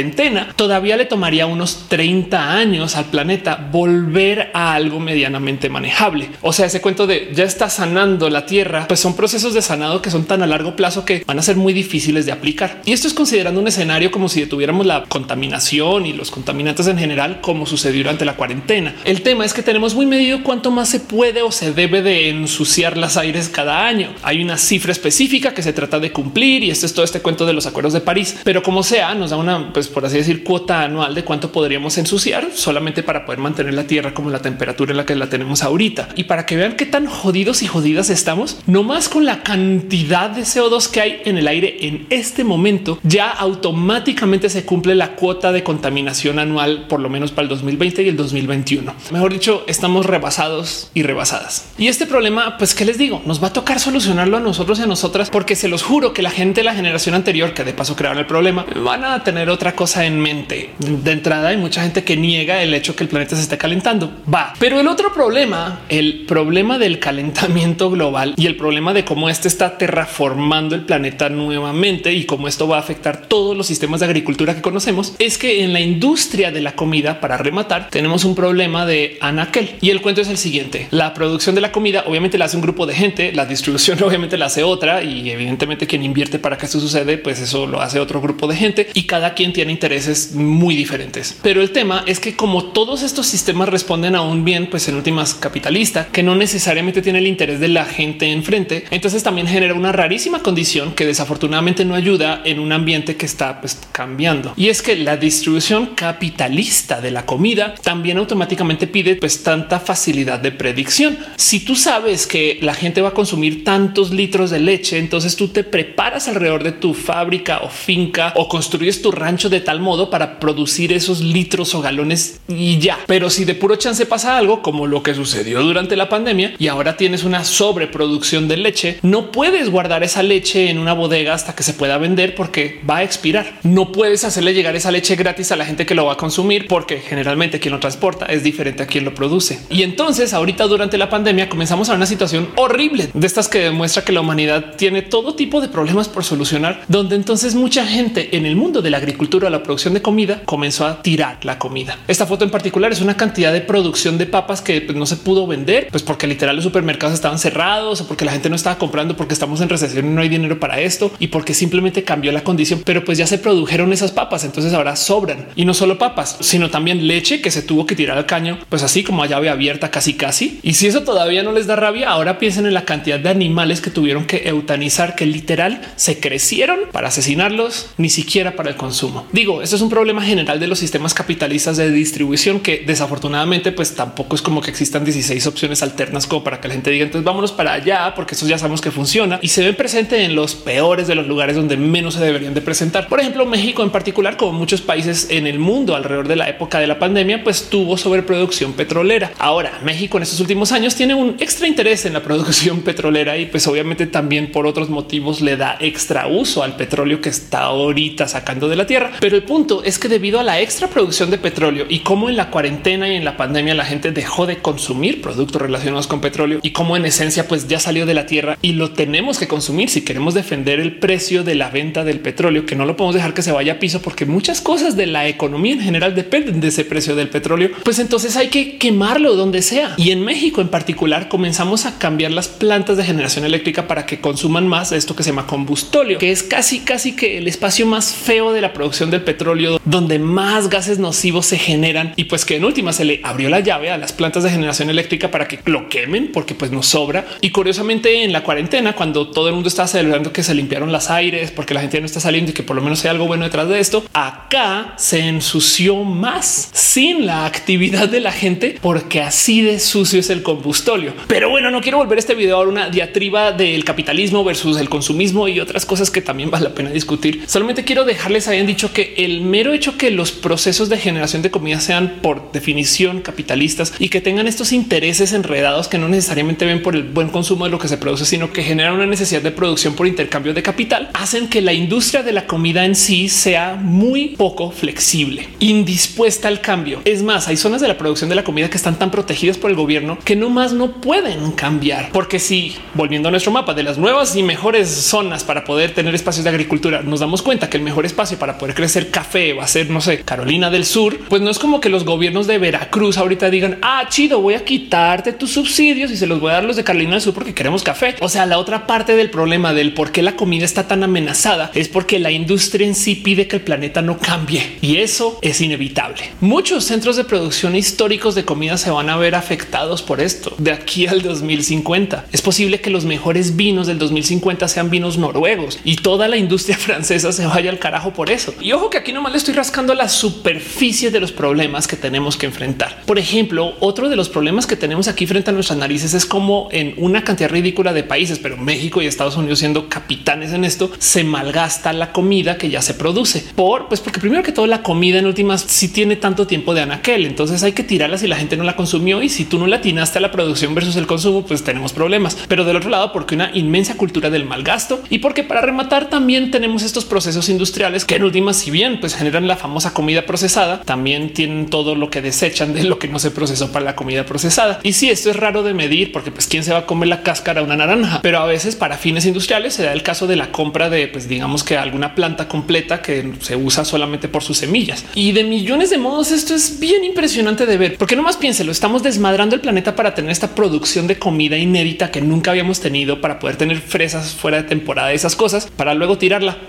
todavía 0.57 0.97
le 0.97 1.05
tomaría 1.05 1.47
unos 1.47 1.87
30 1.89 2.53
años 2.53 2.97
al 2.97 3.07
planeta 3.07 3.69
volver 3.71 4.51
a 4.55 4.75
algo 4.75 5.01
medianamente 5.01 5.69
manejable. 5.69 6.31
O 6.43 6.53
sea, 6.53 6.67
ese 6.67 6.81
cuento 6.81 7.07
de 7.07 7.31
ya 7.35 7.45
está 7.45 7.69
sanando 7.69 8.31
la 8.31 8.47
Tierra, 8.47 8.87
pues 8.89 9.01
son 9.01 9.15
procesos 9.15 9.55
de 9.55 9.63
sanado 9.63 10.03
que 10.03 10.11
son 10.11 10.25
tan 10.25 10.43
a 10.43 10.47
largo 10.47 10.77
plazo 10.77 11.05
que 11.05 11.25
van 11.27 11.39
a 11.39 11.43
ser 11.43 11.57
muy 11.57 11.73
difíciles 11.73 12.27
de 12.27 12.33
aplicar. 12.33 12.81
Y 12.85 12.93
esto 12.93 13.09
es 13.09 13.15
considerando 13.15 13.61
un 13.61 13.69
escenario 13.69 14.11
como 14.11 14.29
si 14.29 14.41
detuviéramos 14.41 14.87
la 14.87 15.05
contaminación 15.05 16.07
y 16.07 16.13
los 16.13 16.31
contaminantes 16.31 16.87
en 16.87 16.99
general, 16.99 17.41
como 17.41 17.67
sucedió 17.67 17.99
durante 17.99 18.25
la 18.25 18.37
cuarentena. 18.37 18.95
El 19.05 19.23
tema 19.23 19.45
es 19.45 19.53
que 19.53 19.63
tenemos 19.63 19.95
muy 19.95 20.07
medido 20.07 20.43
cuánto 20.43 20.71
más 20.71 20.89
se 20.89 21.01
puede 21.01 21.43
o 21.43 21.51
se 21.51 21.73
debe 21.73 22.03
de 22.03 22.31
ensuciar 22.31 22.97
las 22.97 23.17
aires 23.17 23.49
cada 23.49 23.87
año. 23.87 24.11
Hay 24.23 24.43
una 24.43 24.57
cifra 24.57 24.93
específica 24.93 25.55
que 25.55 25.63
se 25.63 25.73
trata 25.73 25.99
de 25.99 26.13
cumplir 26.13 26.65
y 26.65 26.71
esto 26.71 26.87
es 26.87 26.95
todo 26.95 27.05
este 27.05 27.21
cuento 27.21 27.47
de 27.47 27.53
los 27.53 27.67
acuerdos 27.67 27.93
de 27.93 28.01
París, 28.01 28.37
pero 28.45 28.63
como 28.63 28.83
sea, 28.83 29.15
nos 29.15 29.31
da 29.31 29.37
una, 29.37 29.73
pues 29.73 29.88
por 29.89 30.05
así 30.05 30.17
decir, 30.17 30.45
cuota 30.45 30.83
anual 30.83 31.15
de 31.15 31.25
cuánto 31.25 31.53
podríamos 31.53 31.99
ensuciar 31.99 32.49
solamente 32.55 33.03
para 33.03 33.25
poder 33.25 33.41
mantener 33.41 33.75
la 33.75 33.87
tierra 33.87 34.15
como 34.15 34.31
la 34.31 34.41
temperatura 34.41 34.91
en 34.91 34.97
la 34.97 35.07
que 35.07 35.15
la 35.15 35.29
tenemos 35.29 35.63
ahorita. 35.63 36.11
Y 36.17 36.25
para 36.25 36.47
que 36.47 36.57
vean 36.57 36.77
qué 36.77 36.87
tan 36.87 37.07
jodidos 37.07 37.63
y 37.63 37.67
jodidas 37.67 38.11
estamos, 38.11 38.59
no 38.67 38.83
más 38.83 39.09
con 39.09 39.25
la 39.25 39.43
cantidad 39.43 40.31
de 40.31 40.43
CO2 40.43 40.91
que 40.91 41.01
hay 41.01 41.23
en 41.25 41.39
el 41.39 41.49
aire 41.49 41.77
en 41.87 42.07
este 42.11 42.45
momento, 42.45 42.99
ya 43.03 43.31
automáticamente 43.31 44.49
se 44.49 44.65
cumple 44.65 44.95
la 44.95 45.17
cuota 45.17 45.53
de 45.53 45.63
contaminación 45.63 46.39
anual, 46.39 46.87
por 46.89 47.01
lo 47.01 47.09
menos 47.09 47.33
para 47.33 47.45
el 47.45 47.49
2020 47.49 48.03
y 48.03 48.09
el 48.09 48.17
2021. 48.17 48.95
Mejor 49.11 49.33
dicho, 49.33 49.65
estamos 49.67 50.07
rebasados 50.07 50.91
y 50.95 51.03
rebasadas. 51.03 51.73
Y 51.79 51.89
este 51.89 52.07
problema, 52.07 52.57
pues, 52.59 52.75
¿qué 52.75 52.85
les 52.85 52.99
digo? 52.99 53.23
Nos 53.25 53.43
va 53.43 53.49
a 53.49 53.53
tocar 53.53 53.81
solucionarlo 53.81 54.37
a 54.37 54.41
nosotros 54.41 54.79
y 54.79 54.83
a 54.83 54.87
nosotras, 54.87 55.31
porque 55.31 55.57
se 55.57 55.69
los 55.69 55.83
juro 55.83 56.13
que 56.13 56.23
la 56.23 56.31
gente 56.31 56.61
de 56.61 56.65
la 56.65 56.75
generación 56.75 57.15
anterior, 57.15 57.55
que 57.55 57.65
de 57.65 57.73
paso 57.73 57.97
crearon 57.97 58.19
el 58.19 58.27
problema, 58.27 58.67
van 58.77 59.05
a 59.05 59.23
tener 59.25 59.51
otra 59.51 59.75
cosa 59.79 60.07
en 60.07 60.19
mente. 60.19 60.71
De 60.81 61.13
entrada 61.13 61.51
hay 61.51 61.57
mucha 61.57 61.83
gente 61.83 62.03
que 62.03 62.17
niega 62.17 62.65
el 62.65 62.75
hecho 62.75 62.97
que 62.97 63.05
el 63.05 63.09
planeta 63.09 63.37
se 63.37 63.43
esté 63.43 63.59
calentando. 63.59 64.13
Va. 64.35 64.53
Pero 64.59 64.81
el 64.81 64.89
otro 64.89 65.15
problema, 65.15 65.83
el 65.89 66.25
problema 66.27 66.79
del 66.79 66.99
calentamiento 66.99 67.89
global 67.89 68.35
y 68.37 68.47
el 68.47 68.57
problema 68.57 68.93
de 68.93 69.05
cómo 69.05 69.29
este 69.29 69.47
está 69.47 69.79
terraformando 69.79 70.75
el 70.75 70.81
planeta 70.81 71.29
nuevamente 71.29 72.13
y 72.13 72.25
cómo 72.25 72.49
esto 72.49 72.67
va 72.67 72.79
a 72.79 72.81
afectar 72.81 73.29
todos 73.29 73.57
los 73.57 73.69
sistemas 73.69 74.01
de 74.01 74.07
agricultura 74.07 74.57
que 74.57 74.63
conocemos, 74.63 75.15
es 75.21 75.39
que 75.39 75.63
en 75.63 75.73
la 75.73 75.79
industria 75.79 76.51
de 76.51 76.61
la 76.61 76.73
comida, 76.73 77.21
para 77.21 77.37
rematar, 77.37 77.89
tenemos 77.89 78.25
un 78.25 78.35
problema 78.35 78.85
de 78.85 79.17
anaquel. 79.21 79.77
Y 79.81 79.91
el 79.91 80.03
cuento 80.03 80.23
es 80.23 80.29
el 80.29 80.39
siguiente. 80.39 80.89
La 80.91 81.15
producción 81.15 81.55
de 81.55 81.61
la 81.61 81.71
comida 81.71 82.03
obviamente 82.09 82.37
la 82.37 82.47
hace 82.47 82.57
un 82.57 82.63
grupo 82.63 82.85
de 82.85 82.95
gente, 82.97 83.33
la 83.33 83.47
distribución 83.47 84.03
obviamente 84.03 84.37
la 84.39 84.47
hace 84.47 84.65
otra 84.65 85.05
y 85.05 85.31
evidentemente 85.31 85.87
quien 85.87 86.03
invierte 86.03 86.41
para 86.41 86.59
que 86.59 86.67
esto 86.67 86.81
sucede, 86.81 87.17
pues 87.17 87.39
eso 87.39 87.69
lo 87.69 87.81
hace 87.81 88.01
otro 88.01 88.21
grupo 88.21 88.49
de 88.49 88.57
gente 88.57 88.89
y 88.93 89.05
cada 89.05 89.35
quien 89.35 89.53
tiene 89.53 89.68
intereses 89.71 90.35
muy 90.35 90.77
diferentes. 90.77 91.37
Pero 91.43 91.63
el 91.63 91.71
tema 91.71 92.05
es 92.07 92.21
que 92.21 92.37
como 92.37 92.65
todos 92.67 93.03
estos 93.03 93.27
sistemas 93.27 93.69
responden 93.69 94.15
a 94.15 94.23
un 94.23 94.45
bien, 94.45 94.69
pues 94.71 94.89
en 94.89 94.97
últimas 94.97 95.35
capitalista, 95.35 96.09
que 96.09 96.23
no 96.23 96.35
necesariamente 96.35 97.03
tiene 97.03 97.19
el 97.19 97.27
interés 97.27 97.61
de 97.61 97.69
la 97.69 97.85
gente 97.85 98.31
enfrente, 98.31 98.85
entonces 98.91 99.23
también 99.23 99.47
genera 99.47 99.75
una 99.75 99.93
rarísima 99.93 100.41
condición 100.41 100.93
que 100.95 101.07
desafortunadamente 101.07 101.85
no 101.85 101.95
ayuda 101.95 102.43
en 102.45 102.61
un 102.61 102.73
ambiente 102.73 103.17
que 103.17 103.27
está 103.27 103.61
pues, 103.61 103.79
cambiando. 103.93 104.53
Y 104.57 104.69
es 104.69 104.83
que 104.83 104.97
la 104.97 105.17
distribución 105.17 105.95
capitalista 105.95 107.01
de 107.01 107.11
la 107.11 107.27
comida 107.27 107.75
también 107.83 108.19
automáticamente 108.19 108.87
pide 108.87 109.17
pues 109.17 109.43
tanta 109.43 109.81
facilidad 109.81 110.41
de 110.41 110.53
predicción. 110.53 111.19
Si 111.37 111.61
tú 111.61 111.75
sabes 111.77 112.27
que 112.27 112.59
la 112.63 112.75
gente 112.75 113.01
va 113.01 113.09
a 113.09 113.15
consumir 113.15 113.65
tantos 113.65 114.11
litros 114.11 114.51
de 114.51 114.61
leche, 114.61 114.99
entonces 114.99 115.37
tú 115.37 115.49
te 115.49 115.65
preparas 115.65 116.29
alrededor 116.29 116.63
de 116.63 116.73
tu 116.73 116.95
fábrica 116.95 117.59
o 117.59 117.69
finca 117.69 118.33
o 118.37 118.49
construyes 118.49 119.03
tu 119.03 119.11
rancho 119.11 119.49
de 119.49 119.58
tal 119.61 119.81
modo 119.81 120.11
para 120.11 120.39
producir 120.41 120.93
esos 120.93 121.21
litros 121.21 121.75
o 121.75 121.81
galones 121.81 122.41
y 122.49 122.79
ya. 122.79 122.99
Pero 123.07 123.31
si 123.31 123.45
de 123.45 123.55
puro 123.55 123.77
chance 123.77 124.07
pasa 124.07 124.37
algo 124.37 124.63
como 124.63 124.87
lo 124.87 125.03
que 125.03 125.15
sucedió 125.15 125.63
durante 125.63 125.97
la 125.97 126.09
pandemia 126.09 126.55
y 126.59 126.69
ahora 126.69 126.97
tienes 126.97 127.25
una 127.25 127.45
sobreproducción 127.45 128.49
de 128.49 128.57
leche, 128.57 128.99
no 129.03 129.31
puedes 129.31 129.71
guardar 129.71 130.03
esa 130.03 130.23
leche 130.23 130.71
en 130.71 130.79
una 130.79 130.93
bodega 130.93 131.35
hasta 131.35 131.55
que 131.55 131.63
se 131.63 131.75
pueda 131.75 131.99
vender 131.99 132.35
porque 132.35 132.81
va 132.89 132.99
a 132.99 133.03
expirar. 133.03 133.59
No 133.63 133.93
puedes 133.93 134.25
hacerle 134.25 134.55
llegar 134.55 134.77
esa 134.77 134.91
leche 134.91 135.17
gratis 135.17 135.53
a 135.53 135.57
la 135.57 135.65
gente 135.65 135.87
que 135.87 135.95
lo 135.95 136.07
va 136.07 136.15
a 136.15 136.17
consumir 136.17 136.67
porque 136.69 136.99
generalmente 137.01 137.61
quien 137.61 137.73
lo 137.73 137.81
transporta 137.81 138.27
es 138.27 138.43
diferente 138.43 138.83
a 138.83 138.87
quien 138.87 139.05
lo 139.05 139.15
produce. 139.15 139.61
Y 139.71 139.83
entonces 139.83 140.33
ahorita 140.33 140.67
durante 140.67 140.99
la 140.99 141.11
pandemia 141.11 141.49
comenzamos 141.49 141.89
a 141.89 141.95
una 141.95 142.07
situación 142.07 142.49
horrible 142.57 143.09
de 143.13 143.27
estas 143.27 143.49
que 143.49 143.61
demuestra 143.61 144.05
que 144.05 144.13
la 144.13 144.21
humanidad 144.21 144.75
tiene 144.77 145.03
todo 145.03 145.35
tipo 145.35 145.61
de 145.61 145.69
problemas 145.69 146.09
por 146.09 146.25
solucionar, 146.25 146.85
donde 146.89 147.17
entonces 147.17 147.55
mucha 147.55 147.87
gente 147.87 148.37
en 148.37 148.47
el 148.47 148.57
mundo 148.57 148.83
de 148.83 148.91
la 148.91 148.99
agricultura, 148.99 149.48
la 149.51 149.63
producción 149.63 149.95
de 149.95 150.03
comida 150.03 150.43
comenzó 150.45 150.87
a 150.87 151.03
tirar 151.03 151.45
la 151.45 151.59
comida. 151.59 151.99
Esta 152.09 152.27
foto 152.27 152.45
en 152.45 152.51
particular 152.51 152.93
es 152.93 153.01
una 153.01 153.17
cantidad 153.17 153.53
de 153.53 153.61
producción 153.61 154.19
de 154.19 154.27
papas 154.27 154.61
que 154.61 154.81
pues, 154.81 154.97
no 154.97 155.07
se 155.07 155.17
pudo 155.17 155.47
vender, 155.47 155.89
pues 155.91 156.03
porque 156.03 156.27
literal 156.27 156.57
los 156.57 156.65
supermercados 156.65 157.15
estaban 157.15 157.39
cerrados 157.39 158.01
o 158.01 158.09
porque 158.09 158.25
la 158.25 158.33
gente 158.33 158.51
no 158.51 158.57
estaba 158.57 158.79
comprando 158.79 159.17
porque 159.17 159.35
estamos 159.35 159.61
en 159.61 159.69
recesión 159.69 160.07
y 160.07 160.11
no 160.11 160.21
hay 160.21 160.29
dinero 160.29 160.59
para 160.61 160.81
esto 160.81 161.11
y 161.19 161.29
porque 161.29 161.55
simplemente 161.55 162.05
cambió 162.05 162.33
la 162.33 162.45
condición, 162.45 162.83
pero 162.85 163.05
pues 163.05 163.19
ya 163.19 163.27
se 163.27 163.39
produjeron 163.39 163.93
esas 163.93 164.13
papas, 164.13 164.45
entonces 164.45 164.73
ahora 164.75 164.97
sobran 164.97 165.47
y 165.57 165.65
no 165.65 165.75
solo 165.75 165.99
papas, 165.99 166.37
sino 166.41 166.71
también 166.71 167.07
leche 167.07 167.41
que 167.41 167.51
se 167.51 167.63
tuvo 167.63 167.87
que 167.87 167.97
tirar 167.97 168.19
al 168.19 168.27
caño, 168.27 168.59
pues 168.69 168.83
así 168.83 169.03
como 169.03 169.23
a 169.23 169.27
llave 169.27 169.49
abierta 169.49 169.91
casi 169.91 170.15
casi. 170.15 170.61
Y 170.63 170.75
si 170.75 170.87
eso 170.87 171.03
todavía 171.03 171.43
no 171.43 171.53
les 171.53 171.67
da 171.67 171.77
rabia, 171.77 172.11
ahora 172.11 172.39
piensen 172.39 172.67
en 172.67 172.75
la 172.75 172.85
cantidad 172.85 173.19
de 173.19 173.29
animales 173.29 173.81
que 173.81 173.91
tuvieron 173.91 174.27
que 174.27 174.49
eutanizar, 174.49 175.15
que 175.15 175.27
literal 175.27 175.81
se 175.97 176.21
crecieron 176.21 176.81
para 176.93 177.09
asesinarlos, 177.09 177.91
ni 177.97 178.09
siquiera 178.09 178.57
para 178.57 178.71
el 178.71 178.77
consumo. 178.77 179.27
Digo, 179.33 179.61
esto 179.61 179.77
es 179.77 179.83
un 179.83 179.91
problema 179.91 180.23
general 180.23 180.59
de 180.59 180.67
los 180.67 180.79
sistemas 180.79 181.13
capitalistas 181.13 181.77
de 181.77 181.91
distribución 181.91 182.61
que 182.61 182.83
desafortunadamente 182.87 183.73
pues 183.73 183.95
tampoco 183.95 184.37
es 184.37 184.43
como 184.43 184.63
que 184.63 184.71
existan 184.71 185.05
16 185.05 185.47
opciones 185.47 185.83
alternas 185.83 186.27
como 186.27 186.43
para 186.43 186.61
que 186.61 186.69
la 186.69 186.75
gente 186.75 186.91
diga 186.91 187.05
entonces 187.05 187.25
vámonos 187.25 187.53
para 187.53 187.75
allá 187.75 188.15
porque 188.15 188.35
eso 188.35 188.47
ya 188.47 188.57
sabemos 188.57 188.81
que 188.81 188.91
funciona 188.91 189.39
y 189.43 189.49
se 189.49 189.63
ven 189.63 189.75
presente 189.77 190.25
en 190.25 190.35
los 190.35 190.55
peores 190.55 191.07
de 191.07 191.15
los 191.15 191.27
lugares 191.27 191.57
donde 191.57 191.77
menos 191.77 192.15
se 192.15 192.21
deberían 192.21 192.55
de 192.55 192.63
presentar. 192.63 193.09
Por 193.09 193.21
ejemplo, 193.21 193.45
México 193.45 193.83
en 193.83 193.91
particular, 193.91 194.37
como 194.37 194.53
muchos 194.53 194.81
países 194.81 195.29
en 195.31 195.47
el 195.47 195.59
mundo 195.59 195.95
alrededor 195.95 196.29
de 196.29 196.37
la 196.37 196.49
época 196.49 196.79
de 196.79 196.87
la 196.87 196.99
pandemia, 196.99 197.45
pues 197.45 197.69
tuvo 197.69 197.99
sobreproducción 197.99 198.73
petrolera. 198.73 199.33
Ahora 199.39 199.79
México 199.85 200.17
en 200.17 200.23
estos 200.23 200.41
últimos 200.41 200.73
años 200.73 200.95
tiene 200.95 201.15
un 201.15 201.37
extra 201.39 201.69
interés 201.69 202.07
en 202.07 202.15
la 202.15 202.23
producción 202.23 202.81
petrolera 202.83 203.37
y 203.37 203.47
pues 203.47 203.67
obviamente 203.67 204.07
también 204.07 204.53
por 204.53 204.67
otros 204.67 204.89
motivos 204.89 205.41
le 205.43 205.57
da 205.57 205.77
extra 205.81 206.27
uso 206.27 206.63
al 206.63 206.77
petróleo 206.77 207.21
que 207.21 207.29
está 207.29 207.65
ahorita 207.65 208.27
sacando 208.27 208.69
de 208.69 208.77
la 208.77 208.87
tierra. 208.87 209.13
Pero 209.21 209.37
el 209.37 209.43
punto 209.43 209.83
es 209.85 209.99
que 209.99 210.09
debido 210.09 210.39
a 210.41 210.45
la 210.45 210.61
extra 210.61 210.89
producción 210.89 211.31
de 211.31 211.39
petróleo 211.39 211.87
y 211.89 212.01
como 212.01 212.29
en 212.29 212.37
la 212.37 212.51
cuarentena 212.51 213.09
y 213.09 213.17
en 213.17 213.25
la 213.25 213.37
pandemia 213.37 213.75
la 213.75 213.85
gente 213.85 214.13
dejó 214.13 214.47
de 214.47 214.59
consumir 214.59 215.21
productos 215.21 215.61
relacionados 215.61 216.07
con 216.07 216.21
petróleo 216.21 216.61
y 216.63 216.71
como 216.71 216.97
en 216.97 217.05
esencia 217.05 217.49
pues 217.49 217.69
ya 217.69 217.81
salió 217.81 218.07
de 218.07 218.15
la 218.15 218.27
tierra 218.27 218.59
y 218.63 218.73
lo 218.73 218.93
tenemos 218.93 219.39
que 219.39 219.49
consumir 219.49 219.91
si 219.91 220.03
queremos 220.03 220.35
defender 220.35 220.81
el 220.81 220.99
precio 220.99 221.45
de 221.45 221.55
la 221.55 221.71
venta 221.71 222.05
del 222.05 222.21
petróleo, 222.21 222.67
que 222.67 222.77
no 222.77 222.85
lo 222.85 222.97
podemos 222.97 223.15
dejar 223.15 223.35
que 223.35 223.43
se 223.43 223.53
vaya 223.53 223.75
a 223.75 223.79
piso 223.79 224.01
porque 224.03 224.27
muchas 224.27 224.61
cosas 224.61 224.97
de 224.97 225.07
la 225.07 225.27
economía 225.27 225.75
en 225.75 225.81
general 225.81 226.15
dependen 226.15 226.61
de 226.61 226.69
ese 226.69 226.85
precio 226.85 227.17
del 227.17 227.29
petróleo, 227.29 227.71
pues 227.85 227.99
entonces 227.99 228.37
hay 228.37 228.49
que 228.49 228.79
quemarlo 228.79 229.35
donde 229.35 229.63
sea. 229.63 229.95
Y 229.97 230.11
en 230.11 230.25
México 230.25 230.61
en 230.61 230.69
particular 230.69 231.29
comenzamos 231.29 231.87
a 231.87 231.99
cambiar 231.99 232.33
las 232.33 232.49
plantas 232.49 232.97
de 232.97 233.05
generación 233.05 233.45
eléctrica 233.45 233.87
para 233.87 234.07
que 234.07 234.21
consuman 234.21 234.69
más 234.69 234.93
esto 234.93 235.17
que 235.17 235.23
se 235.23 235.31
llama 235.31 235.47
combustóleo, 235.47 236.19
que 236.19 236.31
es 236.31 236.43
casi 236.43 236.81
casi 236.81 237.13
que 237.13 237.39
el 237.39 237.49
espacio 237.49 237.87
más 237.87 238.15
feo 238.15 238.53
de 238.53 238.61
la 238.61 238.73
producción 238.73 239.08
del 239.11 239.23
petróleo, 239.23 239.81
donde 239.85 240.19
más 240.19 240.69
gases 240.69 240.99
nocivos 240.99 241.47
se 241.47 241.59
generan 241.59 242.13
y 242.17 242.25
pues 242.25 242.45
que 242.45 242.57
en 242.57 242.65
última 242.65 242.93
se 242.93 243.05
le 243.05 243.21
abrió 243.25 243.49
la 243.49 243.61
llave 243.61 243.91
a 243.91 243.99
las 243.99 244.13
plantas 244.13 244.43
de 244.43 244.51
generación 244.51 244.91
eléctrica 244.91 245.31
para 245.31 245.49
que 245.49 245.61
lo 245.65 245.89
quemen 245.89 246.31
porque 246.33 246.55
pues 246.55 246.71
nos 246.71 246.87
sobra. 246.87 247.27
Y 247.41 247.51
curiosamente 247.51 248.25
en 248.25 248.33
la 248.33 248.43
cuarentena, 248.43 248.95
cuando 248.95 249.29
todo 249.31 249.49
el 249.49 249.55
mundo 249.55 249.69
estaba 249.69 249.89
celebrando 249.89 250.33
que 250.33 250.43
se 250.43 250.55
limpiaron 250.55 250.93
las 250.93 251.11
aires 251.11 251.51
porque 251.51 251.75
la 251.75 251.81
gente 251.81 252.01
no 252.01 252.07
está 252.07 252.21
saliendo 252.21 252.51
y 252.51 252.55
que 252.55 252.63
por 252.63 252.77
lo 252.77 252.83
menos 252.83 253.05
hay 253.05 253.11
algo 253.11 253.27
bueno 253.27 253.45
detrás 253.45 253.69
de 253.69 253.81
esto, 253.81 254.05
acá 254.13 254.95
se 254.97 255.21
ensució 255.21 256.05
más 256.05 256.71
sin 256.73 257.27
la 257.27 257.47
actividad 257.47 258.09
de 258.09 258.21
la 258.21 258.33
gente 258.33 258.79
porque 258.81 259.21
así 259.21 259.63
de 259.63 259.81
sucio 259.81 260.21
es 260.21 260.31
el 260.31 260.43
combustóleo. 260.43 261.15
Pero 261.27 261.51
bueno, 261.51 261.71
no 261.71 261.81
quiero 261.81 261.99
volver 261.99 262.19
este 262.19 262.35
video 262.35 262.59
a 262.59 262.67
una 262.67 262.91
diatriba 262.91 263.53
del 263.53 263.85
capitalismo 263.85 264.45
versus 264.45 264.79
el 264.79 264.89
consumismo 264.89 265.49
y 265.49 265.61
otras 265.61 265.87
cosas 265.87 266.11
que 266.11 266.21
también 266.21 266.51
vale 266.51 266.69
la 266.69 266.75
pena 266.75 266.91
discutir. 266.91 267.45
Solamente 267.47 267.85
quiero 267.85 268.05
dejarles 268.05 268.49
hayan 268.49 268.67
dicho 268.67 268.93
que 268.93 268.98
el 268.99 269.43
mero 269.43 269.73
hecho 269.73 269.97
que 269.97 270.11
los 270.11 270.33
procesos 270.33 270.89
de 270.89 270.99
generación 270.99 271.43
de 271.43 271.51
comida 271.51 271.81
sean 271.81 272.19
por 272.23 272.53
definición 272.53 273.21
capitalistas 273.21 273.93
y 273.99 274.09
que 274.09 274.21
tengan 274.21 274.49
estos 274.49 274.73
intereses 274.73 275.33
enredados 275.33 275.89
que 275.89 275.99
no 275.99 276.09
necesariamente 276.09 276.67
ven 276.67 276.83
por 276.83 276.95
el 276.95 277.05
buen 277.05 277.29
consumo 277.29 277.65
de 277.65 277.71
lo 277.71 277.79
que 277.79 277.89
se 277.89 277.99
produce, 277.99 278.25
sino 278.25 278.53
que 278.53 278.63
generan 278.63 278.95
una 278.95 279.07
necesidad 279.07 279.43
de 279.43 279.51
producción 279.51 279.95
por 279.95 280.07
intercambio 280.07 280.55
de 280.55 280.63
capital, 280.63 281.11
hacen 281.15 281.49
que 281.49 281.61
la 281.61 281.73
industria 281.73 282.23
de 282.23 282.33
la 282.33 282.47
comida 282.47 282.85
en 282.85 282.95
sí 282.95 283.29
sea 283.29 283.77
muy 283.77 284.31
poco 284.31 284.71
flexible, 284.71 285.49
indispuesta 285.61 286.49
al 286.49 286.61
cambio. 286.61 287.01
Es 287.05 287.23
más, 287.23 287.49
hay 287.49 287.57
zonas 287.57 287.81
de 287.81 287.89
la 287.89 287.99
producción 287.99 288.29
de 288.29 288.37
la 288.37 288.45
comida 288.45 288.69
que 288.69 288.77
están 288.77 288.99
tan 288.99 289.11
protegidas 289.11 289.59
por 289.59 289.71
el 289.71 289.77
gobierno 289.77 290.19
que 290.25 290.37
no 290.37 290.51
más 290.51 290.73
no 290.73 291.01
pueden 291.01 291.53
cambiar, 291.53 292.11
porque 292.13 292.39
si 292.39 292.75
volviendo 292.95 293.29
a 293.29 293.31
nuestro 293.31 293.53
mapa 293.53 293.75
de 293.75 293.83
las 293.83 293.99
nuevas 293.99 294.35
y 294.37 294.43
mejores 294.43 294.89
zonas 294.89 295.45
para 295.45 295.65
poder 295.65 295.95
tener 295.95 296.15
espacios 296.15 296.45
de 296.45 296.51
agricultura, 296.51 297.03
nos 297.03 297.21
damos 297.21 297.43
cuenta 297.43 297.71
que 297.71 297.77
el 297.77 297.83
mejor 297.83 298.05
espacio 298.05 298.39
para 298.39 298.59
poder 298.59 298.75
crecer 298.75 298.88
café 299.11 299.53
va 299.53 299.65
a 299.65 299.69
ser, 299.69 299.91
no 299.91 300.01
sé, 300.01 300.21
Carolina 300.21 300.71
del 300.71 300.85
Sur, 300.85 301.19
pues 301.29 301.43
no 301.43 301.51
es 301.51 301.59
como 301.59 301.81
que 301.81 301.89
los 301.89 302.05
gobiernos 302.05 302.47
de 302.47 302.59
Veracruz 302.59 303.19
ahorita 303.19 303.51
digan, 303.51 303.79
ah, 303.83 304.05
chido, 304.09 304.41
voy 304.41 304.55
a 304.55 304.65
quitarte 304.65 305.33
tus 305.33 305.53
subsidios 305.53 306.11
y 306.11 306.17
se 306.17 306.27
los 306.27 306.41
voy 306.41 306.51
a 306.51 306.55
dar 306.55 306.65
los 306.65 306.77
de 306.77 306.85
Carolina 306.85 307.13
del 307.13 307.21
Sur 307.21 307.35
porque 307.35 307.55
queremos 307.55 307.83
café. 307.83 308.17
O 308.21 308.29
sea, 308.29 308.47
la 308.47 308.59
otra 308.59 308.87
parte 308.87 309.17
del 309.17 309.31
problema 309.31 309.73
del 309.73 309.95
por 309.95 310.13
qué 310.13 310.23
la 310.23 310.37
comida 310.37 310.65
está 310.65 310.89
tan 310.89 311.03
amenazada 311.03 311.71
es 311.75 311.89
porque 311.89 312.19
la 312.19 312.31
industria 312.31 312.87
en 312.87 312.95
sí 312.95 313.15
pide 313.15 313.47
que 313.49 313.57
el 313.57 313.63
planeta 313.63 314.03
no 314.03 314.19
cambie 314.19 314.79
y 314.81 314.99
eso 314.99 315.39
es 315.43 315.61
inevitable. 315.61 316.31
Muchos 316.41 316.85
centros 316.85 317.17
de 317.17 317.25
producción 317.25 317.77
históricos 317.77 318.35
de 318.35 318.45
comida 318.45 318.77
se 318.79 318.91
van 318.91 319.11
a 319.11 319.17
ver 319.17 319.35
afectados 319.35 320.03
por 320.03 320.21
esto 320.21 320.55
de 320.59 320.73
aquí 320.73 321.07
al 321.07 321.23
2050. 321.23 322.27
Es 322.33 322.43
posible 322.43 322.81
que 322.81 322.91
los 322.91 323.05
mejores 323.05 323.57
vinos 323.57 323.87
del 323.87 323.99
2050 323.99 324.69
sean 324.69 324.91
vinos 324.91 325.19
noruegos 325.19 325.79
y 325.85 325.97
toda 325.97 326.29
la 326.29 326.37
industria 326.37 326.77
francesa 326.79 327.33
se 327.33 327.47
vaya 327.47 327.71
al 327.71 327.79
carajo 327.79 328.13
por 328.13 328.31
eso. 328.31 328.55
Ojo 328.79 328.91
que 328.91 328.99
aquí 328.99 329.13
nomás 329.13 329.33
le 329.33 329.39
estoy 329.39 329.55
rascando 329.55 329.93
la 329.95 330.09
superficie 330.09 331.11
de 331.11 331.19
los 331.19 331.33
problemas 331.33 331.89
que 331.89 331.97
tenemos 331.97 332.37
que 332.37 332.47
enfrentar. 332.47 333.03
Por 333.07 333.19
ejemplo, 333.19 333.75
otro 333.81 334.09
de 334.09 334.15
los 334.15 334.29
problemas 334.29 334.67
que 334.67 334.77
tenemos 334.77 335.09
aquí 335.09 335.27
frente 335.27 335.51
a 335.51 335.53
nuestras 335.53 335.79
narices 335.79 336.15
es 336.15 336.25
como 336.25 336.69
en 336.71 336.95
una 336.97 337.25
cantidad 337.25 337.51
ridícula 337.51 337.93
de 337.93 338.05
países, 338.05 338.39
pero 338.39 338.57
México 338.57 339.03
y 339.03 339.07
Estados 339.07 339.37
Unidos 339.37 339.59
siendo 339.59 339.89
capitanes 339.89 340.53
en 340.53 340.65
esto, 340.65 340.93
se 340.99 341.25
malgasta 341.25 341.93
la 341.93 342.13
comida 342.13 342.57
que 342.57 342.71
ya 342.71 342.81
se 342.81 342.95
produce 342.95 343.45
por 343.57 343.89
pues 343.89 344.01
porque 344.01 344.21
primero 344.21 344.43
que 344.43 344.53
todo 344.53 344.67
la 344.67 344.83
comida 344.83 345.19
en 345.19 345.27
últimas 345.27 345.63
si 345.63 345.89
tiene 345.89 346.17
tanto 346.17 346.47
tiempo 346.47 346.73
de 346.75 346.83
anaquel, 346.83 347.27
entonces 347.27 347.63
hay 347.65 347.73
que 347.73 347.83
tirarla 347.83 348.19
si 348.19 348.29
la 348.29 348.37
gente 348.37 348.57
no 348.57 348.65
la 348.65 348.77
consumió 348.77 349.23
y 349.23 349.29
si 349.29 349.45
tú 349.45 349.59
no 349.59 349.67
la 349.67 349.77
atinaste 349.77 350.19
a 350.19 350.21
la 350.21 350.31
producción 350.31 350.75
versus 350.75 350.97
el 350.97 351.07
consumo, 351.07 351.45
pues 351.45 351.65
tenemos 351.65 351.93
problemas. 351.93 352.37
Pero 352.49 352.65
del 352.65 352.77
otro 352.77 352.91
lado, 352.91 353.13
porque 353.13 353.35
una 353.35 353.51
inmensa 353.55 353.97
cultura 353.97 354.31
del 354.31 354.45
mal 354.45 354.63
gasto 354.63 355.03
y 355.11 355.19
porque 355.19 355.43
para 355.43 355.63
rematar 355.63 356.11
también 356.11 356.51
tenemos 356.51 356.83
estos 356.83 357.05
procesos 357.05 357.49
industriales 357.49 358.05
que 358.05 358.17
en 358.17 358.25
últimas, 358.25 358.57
si 358.69 358.73
bien 358.73 359.01
pues 359.01 359.15
generan 359.15 359.49
la 359.49 359.57
famosa 359.57 359.95
comida 359.95 360.27
procesada, 360.27 360.83
también 360.83 361.33
tienen 361.33 361.71
todo 361.71 361.95
lo 361.95 362.11
que 362.11 362.21
desechan 362.21 362.75
de 362.75 362.85
lo 362.85 362.99
que 362.99 363.09
no 363.09 363.19
se 363.19 363.31
procesó 363.31 363.73
para 363.73 363.83
la 363.83 363.97
comida 363.97 364.27
procesada. 364.27 364.79
Y 364.83 364.93
si 364.93 365.09
esto 365.09 365.31
es 365.31 365.37
raro 365.37 365.63
de 365.63 365.73
medir, 365.73 366.13
porque 366.13 366.31
pues 366.31 366.47
quién 366.47 366.63
se 366.65 366.73
va 366.75 366.81
a 366.81 366.85
comer 366.85 367.09
la 367.09 367.23
cáscara 367.23 367.63
de 367.63 367.67
una 367.67 367.79
naranja, 367.79 368.21
pero 368.21 368.41
a 368.41 368.45
veces 368.45 368.77
para 368.77 368.99
fines 368.99 369.25
industriales 369.25 369.73
se 369.73 369.85
da 369.85 369.95
el 369.95 370.03
caso 370.03 370.27
de 370.27 370.37
la 370.37 370.53
compra 370.53 370.91
de 370.91 371.09
pues 371.09 371.31
digamos 371.31 371.65
que 371.65 371.79
alguna 371.79 372.15
planta 372.15 372.47
completa 372.47 373.01
que 373.01 373.33
se 373.41 373.57
usa 373.57 373.87
solamente 373.87 374.29
por 374.29 374.43
sus 374.43 374.59
semillas 374.59 375.07
y 375.15 375.33
de 375.33 375.45
millones 375.45 375.89
de 375.89 375.97
modos. 375.97 376.31
Esto 376.31 376.55
es 376.55 376.79
bien 376.79 377.05
impresionante 377.05 377.65
de 377.65 377.79
ver, 377.79 377.97
porque 377.97 378.17
no 378.17 378.23
más 378.23 378.37
piénselo, 378.37 378.71
estamos 378.71 379.03
desmadrando 379.03 379.55
el 379.55 379.63
planeta 379.63 379.97
para 379.97 380.15
tener 380.15 380.31
esta 380.31 380.55
producción 380.55 381.07
de 381.07 381.19
comida 381.19 381.57
inédita 381.57 382.11
que 382.11 382.21
nunca 382.21 382.51
habíamos 382.51 382.81
tenido 382.81 383.23
para 383.23 383.39
poder 383.39 383.57
tener 383.57 383.81
fresas 383.81 384.35
fuera 384.35 384.59
de 384.59 384.69
temporada, 384.69 385.15
esas 385.15 385.37
cosas 385.37 385.69
para 385.75 385.95
luego 385.95 386.19
tirarla. 386.19 386.59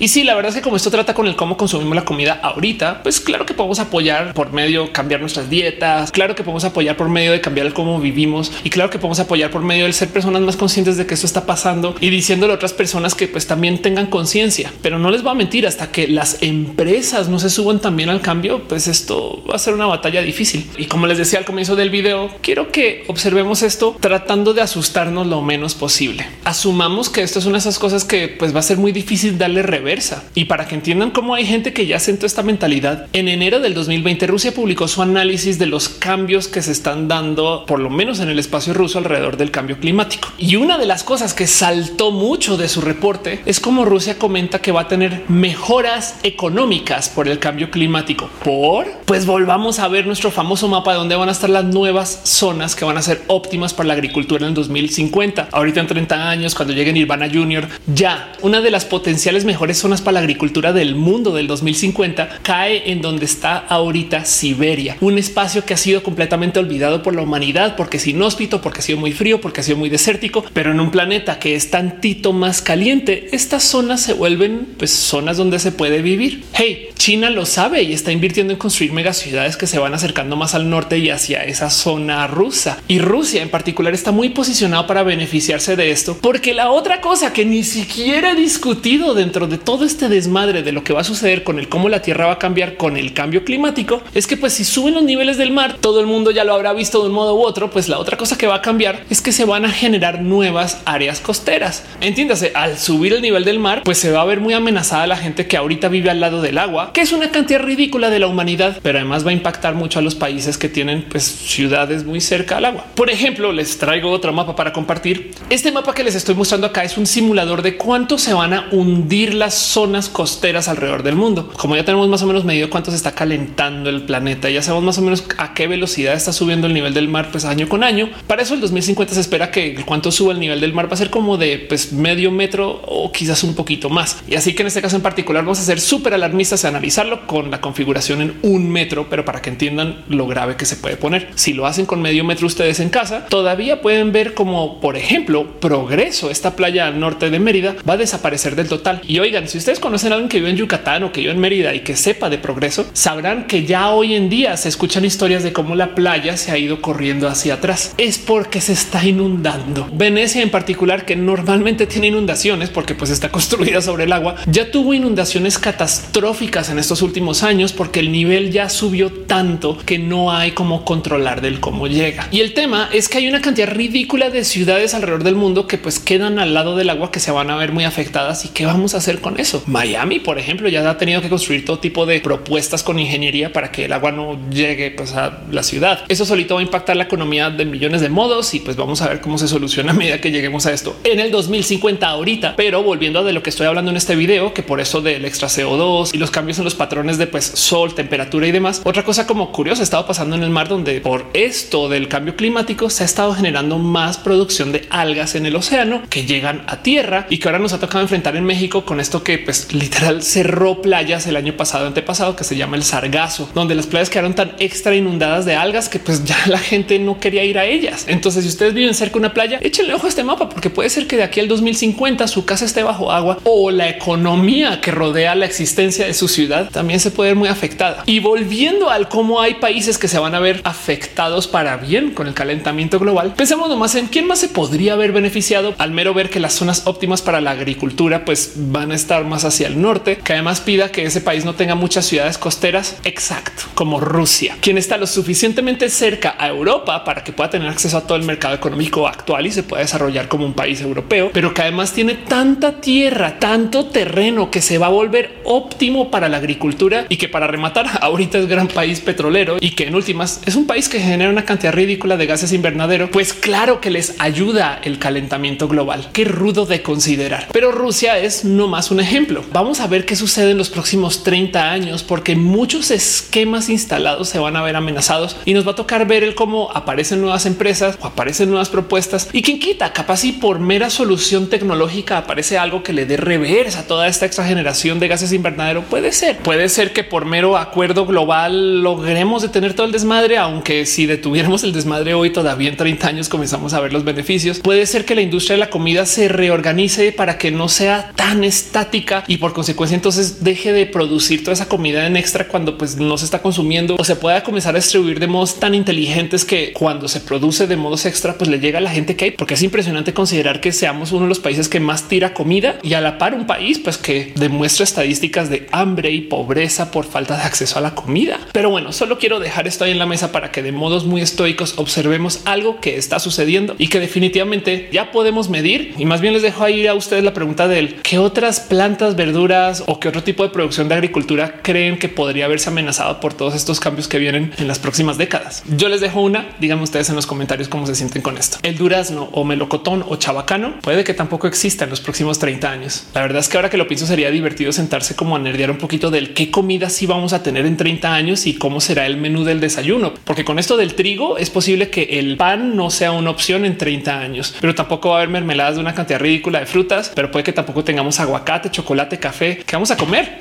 Y 0.00 0.08
sí, 0.08 0.24
la 0.24 0.34
verdad 0.34 0.50
es 0.50 0.56
que 0.56 0.62
como 0.62 0.76
esto 0.76 0.90
trata 0.90 1.14
con 1.14 1.23
el 1.26 1.36
cómo 1.36 1.56
consumimos 1.56 1.94
la 1.94 2.04
comida 2.04 2.40
ahorita, 2.42 3.02
pues 3.02 3.20
claro 3.20 3.46
que 3.46 3.54
podemos 3.54 3.78
apoyar 3.78 4.34
por 4.34 4.52
medio 4.52 4.84
de 4.84 4.92
cambiar 4.92 5.20
nuestras 5.20 5.50
dietas, 5.50 6.10
claro 6.10 6.34
que 6.34 6.42
podemos 6.42 6.64
apoyar 6.64 6.96
por 6.96 7.08
medio 7.08 7.32
de 7.32 7.40
cambiar 7.40 7.66
el 7.66 7.74
cómo 7.74 8.00
vivimos 8.00 8.52
y 8.62 8.70
claro 8.70 8.90
que 8.90 8.98
podemos 8.98 9.20
apoyar 9.20 9.50
por 9.50 9.62
medio 9.62 9.86
de 9.86 9.92
ser 9.92 10.08
personas 10.08 10.42
más 10.42 10.56
conscientes 10.56 10.96
de 10.96 11.06
que 11.06 11.14
esto 11.14 11.26
está 11.26 11.46
pasando 11.46 11.94
y 12.00 12.10
diciéndole 12.10 12.52
a 12.52 12.56
otras 12.56 12.72
personas 12.72 13.14
que 13.14 13.28
pues 13.28 13.46
también 13.46 13.80
tengan 13.82 14.06
conciencia, 14.06 14.72
pero 14.82 14.98
no 14.98 15.10
les 15.10 15.26
va 15.26 15.32
a 15.32 15.34
mentir 15.34 15.66
hasta 15.66 15.90
que 15.90 16.08
las 16.08 16.42
empresas 16.42 17.28
no 17.28 17.38
se 17.38 17.50
suban 17.50 17.80
también 17.80 18.08
al 18.08 18.20
cambio, 18.20 18.62
pues 18.68 18.88
esto 18.88 19.42
va 19.48 19.56
a 19.56 19.58
ser 19.58 19.74
una 19.74 19.86
batalla 19.86 20.22
difícil. 20.22 20.68
Y 20.76 20.86
como 20.86 21.06
les 21.06 21.18
decía 21.18 21.38
al 21.38 21.44
comienzo 21.44 21.76
del 21.76 21.90
video, 21.90 22.30
quiero 22.42 22.70
que 22.70 23.04
observemos 23.08 23.62
esto 23.62 23.96
tratando 24.00 24.54
de 24.54 24.62
asustarnos 24.62 25.26
lo 25.26 25.42
menos 25.42 25.74
posible. 25.74 26.26
Asumamos 26.44 27.08
que 27.08 27.22
esto 27.22 27.38
es 27.38 27.46
una 27.46 27.54
de 27.54 27.60
esas 27.60 27.78
cosas 27.78 28.04
que 28.04 28.28
pues 28.28 28.54
va 28.54 28.60
a 28.60 28.62
ser 28.62 28.78
muy 28.78 28.92
difícil 28.92 29.38
darle 29.38 29.62
reversa. 29.62 30.24
Y 30.34 30.44
para 30.46 30.66
que 30.66 30.74
entiendan 30.74 31.10
cómo 31.14 31.34
hay 31.34 31.46
gente 31.46 31.72
que 31.72 31.86
ya 31.86 31.98
sentó 31.98 32.26
esta 32.26 32.42
mentalidad, 32.42 33.06
en 33.14 33.28
enero 33.28 33.60
del 33.60 33.72
2020 33.72 34.26
Rusia 34.26 34.52
publicó 34.52 34.88
su 34.88 35.00
análisis 35.00 35.58
de 35.58 35.66
los 35.66 35.88
cambios 35.88 36.48
que 36.48 36.60
se 36.60 36.72
están 36.72 37.08
dando, 37.08 37.64
por 37.66 37.78
lo 37.78 37.88
menos 37.88 38.20
en 38.20 38.28
el 38.28 38.38
espacio 38.38 38.74
ruso 38.74 38.98
alrededor 38.98 39.36
del 39.36 39.50
cambio 39.50 39.78
climático. 39.78 40.28
Y 40.36 40.56
una 40.56 40.76
de 40.76 40.86
las 40.86 41.04
cosas 41.04 41.32
que 41.32 41.46
saltó 41.46 42.10
mucho 42.10 42.56
de 42.56 42.68
su 42.68 42.80
reporte 42.80 43.40
es 43.46 43.60
como 43.60 43.84
Rusia 43.84 44.18
comenta 44.18 44.60
que 44.60 44.72
va 44.72 44.82
a 44.82 44.88
tener 44.88 45.22
mejoras 45.28 46.16
económicas 46.24 47.08
por 47.08 47.28
el 47.28 47.38
cambio 47.38 47.70
climático. 47.70 48.28
Por 48.42 48.86
pues 49.04 49.24
volvamos 49.24 49.78
a 49.78 49.88
ver 49.88 50.06
nuestro 50.06 50.32
famoso 50.32 50.66
mapa 50.66 50.92
de 50.92 50.98
donde 50.98 51.14
van 51.14 51.28
a 51.28 51.32
estar 51.32 51.48
las 51.48 51.64
nuevas 51.64 52.22
zonas 52.24 52.74
que 52.74 52.84
van 52.84 52.98
a 52.98 53.02
ser 53.02 53.22
óptimas 53.28 53.72
para 53.72 53.86
la 53.86 53.94
agricultura 53.94 54.42
en 54.42 54.48
el 54.48 54.54
2050. 54.54 55.48
Ahorita 55.52 55.80
en 55.80 55.86
30 55.86 56.28
años, 56.28 56.56
cuando 56.56 56.74
lleguen 56.74 56.94
Nirvana 56.94 57.30
Junior, 57.32 57.68
ya 57.86 58.32
una 58.42 58.60
de 58.60 58.72
las 58.72 58.84
potenciales 58.84 59.44
mejores 59.44 59.78
zonas 59.78 60.02
para 60.02 60.14
la 60.14 60.20
agricultura 60.20 60.72
del 60.72 60.93
mundo 60.94 61.32
del 61.32 61.46
2050 61.46 62.40
cae 62.42 62.90
en 62.90 63.00
donde 63.00 63.24
está 63.24 63.58
ahorita 63.58 64.24
Siberia, 64.24 64.96
un 65.00 65.18
espacio 65.18 65.64
que 65.64 65.74
ha 65.74 65.78
sido 65.78 66.02
completamente 66.02 66.58
olvidado 66.58 67.02
por 67.02 67.14
la 67.14 67.22
humanidad 67.22 67.76
porque 67.76 67.96
es 67.98 68.06
inhóspito, 68.06 68.60
porque 68.60 68.80
ha 68.80 68.82
sido 68.82 68.98
muy 68.98 69.12
frío, 69.12 69.40
porque 69.40 69.60
ha 69.60 69.64
sido 69.64 69.78
muy 69.78 69.88
desértico, 69.88 70.44
pero 70.52 70.72
en 70.72 70.80
un 70.80 70.90
planeta 70.90 71.38
que 71.38 71.54
es 71.54 71.70
tantito 71.70 72.32
más 72.32 72.62
caliente, 72.62 73.28
estas 73.32 73.64
zonas 73.64 74.02
se 74.02 74.12
vuelven 74.12 74.66
pues 74.78 74.90
zonas 74.92 75.36
donde 75.36 75.58
se 75.58 75.72
puede 75.72 76.02
vivir. 76.02 76.44
Hey, 76.52 76.88
China 76.96 77.30
lo 77.30 77.46
sabe 77.46 77.82
y 77.82 77.92
está 77.92 78.12
invirtiendo 78.12 78.52
en 78.52 78.58
construir 78.58 78.92
megaciudades 78.92 79.56
que 79.56 79.66
se 79.66 79.78
van 79.78 79.94
acercando 79.94 80.36
más 80.36 80.54
al 80.54 80.70
norte 80.70 80.98
y 80.98 81.10
hacia 81.10 81.44
esa 81.44 81.70
zona 81.70 82.26
rusa. 82.26 82.78
Y 82.88 82.98
Rusia 82.98 83.42
en 83.42 83.50
particular 83.50 83.94
está 83.94 84.12
muy 84.12 84.30
posicionado 84.30 84.86
para 84.86 85.02
beneficiarse 85.02 85.76
de 85.76 85.90
esto, 85.90 86.16
porque 86.20 86.54
la 86.54 86.70
otra 86.70 87.00
cosa 87.00 87.32
que 87.32 87.44
ni 87.44 87.64
siquiera 87.64 88.32
he 88.32 88.34
discutido 88.34 89.14
dentro 89.14 89.46
de 89.46 89.58
todo 89.58 89.84
este 89.84 90.08
desmadre 90.08 90.62
de 90.62 90.72
lo 90.72 90.83
que 90.84 90.92
va 90.92 91.00
a 91.00 91.04
suceder 91.04 91.42
con 91.42 91.58
el 91.58 91.68
cómo 91.68 91.88
la 91.88 92.02
Tierra 92.02 92.26
va 92.26 92.34
a 92.34 92.38
cambiar 92.38 92.76
con 92.76 92.96
el 92.96 93.12
cambio 93.12 93.44
climático 93.44 94.02
es 94.14 94.26
que 94.26 94.36
pues 94.36 94.52
si 94.52 94.64
suben 94.64 94.94
los 94.94 95.02
niveles 95.02 95.38
del 95.38 95.50
mar, 95.50 95.78
todo 95.80 96.00
el 96.00 96.06
mundo 96.06 96.30
ya 96.30 96.44
lo 96.44 96.54
habrá 96.54 96.72
visto 96.72 97.00
de 97.00 97.08
un 97.08 97.14
modo 97.14 97.34
u 97.34 97.42
otro, 97.42 97.70
pues 97.70 97.88
la 97.88 97.98
otra 97.98 98.16
cosa 98.16 98.38
que 98.38 98.46
va 98.46 98.56
a 98.56 98.62
cambiar 98.62 99.04
es 99.10 99.20
que 99.20 99.32
se 99.32 99.44
van 99.44 99.64
a 99.64 99.70
generar 99.70 100.20
nuevas 100.22 100.80
áreas 100.84 101.20
costeras. 101.20 101.84
Entiéndase, 102.00 102.52
al 102.54 102.78
subir 102.78 103.12
el 103.14 103.22
nivel 103.22 103.44
del 103.44 103.58
mar, 103.58 103.82
pues 103.84 103.98
se 103.98 104.10
va 104.10 104.20
a 104.20 104.24
ver 104.24 104.40
muy 104.40 104.54
amenazada 104.54 105.06
la 105.06 105.16
gente 105.16 105.46
que 105.46 105.56
ahorita 105.56 105.88
vive 105.88 106.10
al 106.10 106.20
lado 106.20 106.42
del 106.42 106.58
agua, 106.58 106.92
que 106.92 107.00
es 107.00 107.12
una 107.12 107.30
cantidad 107.30 107.60
ridícula 107.60 108.10
de 108.10 108.18
la 108.18 108.26
humanidad, 108.26 108.78
pero 108.82 108.98
además 108.98 109.26
va 109.26 109.30
a 109.30 109.34
impactar 109.34 109.74
mucho 109.74 109.98
a 109.98 110.02
los 110.02 110.14
países 110.14 110.58
que 110.58 110.68
tienen 110.68 111.06
pues, 111.08 111.24
ciudades 111.24 112.04
muy 112.04 112.20
cerca 112.20 112.58
al 112.58 112.66
agua. 112.66 112.86
Por 112.94 113.10
ejemplo, 113.10 113.52
les 113.52 113.78
traigo 113.78 114.10
otro 114.10 114.32
mapa 114.32 114.54
para 114.54 114.72
compartir. 114.72 115.32
Este 115.50 115.72
mapa 115.72 115.94
que 115.94 116.04
les 116.04 116.14
estoy 116.14 116.34
mostrando 116.34 116.66
acá 116.66 116.84
es 116.84 116.98
un 116.98 117.06
simulador 117.06 117.62
de 117.62 117.76
cuánto 117.76 118.18
se 118.18 118.34
van 118.34 118.52
a 118.52 118.68
hundir 118.70 119.34
las 119.34 119.54
zonas 119.54 120.08
costeras 120.08 120.68
alrededor 120.74 121.02
del 121.02 121.16
mundo. 121.16 121.50
Como 121.56 121.76
ya 121.76 121.84
tenemos 121.84 122.08
más 122.08 122.22
o 122.22 122.26
menos 122.26 122.44
medido 122.44 122.70
cuánto 122.70 122.90
se 122.90 122.96
está 122.96 123.14
calentando 123.14 123.90
el 123.90 124.02
planeta, 124.02 124.50
ya 124.50 124.62
sabemos 124.62 124.84
más 124.84 124.98
o 124.98 125.02
menos 125.02 125.24
a 125.38 125.54
qué 125.54 125.66
velocidad 125.66 126.14
está 126.14 126.32
subiendo 126.32 126.66
el 126.66 126.74
nivel 126.74 126.94
del 126.94 127.08
mar, 127.08 127.28
pues 127.30 127.44
año 127.44 127.68
con 127.68 127.84
año. 127.84 128.10
Para 128.26 128.42
eso 128.42 128.54
el 128.54 128.60
2050 128.60 129.14
se 129.14 129.20
espera 129.20 129.50
que 129.50 129.74
cuánto 129.86 130.12
suba 130.12 130.32
el 130.32 130.40
nivel 130.40 130.60
del 130.60 130.72
mar 130.72 130.88
va 130.88 130.94
a 130.94 130.96
ser 130.96 131.10
como 131.10 131.36
de 131.36 131.58
pues, 131.68 131.92
medio 131.92 132.30
metro 132.30 132.82
o 132.86 133.10
quizás 133.12 133.42
un 133.44 133.54
poquito 133.54 133.88
más. 133.88 134.22
Y 134.28 134.34
así 134.34 134.54
que 134.54 134.62
en 134.62 134.68
este 134.68 134.82
caso 134.82 134.96
en 134.96 135.02
particular 135.02 135.42
vamos 135.42 135.60
a 135.60 135.62
ser 135.62 135.80
súper 135.80 136.14
alarmistas 136.14 136.64
a 136.64 136.68
analizarlo 136.68 137.26
con 137.26 137.50
la 137.50 137.60
configuración 137.60 138.20
en 138.22 138.34
un 138.42 138.70
metro, 138.70 139.08
pero 139.08 139.24
para 139.24 139.40
que 139.40 139.50
entiendan 139.50 140.04
lo 140.08 140.26
grave 140.26 140.56
que 140.56 140.66
se 140.66 140.76
puede 140.76 140.96
poner. 140.96 141.30
Si 141.34 141.52
lo 141.52 141.66
hacen 141.66 141.86
con 141.86 142.02
medio 142.02 142.24
metro 142.24 142.46
ustedes 142.46 142.80
en 142.80 142.90
casa, 142.90 143.26
todavía 143.26 143.80
pueden 143.80 144.12
ver 144.12 144.34
como, 144.34 144.80
por 144.80 144.96
ejemplo, 144.96 145.60
progreso. 145.60 146.30
Esta 146.30 146.56
playa 146.56 146.86
al 146.86 147.00
norte 147.00 147.30
de 147.30 147.38
Mérida 147.38 147.76
va 147.88 147.94
a 147.94 147.98
desaparecer 147.98 148.56
del 148.56 148.68
total. 148.68 149.00
Y 149.06 149.18
oigan, 149.18 149.48
si 149.48 149.58
ustedes 149.58 149.80
conocen 149.80 150.12
a 150.12 150.16
alguien 150.16 150.28
que 150.28 150.38
vive 150.38 150.50
en 150.50 150.56
Yucatán 150.64 151.02
o 151.04 151.12
que 151.12 151.20
vive 151.20 151.32
en 151.32 151.38
Mérida 151.38 151.74
y 151.74 151.80
que 151.80 151.94
sepa 151.94 152.30
de 152.30 152.38
progreso, 152.38 152.88
sabrán 152.94 153.46
que 153.46 153.66
ya 153.66 153.90
hoy 153.90 154.14
en 154.14 154.30
día 154.30 154.56
se 154.56 154.70
escuchan 154.70 155.04
historias 155.04 155.42
de 155.42 155.52
cómo 155.52 155.74
la 155.74 155.94
playa 155.94 156.38
se 156.38 156.52
ha 156.52 156.58
ido 156.58 156.80
corriendo 156.80 157.28
hacia 157.28 157.54
atrás. 157.54 157.94
Es 157.98 158.18
porque 158.18 158.62
se 158.62 158.72
está 158.72 159.04
inundando. 159.04 159.88
Venecia 159.92 160.42
en 160.42 160.50
particular, 160.50 161.04
que 161.04 161.16
normalmente 161.16 161.86
tiene 161.86 162.06
inundaciones 162.06 162.70
porque 162.70 162.94
pues 162.94 163.10
está 163.10 163.28
construida 163.28 163.82
sobre 163.82 164.04
el 164.04 164.12
agua, 164.12 164.36
ya 164.46 164.70
tuvo 164.70 164.94
inundaciones 164.94 165.58
catastróficas 165.58 166.70
en 166.70 166.78
estos 166.78 167.02
últimos 167.02 167.42
años 167.42 167.72
porque 167.72 168.00
el 168.00 168.10
nivel 168.10 168.50
ya 168.50 168.70
subió 168.70 169.12
tanto 169.12 169.76
que 169.84 169.98
no 169.98 170.32
hay 170.32 170.52
como 170.52 170.84
controlar 170.84 171.42
del 171.42 171.60
cómo 171.60 171.86
llega. 171.86 172.28
Y 172.30 172.40
el 172.40 172.54
tema 172.54 172.88
es 172.92 173.08
que 173.08 173.18
hay 173.18 173.28
una 173.28 173.42
cantidad 173.42 173.68
ridícula 173.68 174.30
de 174.30 174.44
ciudades 174.44 174.94
alrededor 174.94 175.24
del 175.24 175.34
mundo 175.34 175.66
que 175.66 175.76
pues 175.76 175.98
quedan 175.98 176.38
al 176.38 176.54
lado 176.54 176.76
del 176.76 176.88
agua 176.88 177.10
que 177.10 177.20
se 177.20 177.30
van 177.30 177.50
a 177.50 177.56
ver 177.56 177.72
muy 177.72 177.84
afectadas 177.84 178.44
y 178.44 178.48
qué 178.48 178.64
vamos 178.64 178.94
a 178.94 178.98
hacer 178.98 179.20
con 179.20 179.38
eso. 179.38 179.62
Miami, 179.66 180.20
por 180.20 180.38
ejemplo, 180.38 180.53
ya 180.68 180.88
ha 180.88 180.98
tenido 180.98 181.20
que 181.20 181.28
construir 181.28 181.64
todo 181.64 181.78
tipo 181.78 182.06
de 182.06 182.20
propuestas 182.20 182.82
con 182.82 182.98
ingeniería 182.98 183.52
para 183.52 183.70
que 183.70 183.84
el 183.84 183.92
agua 183.92 184.12
no 184.12 184.38
llegue 184.50 184.90
pues, 184.90 185.14
a 185.14 185.40
la 185.50 185.62
ciudad. 185.62 186.04
Eso 186.08 186.24
solito 186.24 186.54
va 186.54 186.60
a 186.60 186.64
impactar 186.64 186.96
la 186.96 187.04
economía 187.04 187.50
de 187.50 187.64
millones 187.64 188.00
de 188.00 188.08
modos 188.08 188.54
y 188.54 188.60
pues 188.60 188.76
vamos 188.76 189.02
a 189.02 189.08
ver 189.08 189.20
cómo 189.20 189.38
se 189.38 189.48
soluciona 189.48 189.92
a 189.92 189.94
medida 189.94 190.20
que 190.20 190.30
lleguemos 190.30 190.66
a 190.66 190.72
esto 190.72 190.96
en 191.04 191.20
el 191.20 191.30
2050 191.30 192.06
ahorita. 192.08 192.54
Pero 192.56 192.82
volviendo 192.82 193.20
a 193.20 193.24
de 193.24 193.32
lo 193.32 193.42
que 193.42 193.50
estoy 193.50 193.66
hablando 193.66 193.90
en 193.90 193.96
este 193.96 194.16
video, 194.16 194.54
que 194.54 194.62
por 194.62 194.80
eso 194.80 195.00
del 195.00 195.24
extra 195.24 195.48
CO2 195.48 196.10
y 196.12 196.18
los 196.18 196.30
cambios 196.30 196.58
en 196.58 196.64
los 196.64 196.74
patrones 196.74 197.18
de 197.18 197.26
pues 197.26 197.44
sol, 197.44 197.94
temperatura 197.94 198.46
y 198.46 198.52
demás. 198.52 198.82
Otra 198.84 199.04
cosa 199.04 199.26
como 199.26 199.52
curiosa 199.52 199.82
ha 199.82 199.84
estado 199.84 200.06
pasando 200.06 200.36
en 200.36 200.42
el 200.42 200.50
mar 200.50 200.68
donde 200.68 201.00
por 201.00 201.26
esto 201.32 201.88
del 201.88 202.08
cambio 202.08 202.36
climático 202.36 202.90
se 202.90 203.02
ha 203.02 203.06
estado 203.06 203.34
generando 203.34 203.78
más 203.78 204.18
producción 204.18 204.72
de 204.72 204.86
algas 204.90 205.34
en 205.34 205.46
el 205.46 205.56
océano 205.56 206.02
que 206.08 206.24
llegan 206.24 206.64
a 206.66 206.82
tierra 206.82 207.26
y 207.30 207.38
que 207.38 207.48
ahora 207.48 207.58
nos 207.58 207.72
ha 207.72 207.80
tocado 207.80 208.02
enfrentar 208.02 208.36
en 208.36 208.44
México 208.44 208.84
con 208.84 209.00
esto 209.00 209.22
que 209.22 209.38
pues 209.38 209.72
literal 209.72 210.22
cerró 210.44 210.82
playas 210.82 211.26
el 211.26 211.36
año 211.36 211.56
pasado, 211.56 211.86
antepasado, 211.86 212.36
que 212.36 212.44
se 212.44 212.54
llama 212.54 212.76
el 212.76 212.82
sargazo, 212.82 213.48
donde 213.54 213.74
las 213.74 213.86
playas 213.86 214.10
quedaron 214.10 214.34
tan 214.34 214.52
extra 214.58 214.94
inundadas 214.94 215.46
de 215.46 215.54
algas 215.54 215.88
que 215.88 215.98
pues 215.98 216.22
ya 216.26 216.36
la 216.48 216.58
gente 216.58 216.98
no 216.98 217.18
quería 217.18 217.44
ir 217.44 217.58
a 217.58 217.64
ellas. 217.64 218.04
Entonces, 218.08 218.44
si 218.44 218.50
ustedes 218.50 218.74
viven 218.74 218.92
cerca 218.92 219.14
de 219.14 219.20
una 219.20 219.32
playa, 219.32 219.58
échenle 219.62 219.94
ojo 219.94 220.04
a 220.04 220.10
este 220.10 220.22
mapa 220.22 220.50
porque 220.50 220.68
puede 220.68 220.90
ser 220.90 221.06
que 221.06 221.16
de 221.16 221.22
aquí 221.22 221.40
al 221.40 221.48
2050 221.48 222.28
su 222.28 222.44
casa 222.44 222.66
esté 222.66 222.82
bajo 222.82 223.10
agua 223.10 223.38
o 223.44 223.70
la 223.70 223.88
economía 223.88 224.82
que 224.82 224.90
rodea 224.90 225.34
la 225.34 225.46
existencia 225.46 226.06
de 226.06 226.12
su 226.12 226.28
ciudad 226.28 226.68
también 226.70 227.00
se 227.00 227.10
puede 227.10 227.30
ver 227.30 227.38
muy 227.38 227.48
afectada. 227.48 228.02
Y 228.04 228.20
volviendo 228.20 228.90
al 228.90 229.08
cómo 229.08 229.40
hay 229.40 229.54
países 229.54 229.96
que 229.96 230.08
se 230.08 230.18
van 230.18 230.34
a 230.34 230.40
ver 230.40 230.60
afectados 230.64 231.48
para 231.48 231.78
bien 231.78 232.10
con 232.10 232.26
el 232.26 232.34
calentamiento 232.34 232.98
global, 232.98 233.32
pensemos 233.34 233.70
nomás 233.70 233.94
en 233.94 234.08
quién 234.08 234.26
más 234.26 234.40
se 234.40 234.48
podría 234.48 234.92
haber 234.92 235.12
beneficiado 235.12 235.74
al 235.78 235.92
mero 235.92 236.12
ver 236.12 236.28
que 236.28 236.38
las 236.38 236.52
zonas 236.52 236.82
óptimas 236.84 237.22
para 237.22 237.40
la 237.40 237.52
agricultura 237.52 238.26
pues 238.26 238.52
van 238.56 238.92
a 238.92 238.94
estar 238.94 239.24
más 239.24 239.46
hacia 239.46 239.68
el 239.68 239.80
norte, 239.80 240.18
además 240.34 240.60
pida 240.60 240.90
que 240.90 241.04
ese 241.04 241.20
país 241.20 241.44
no 241.44 241.54
tenga 241.54 241.74
muchas 241.74 242.06
ciudades 242.06 242.38
costeras. 242.38 242.96
Exacto, 243.04 243.64
como 243.74 244.00
Rusia, 244.00 244.56
quien 244.60 244.78
está 244.78 244.96
lo 244.96 245.06
suficientemente 245.06 245.88
cerca 245.88 246.34
a 246.38 246.48
Europa 246.48 247.04
para 247.04 247.24
que 247.24 247.32
pueda 247.32 247.50
tener 247.50 247.68
acceso 247.68 247.96
a 247.96 248.06
todo 248.06 248.16
el 248.16 248.24
mercado 248.24 248.54
económico 248.54 249.06
actual 249.06 249.46
y 249.46 249.52
se 249.52 249.62
pueda 249.62 249.82
desarrollar 249.82 250.28
como 250.28 250.46
un 250.46 250.54
país 250.54 250.80
europeo, 250.80 251.30
pero 251.32 251.54
que 251.54 251.62
además 251.62 251.92
tiene 251.92 252.14
tanta 252.14 252.80
tierra, 252.80 253.38
tanto 253.38 253.86
terreno 253.86 254.50
que 254.50 254.60
se 254.60 254.78
va 254.78 254.86
a 254.86 254.90
volver 254.90 255.40
óptimo 255.44 256.10
para 256.10 256.28
la 256.28 256.38
agricultura 256.38 257.06
y 257.08 257.16
que 257.16 257.28
para 257.28 257.46
rematar 257.46 257.86
ahorita 258.00 258.38
es 258.38 258.46
gran 258.46 258.68
país 258.68 259.00
petrolero 259.00 259.56
y 259.60 259.70
que 259.70 259.86
en 259.86 259.94
últimas 259.94 260.40
es 260.46 260.56
un 260.56 260.66
país 260.66 260.88
que 260.88 261.00
genera 261.00 261.30
una 261.30 261.44
cantidad 261.44 261.72
ridícula 261.72 262.16
de 262.16 262.26
gases 262.26 262.52
invernadero, 262.52 263.10
pues 263.10 263.32
claro 263.32 263.80
que 263.80 263.90
les 263.90 264.14
ayuda 264.18 264.80
el 264.82 264.98
calentamiento 264.98 265.68
global. 265.68 266.08
Qué 266.12 266.24
rudo 266.24 266.66
de 266.66 266.82
considerar. 266.82 267.48
Pero 267.52 267.72
Rusia 267.72 268.18
es 268.18 268.44
no 268.44 268.68
más 268.68 268.90
un 268.90 269.00
ejemplo. 269.00 269.44
Vamos 269.52 269.80
a 269.80 269.86
ver 269.86 270.04
qué 270.04 270.16
sucede 270.16 270.23
en 270.24 270.56
los 270.56 270.70
próximos 270.70 271.22
30 271.22 271.70
años, 271.70 272.02
porque 272.02 272.34
muchos 272.34 272.90
esquemas 272.90 273.68
instalados 273.68 274.30
se 274.30 274.38
van 274.38 274.56
a 274.56 274.62
ver 274.62 274.74
amenazados 274.74 275.36
y 275.44 275.52
nos 275.52 275.66
va 275.66 275.72
a 275.72 275.76
tocar 275.76 276.06
ver 276.06 276.24
el 276.24 276.34
cómo 276.34 276.70
aparecen 276.72 277.20
nuevas 277.20 277.44
empresas 277.44 277.98
o 278.00 278.06
aparecen 278.06 278.48
nuevas 278.48 278.70
propuestas 278.70 279.28
y 279.32 279.42
quien 279.42 279.60
quita 279.60 279.92
capaz 279.92 280.24
y 280.24 280.32
por 280.32 280.60
mera 280.60 280.88
solución 280.88 281.50
tecnológica 281.50 282.16
aparece 282.16 282.56
algo 282.56 282.82
que 282.82 282.94
le 282.94 283.04
dé 283.04 283.18
reversa 283.18 283.80
a 283.80 283.86
toda 283.86 284.08
esta 284.08 284.24
extra 284.24 284.44
de 284.54 285.08
gases 285.08 285.32
invernadero. 285.32 285.82
Puede 285.82 286.10
ser, 286.12 286.38
puede 286.38 286.68
ser 286.70 286.92
que 286.92 287.04
por 287.04 287.26
mero 287.26 287.58
acuerdo 287.58 288.06
global 288.06 288.82
logremos 288.82 289.42
detener 289.42 289.74
todo 289.74 289.86
el 289.86 289.92
desmadre, 289.92 290.38
aunque 290.38 290.86
si 290.86 291.04
detuviéramos 291.04 291.64
el 291.64 291.72
desmadre 291.72 292.14
hoy 292.14 292.30
todavía 292.30 292.70
en 292.70 292.76
30 292.76 293.08
años 293.08 293.28
comenzamos 293.28 293.74
a 293.74 293.80
ver 293.80 293.92
los 293.92 294.04
beneficios. 294.04 294.60
Puede 294.60 294.86
ser 294.86 295.04
que 295.04 295.14
la 295.14 295.20
industria 295.20 295.54
de 295.54 295.60
la 295.60 295.70
comida 295.70 296.06
se 296.06 296.28
reorganice 296.28 297.12
para 297.12 297.36
que 297.36 297.50
no 297.50 297.68
sea 297.68 298.12
tan 298.14 298.42
estática 298.42 299.24
y 299.26 299.36
por 299.36 299.52
consecuencia 299.52 299.96
entonces 300.04 300.44
deje 300.44 300.74
de 300.74 300.84
producir 300.84 301.42
toda 301.42 301.54
esa 301.54 301.66
comida 301.66 302.06
en 302.06 302.18
extra 302.18 302.46
cuando 302.46 302.76
pues 302.76 302.96
no 302.98 303.16
se 303.16 303.24
está 303.24 303.40
consumiendo 303.40 303.96
o 303.98 304.04
se 304.04 304.16
pueda 304.16 304.42
comenzar 304.42 304.74
a 304.74 304.78
distribuir 304.78 305.18
de 305.18 305.28
modos 305.28 305.58
tan 305.58 305.74
inteligentes 305.74 306.44
que 306.44 306.74
cuando 306.74 307.08
se 307.08 307.20
produce 307.20 307.66
de 307.66 307.78
modos 307.78 308.04
extra 308.04 308.36
pues 308.36 308.50
le 308.50 308.60
llega 308.60 308.80
a 308.80 308.82
la 308.82 308.90
gente 308.90 309.16
que 309.16 309.24
hay 309.24 309.30
porque 309.30 309.54
es 309.54 309.62
impresionante 309.62 310.12
considerar 310.12 310.60
que 310.60 310.72
seamos 310.72 311.12
uno 311.12 311.22
de 311.22 311.30
los 311.30 311.38
países 311.38 311.70
que 311.70 311.80
más 311.80 312.06
tira 312.06 312.34
comida 312.34 312.78
y 312.82 312.92
a 312.92 313.00
la 313.00 313.16
par 313.16 313.32
un 313.32 313.46
país 313.46 313.78
pues 313.78 313.96
que 313.96 314.34
demuestra 314.36 314.84
estadísticas 314.84 315.48
de 315.48 315.68
hambre 315.72 316.10
y 316.10 316.20
pobreza 316.20 316.90
por 316.90 317.06
falta 317.06 317.38
de 317.38 317.44
acceso 317.44 317.78
a 317.78 317.80
la 317.80 317.94
comida. 317.94 318.38
Pero 318.52 318.68
bueno, 318.68 318.92
solo 318.92 319.18
quiero 319.18 319.40
dejar 319.40 319.66
esto 319.66 319.84
ahí 319.84 319.92
en 319.92 319.98
la 319.98 320.04
mesa 320.04 320.32
para 320.32 320.52
que 320.52 320.62
de 320.62 320.72
modos 320.72 321.06
muy 321.06 321.22
estoicos 321.22 321.78
observemos 321.78 322.42
algo 322.44 322.78
que 322.78 322.98
está 322.98 323.20
sucediendo 323.20 323.74
y 323.78 323.88
que 323.88 324.00
definitivamente 324.00 324.90
ya 324.92 325.12
podemos 325.12 325.48
medir. 325.48 325.94
Y 325.96 326.04
más 326.04 326.20
bien 326.20 326.34
les 326.34 326.42
dejo 326.42 326.62
ahí 326.62 326.86
a 326.86 326.92
ustedes 326.92 327.24
la 327.24 327.32
pregunta 327.32 327.68
del 327.68 328.02
qué 328.02 328.18
otras 328.18 328.60
plantas, 328.60 329.16
verduras 329.16 329.82
qué 330.00 330.08
otro 330.08 330.22
tipo 330.22 330.42
de 330.42 330.50
producción 330.50 330.88
de 330.88 330.94
agricultura 330.94 331.60
creen 331.62 331.98
que 331.98 332.08
podría 332.08 332.46
haberse 332.46 332.70
amenazado 332.70 333.20
por 333.20 333.34
todos 333.34 333.54
estos 333.54 333.80
cambios 333.80 334.08
que 334.08 334.18
vienen 334.18 334.52
en 334.58 334.68
las 334.68 334.78
próximas 334.78 335.18
décadas. 335.18 335.62
Yo 335.76 335.88
les 335.88 336.00
dejo 336.00 336.20
una. 336.20 336.46
Díganme 336.60 336.82
ustedes 336.82 337.08
en 337.08 337.16
los 337.16 337.26
comentarios 337.26 337.68
cómo 337.68 337.86
se 337.86 337.94
sienten 337.94 338.22
con 338.22 338.36
esto. 338.36 338.58
El 338.62 338.76
durazno 338.76 339.28
o 339.32 339.44
melocotón 339.44 340.04
o 340.08 340.16
chabacano 340.16 340.80
puede 340.80 341.04
que 341.04 341.14
tampoco 341.14 341.46
exista 341.46 341.84
en 341.84 341.90
los 341.90 342.00
próximos 342.00 342.38
30 342.38 342.70
años. 342.70 343.04
La 343.14 343.22
verdad 343.22 343.40
es 343.40 343.48
que 343.48 343.56
ahora 343.56 343.70
que 343.70 343.76
lo 343.76 343.86
pienso 343.86 344.06
sería 344.06 344.30
divertido 344.30 344.72
sentarse 344.72 345.16
como 345.16 345.36
a 345.36 345.38
nerdear 345.38 345.70
un 345.70 345.78
poquito 345.78 346.10
del 346.10 346.34
qué 346.34 346.50
comida 346.50 346.90
sí 346.90 347.06
vamos 347.06 347.32
a 347.32 347.42
tener 347.42 347.66
en 347.66 347.76
30 347.76 348.14
años 348.14 348.46
y 348.46 348.54
cómo 348.54 348.80
será 348.80 349.06
el 349.06 349.16
menú 349.16 349.44
del 349.44 349.60
desayuno, 349.60 350.14
porque 350.24 350.44
con 350.44 350.58
esto 350.58 350.76
del 350.76 350.94
trigo 350.94 351.38
es 351.38 351.50
posible 351.50 351.90
que 351.90 352.18
el 352.18 352.36
pan 352.36 352.76
no 352.76 352.90
sea 352.90 353.12
una 353.12 353.30
opción 353.30 353.64
en 353.64 353.76
30 353.76 354.18
años, 354.18 354.54
pero 354.60 354.74
tampoco 354.74 355.10
va 355.10 355.16
a 355.16 355.18
haber 355.18 355.30
mermeladas 355.30 355.76
de 355.76 355.80
una 355.80 355.94
cantidad 355.94 356.20
ridícula 356.20 356.60
de 356.60 356.66
frutas, 356.66 357.12
pero 357.14 357.30
puede 357.30 357.44
que 357.44 357.52
tampoco 357.52 357.84
tengamos 357.84 358.20
aguacate, 358.20 358.70
chocolate, 358.70 359.18
café 359.18 359.62
a 359.90 359.96
comer. 359.96 360.38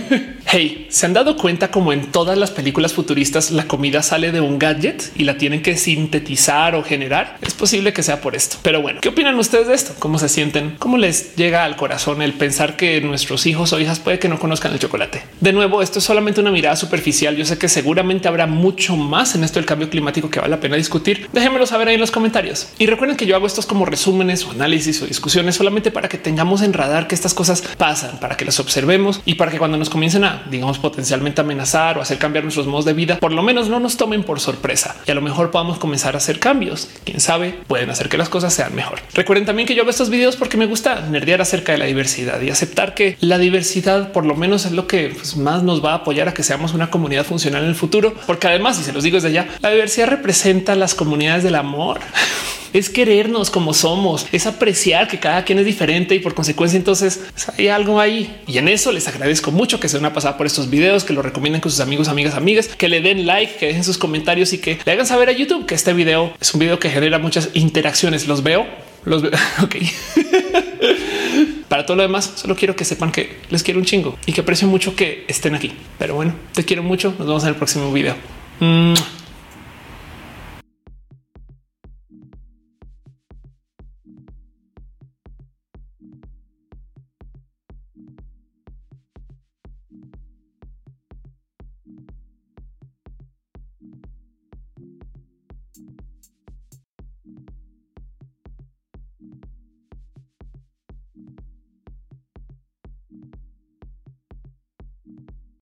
hey, 0.46 0.86
se 0.88 1.06
han 1.06 1.12
dado 1.12 1.36
cuenta 1.36 1.70
como 1.70 1.92
en 1.92 2.06
todas 2.12 2.38
las 2.38 2.50
películas 2.50 2.94
futuristas 2.94 3.50
la 3.50 3.66
comida 3.66 4.02
sale 4.02 4.32
de 4.32 4.40
un 4.40 4.58
gadget 4.58 5.12
y 5.14 5.24
la 5.24 5.36
tienen 5.36 5.62
que 5.62 5.76
sintetizar 5.76 6.74
o 6.74 6.82
generar. 6.82 7.36
Es 7.42 7.54
posible 7.54 7.92
que 7.92 8.02
sea 8.02 8.20
por 8.20 8.34
esto, 8.34 8.56
pero 8.62 8.80
bueno, 8.80 9.00
¿qué 9.00 9.08
opinan 9.10 9.38
ustedes 9.38 9.66
de 9.66 9.74
esto? 9.74 9.94
¿Cómo 9.98 10.18
se 10.18 10.28
sienten? 10.28 10.76
¿Cómo 10.78 10.96
les 10.96 11.36
llega 11.36 11.64
al 11.64 11.76
corazón 11.76 12.22
el 12.22 12.32
pensar 12.32 12.76
que 12.76 13.00
nuestros 13.00 13.46
hijos 13.46 13.72
o 13.72 13.80
hijas 13.80 13.98
puede 13.98 14.18
que 14.18 14.28
no 14.28 14.38
conozcan 14.38 14.72
el 14.72 14.78
chocolate? 14.78 15.22
De 15.40 15.52
nuevo, 15.52 15.82
esto 15.82 15.98
es 15.98 16.04
solamente 16.04 16.40
una 16.40 16.50
mirada 16.50 16.76
superficial. 16.76 17.36
Yo 17.36 17.44
sé 17.44 17.58
que 17.58 17.68
seguramente 17.68 18.28
habrá 18.28 18.46
mucho 18.46 18.96
más 18.96 19.34
en 19.34 19.44
esto 19.44 19.58
del 19.58 19.66
cambio 19.66 19.90
climático 19.90 20.30
que 20.30 20.40
vale 20.40 20.50
la 20.50 20.60
pena 20.60 20.76
discutir. 20.76 21.28
Déjenmelo 21.32 21.66
saber 21.66 21.88
ahí 21.88 21.94
en 21.94 22.00
los 22.00 22.10
comentarios. 22.10 22.68
Y 22.78 22.86
recuerden 22.86 23.16
que 23.16 23.26
yo 23.26 23.36
hago 23.36 23.46
estos 23.46 23.66
como 23.66 23.84
resúmenes 23.84 24.44
o 24.44 24.52
análisis 24.52 25.02
o 25.02 25.06
discusiones 25.06 25.56
solamente 25.56 25.90
para 25.90 26.08
que 26.08 26.18
tengamos 26.18 26.62
en 26.62 26.72
radar 26.72 27.08
que 27.08 27.14
estas 27.14 27.34
cosas 27.34 27.62
pasan, 27.76 28.18
para 28.20 28.36
que 28.36 28.44
las 28.44 28.58
observemos 28.58 28.85
y 29.24 29.34
para 29.34 29.50
que 29.50 29.58
cuando 29.58 29.76
nos 29.76 29.90
comiencen 29.90 30.24
a, 30.24 30.44
digamos, 30.50 30.78
potencialmente 30.78 31.40
amenazar 31.40 31.98
o 31.98 32.00
hacer 32.00 32.18
cambiar 32.18 32.44
nuestros 32.44 32.66
modos 32.66 32.84
de 32.84 32.92
vida, 32.92 33.18
por 33.18 33.32
lo 33.32 33.42
menos 33.42 33.68
no 33.68 33.80
nos 33.80 33.96
tomen 33.96 34.22
por 34.22 34.40
sorpresa 34.40 34.96
y 35.06 35.10
a 35.10 35.14
lo 35.14 35.22
mejor 35.22 35.50
podamos 35.50 35.78
comenzar 35.78 36.14
a 36.14 36.18
hacer 36.18 36.38
cambios. 36.38 36.88
Quién 37.04 37.20
sabe, 37.20 37.58
pueden 37.66 37.90
hacer 37.90 38.08
que 38.08 38.16
las 38.16 38.28
cosas 38.28 38.54
sean 38.54 38.74
mejor. 38.74 39.00
Recuerden 39.14 39.44
también 39.44 39.66
que 39.66 39.74
yo 39.74 39.82
hago 39.82 39.90
estos 39.90 40.10
videos 40.10 40.36
porque 40.36 40.56
me 40.56 40.66
gusta 40.66 41.00
nerdear 41.00 41.42
acerca 41.42 41.72
de 41.72 41.78
la 41.78 41.86
diversidad 41.86 42.40
y 42.40 42.50
aceptar 42.50 42.94
que 42.94 43.16
la 43.20 43.38
diversidad 43.38 44.12
por 44.12 44.24
lo 44.24 44.36
menos 44.36 44.66
es 44.66 44.72
lo 44.72 44.86
que 44.86 45.10
pues, 45.14 45.36
más 45.36 45.62
nos 45.62 45.84
va 45.84 45.92
a 45.92 45.96
apoyar 45.96 46.28
a 46.28 46.34
que 46.34 46.42
seamos 46.42 46.74
una 46.74 46.90
comunidad 46.90 47.24
funcional 47.24 47.62
en 47.62 47.70
el 47.70 47.74
futuro, 47.74 48.14
porque 48.26 48.46
además, 48.46 48.78
y 48.80 48.84
se 48.84 48.92
los 48.92 49.02
digo 49.02 49.16
desde 49.16 49.28
allá, 49.28 49.48
la 49.60 49.70
diversidad 49.70 50.08
representa 50.08 50.74
las 50.74 50.94
comunidades 50.94 51.42
del 51.42 51.56
amor. 51.56 52.00
es 52.78 52.90
querernos 52.90 53.50
como 53.50 53.72
somos, 53.74 54.26
es 54.32 54.46
apreciar 54.46 55.08
que 55.08 55.18
cada 55.18 55.44
quien 55.44 55.58
es 55.58 55.64
diferente 55.64 56.14
y 56.14 56.18
por 56.18 56.34
consecuencia 56.34 56.76
entonces 56.76 57.20
pues, 57.32 57.48
hay 57.58 57.68
algo 57.68 58.00
ahí. 58.00 58.42
Y 58.46 58.58
en 58.58 58.68
eso 58.68 58.92
les 58.92 59.08
agradezco 59.08 59.50
mucho 59.50 59.80
que 59.80 59.88
se 59.88 59.96
una 59.96 60.12
pasada 60.12 60.36
por 60.36 60.46
estos 60.46 60.68
videos, 60.68 61.04
que 61.04 61.12
lo 61.12 61.22
recomienden 61.22 61.60
con 61.60 61.70
sus 61.70 61.80
amigos, 61.80 62.08
amigas, 62.08 62.34
amigas, 62.34 62.68
que 62.68 62.88
le 62.88 63.00
den 63.00 63.26
like, 63.26 63.56
que 63.56 63.66
dejen 63.66 63.84
sus 63.84 63.98
comentarios 63.98 64.52
y 64.52 64.58
que 64.58 64.78
le 64.84 64.92
hagan 64.92 65.06
saber 65.06 65.28
a 65.28 65.32
YouTube 65.32 65.66
que 65.66 65.74
este 65.74 65.92
video 65.92 66.32
es 66.40 66.52
un 66.52 66.60
video 66.60 66.78
que 66.78 66.90
genera 66.90 67.18
muchas 67.18 67.50
interacciones. 67.54 68.28
Los 68.28 68.42
veo, 68.42 68.66
los 69.04 69.22
veo. 69.22 69.32
ok. 69.62 69.76
Para 71.68 71.84
todo 71.84 71.96
lo 71.96 72.02
demás, 72.02 72.32
solo 72.36 72.54
quiero 72.54 72.76
que 72.76 72.84
sepan 72.84 73.10
que 73.10 73.38
les 73.50 73.62
quiero 73.62 73.80
un 73.80 73.86
chingo 73.86 74.16
y 74.24 74.32
que 74.32 74.42
aprecio 74.42 74.68
mucho 74.68 74.94
que 74.94 75.24
estén 75.28 75.54
aquí. 75.54 75.72
Pero 75.98 76.14
bueno, 76.14 76.34
te 76.52 76.64
quiero 76.64 76.82
mucho. 76.82 77.14
Nos 77.18 77.26
vemos 77.26 77.42
en 77.42 77.48
el 77.48 77.54
próximo 77.56 77.92
video. 77.92 78.14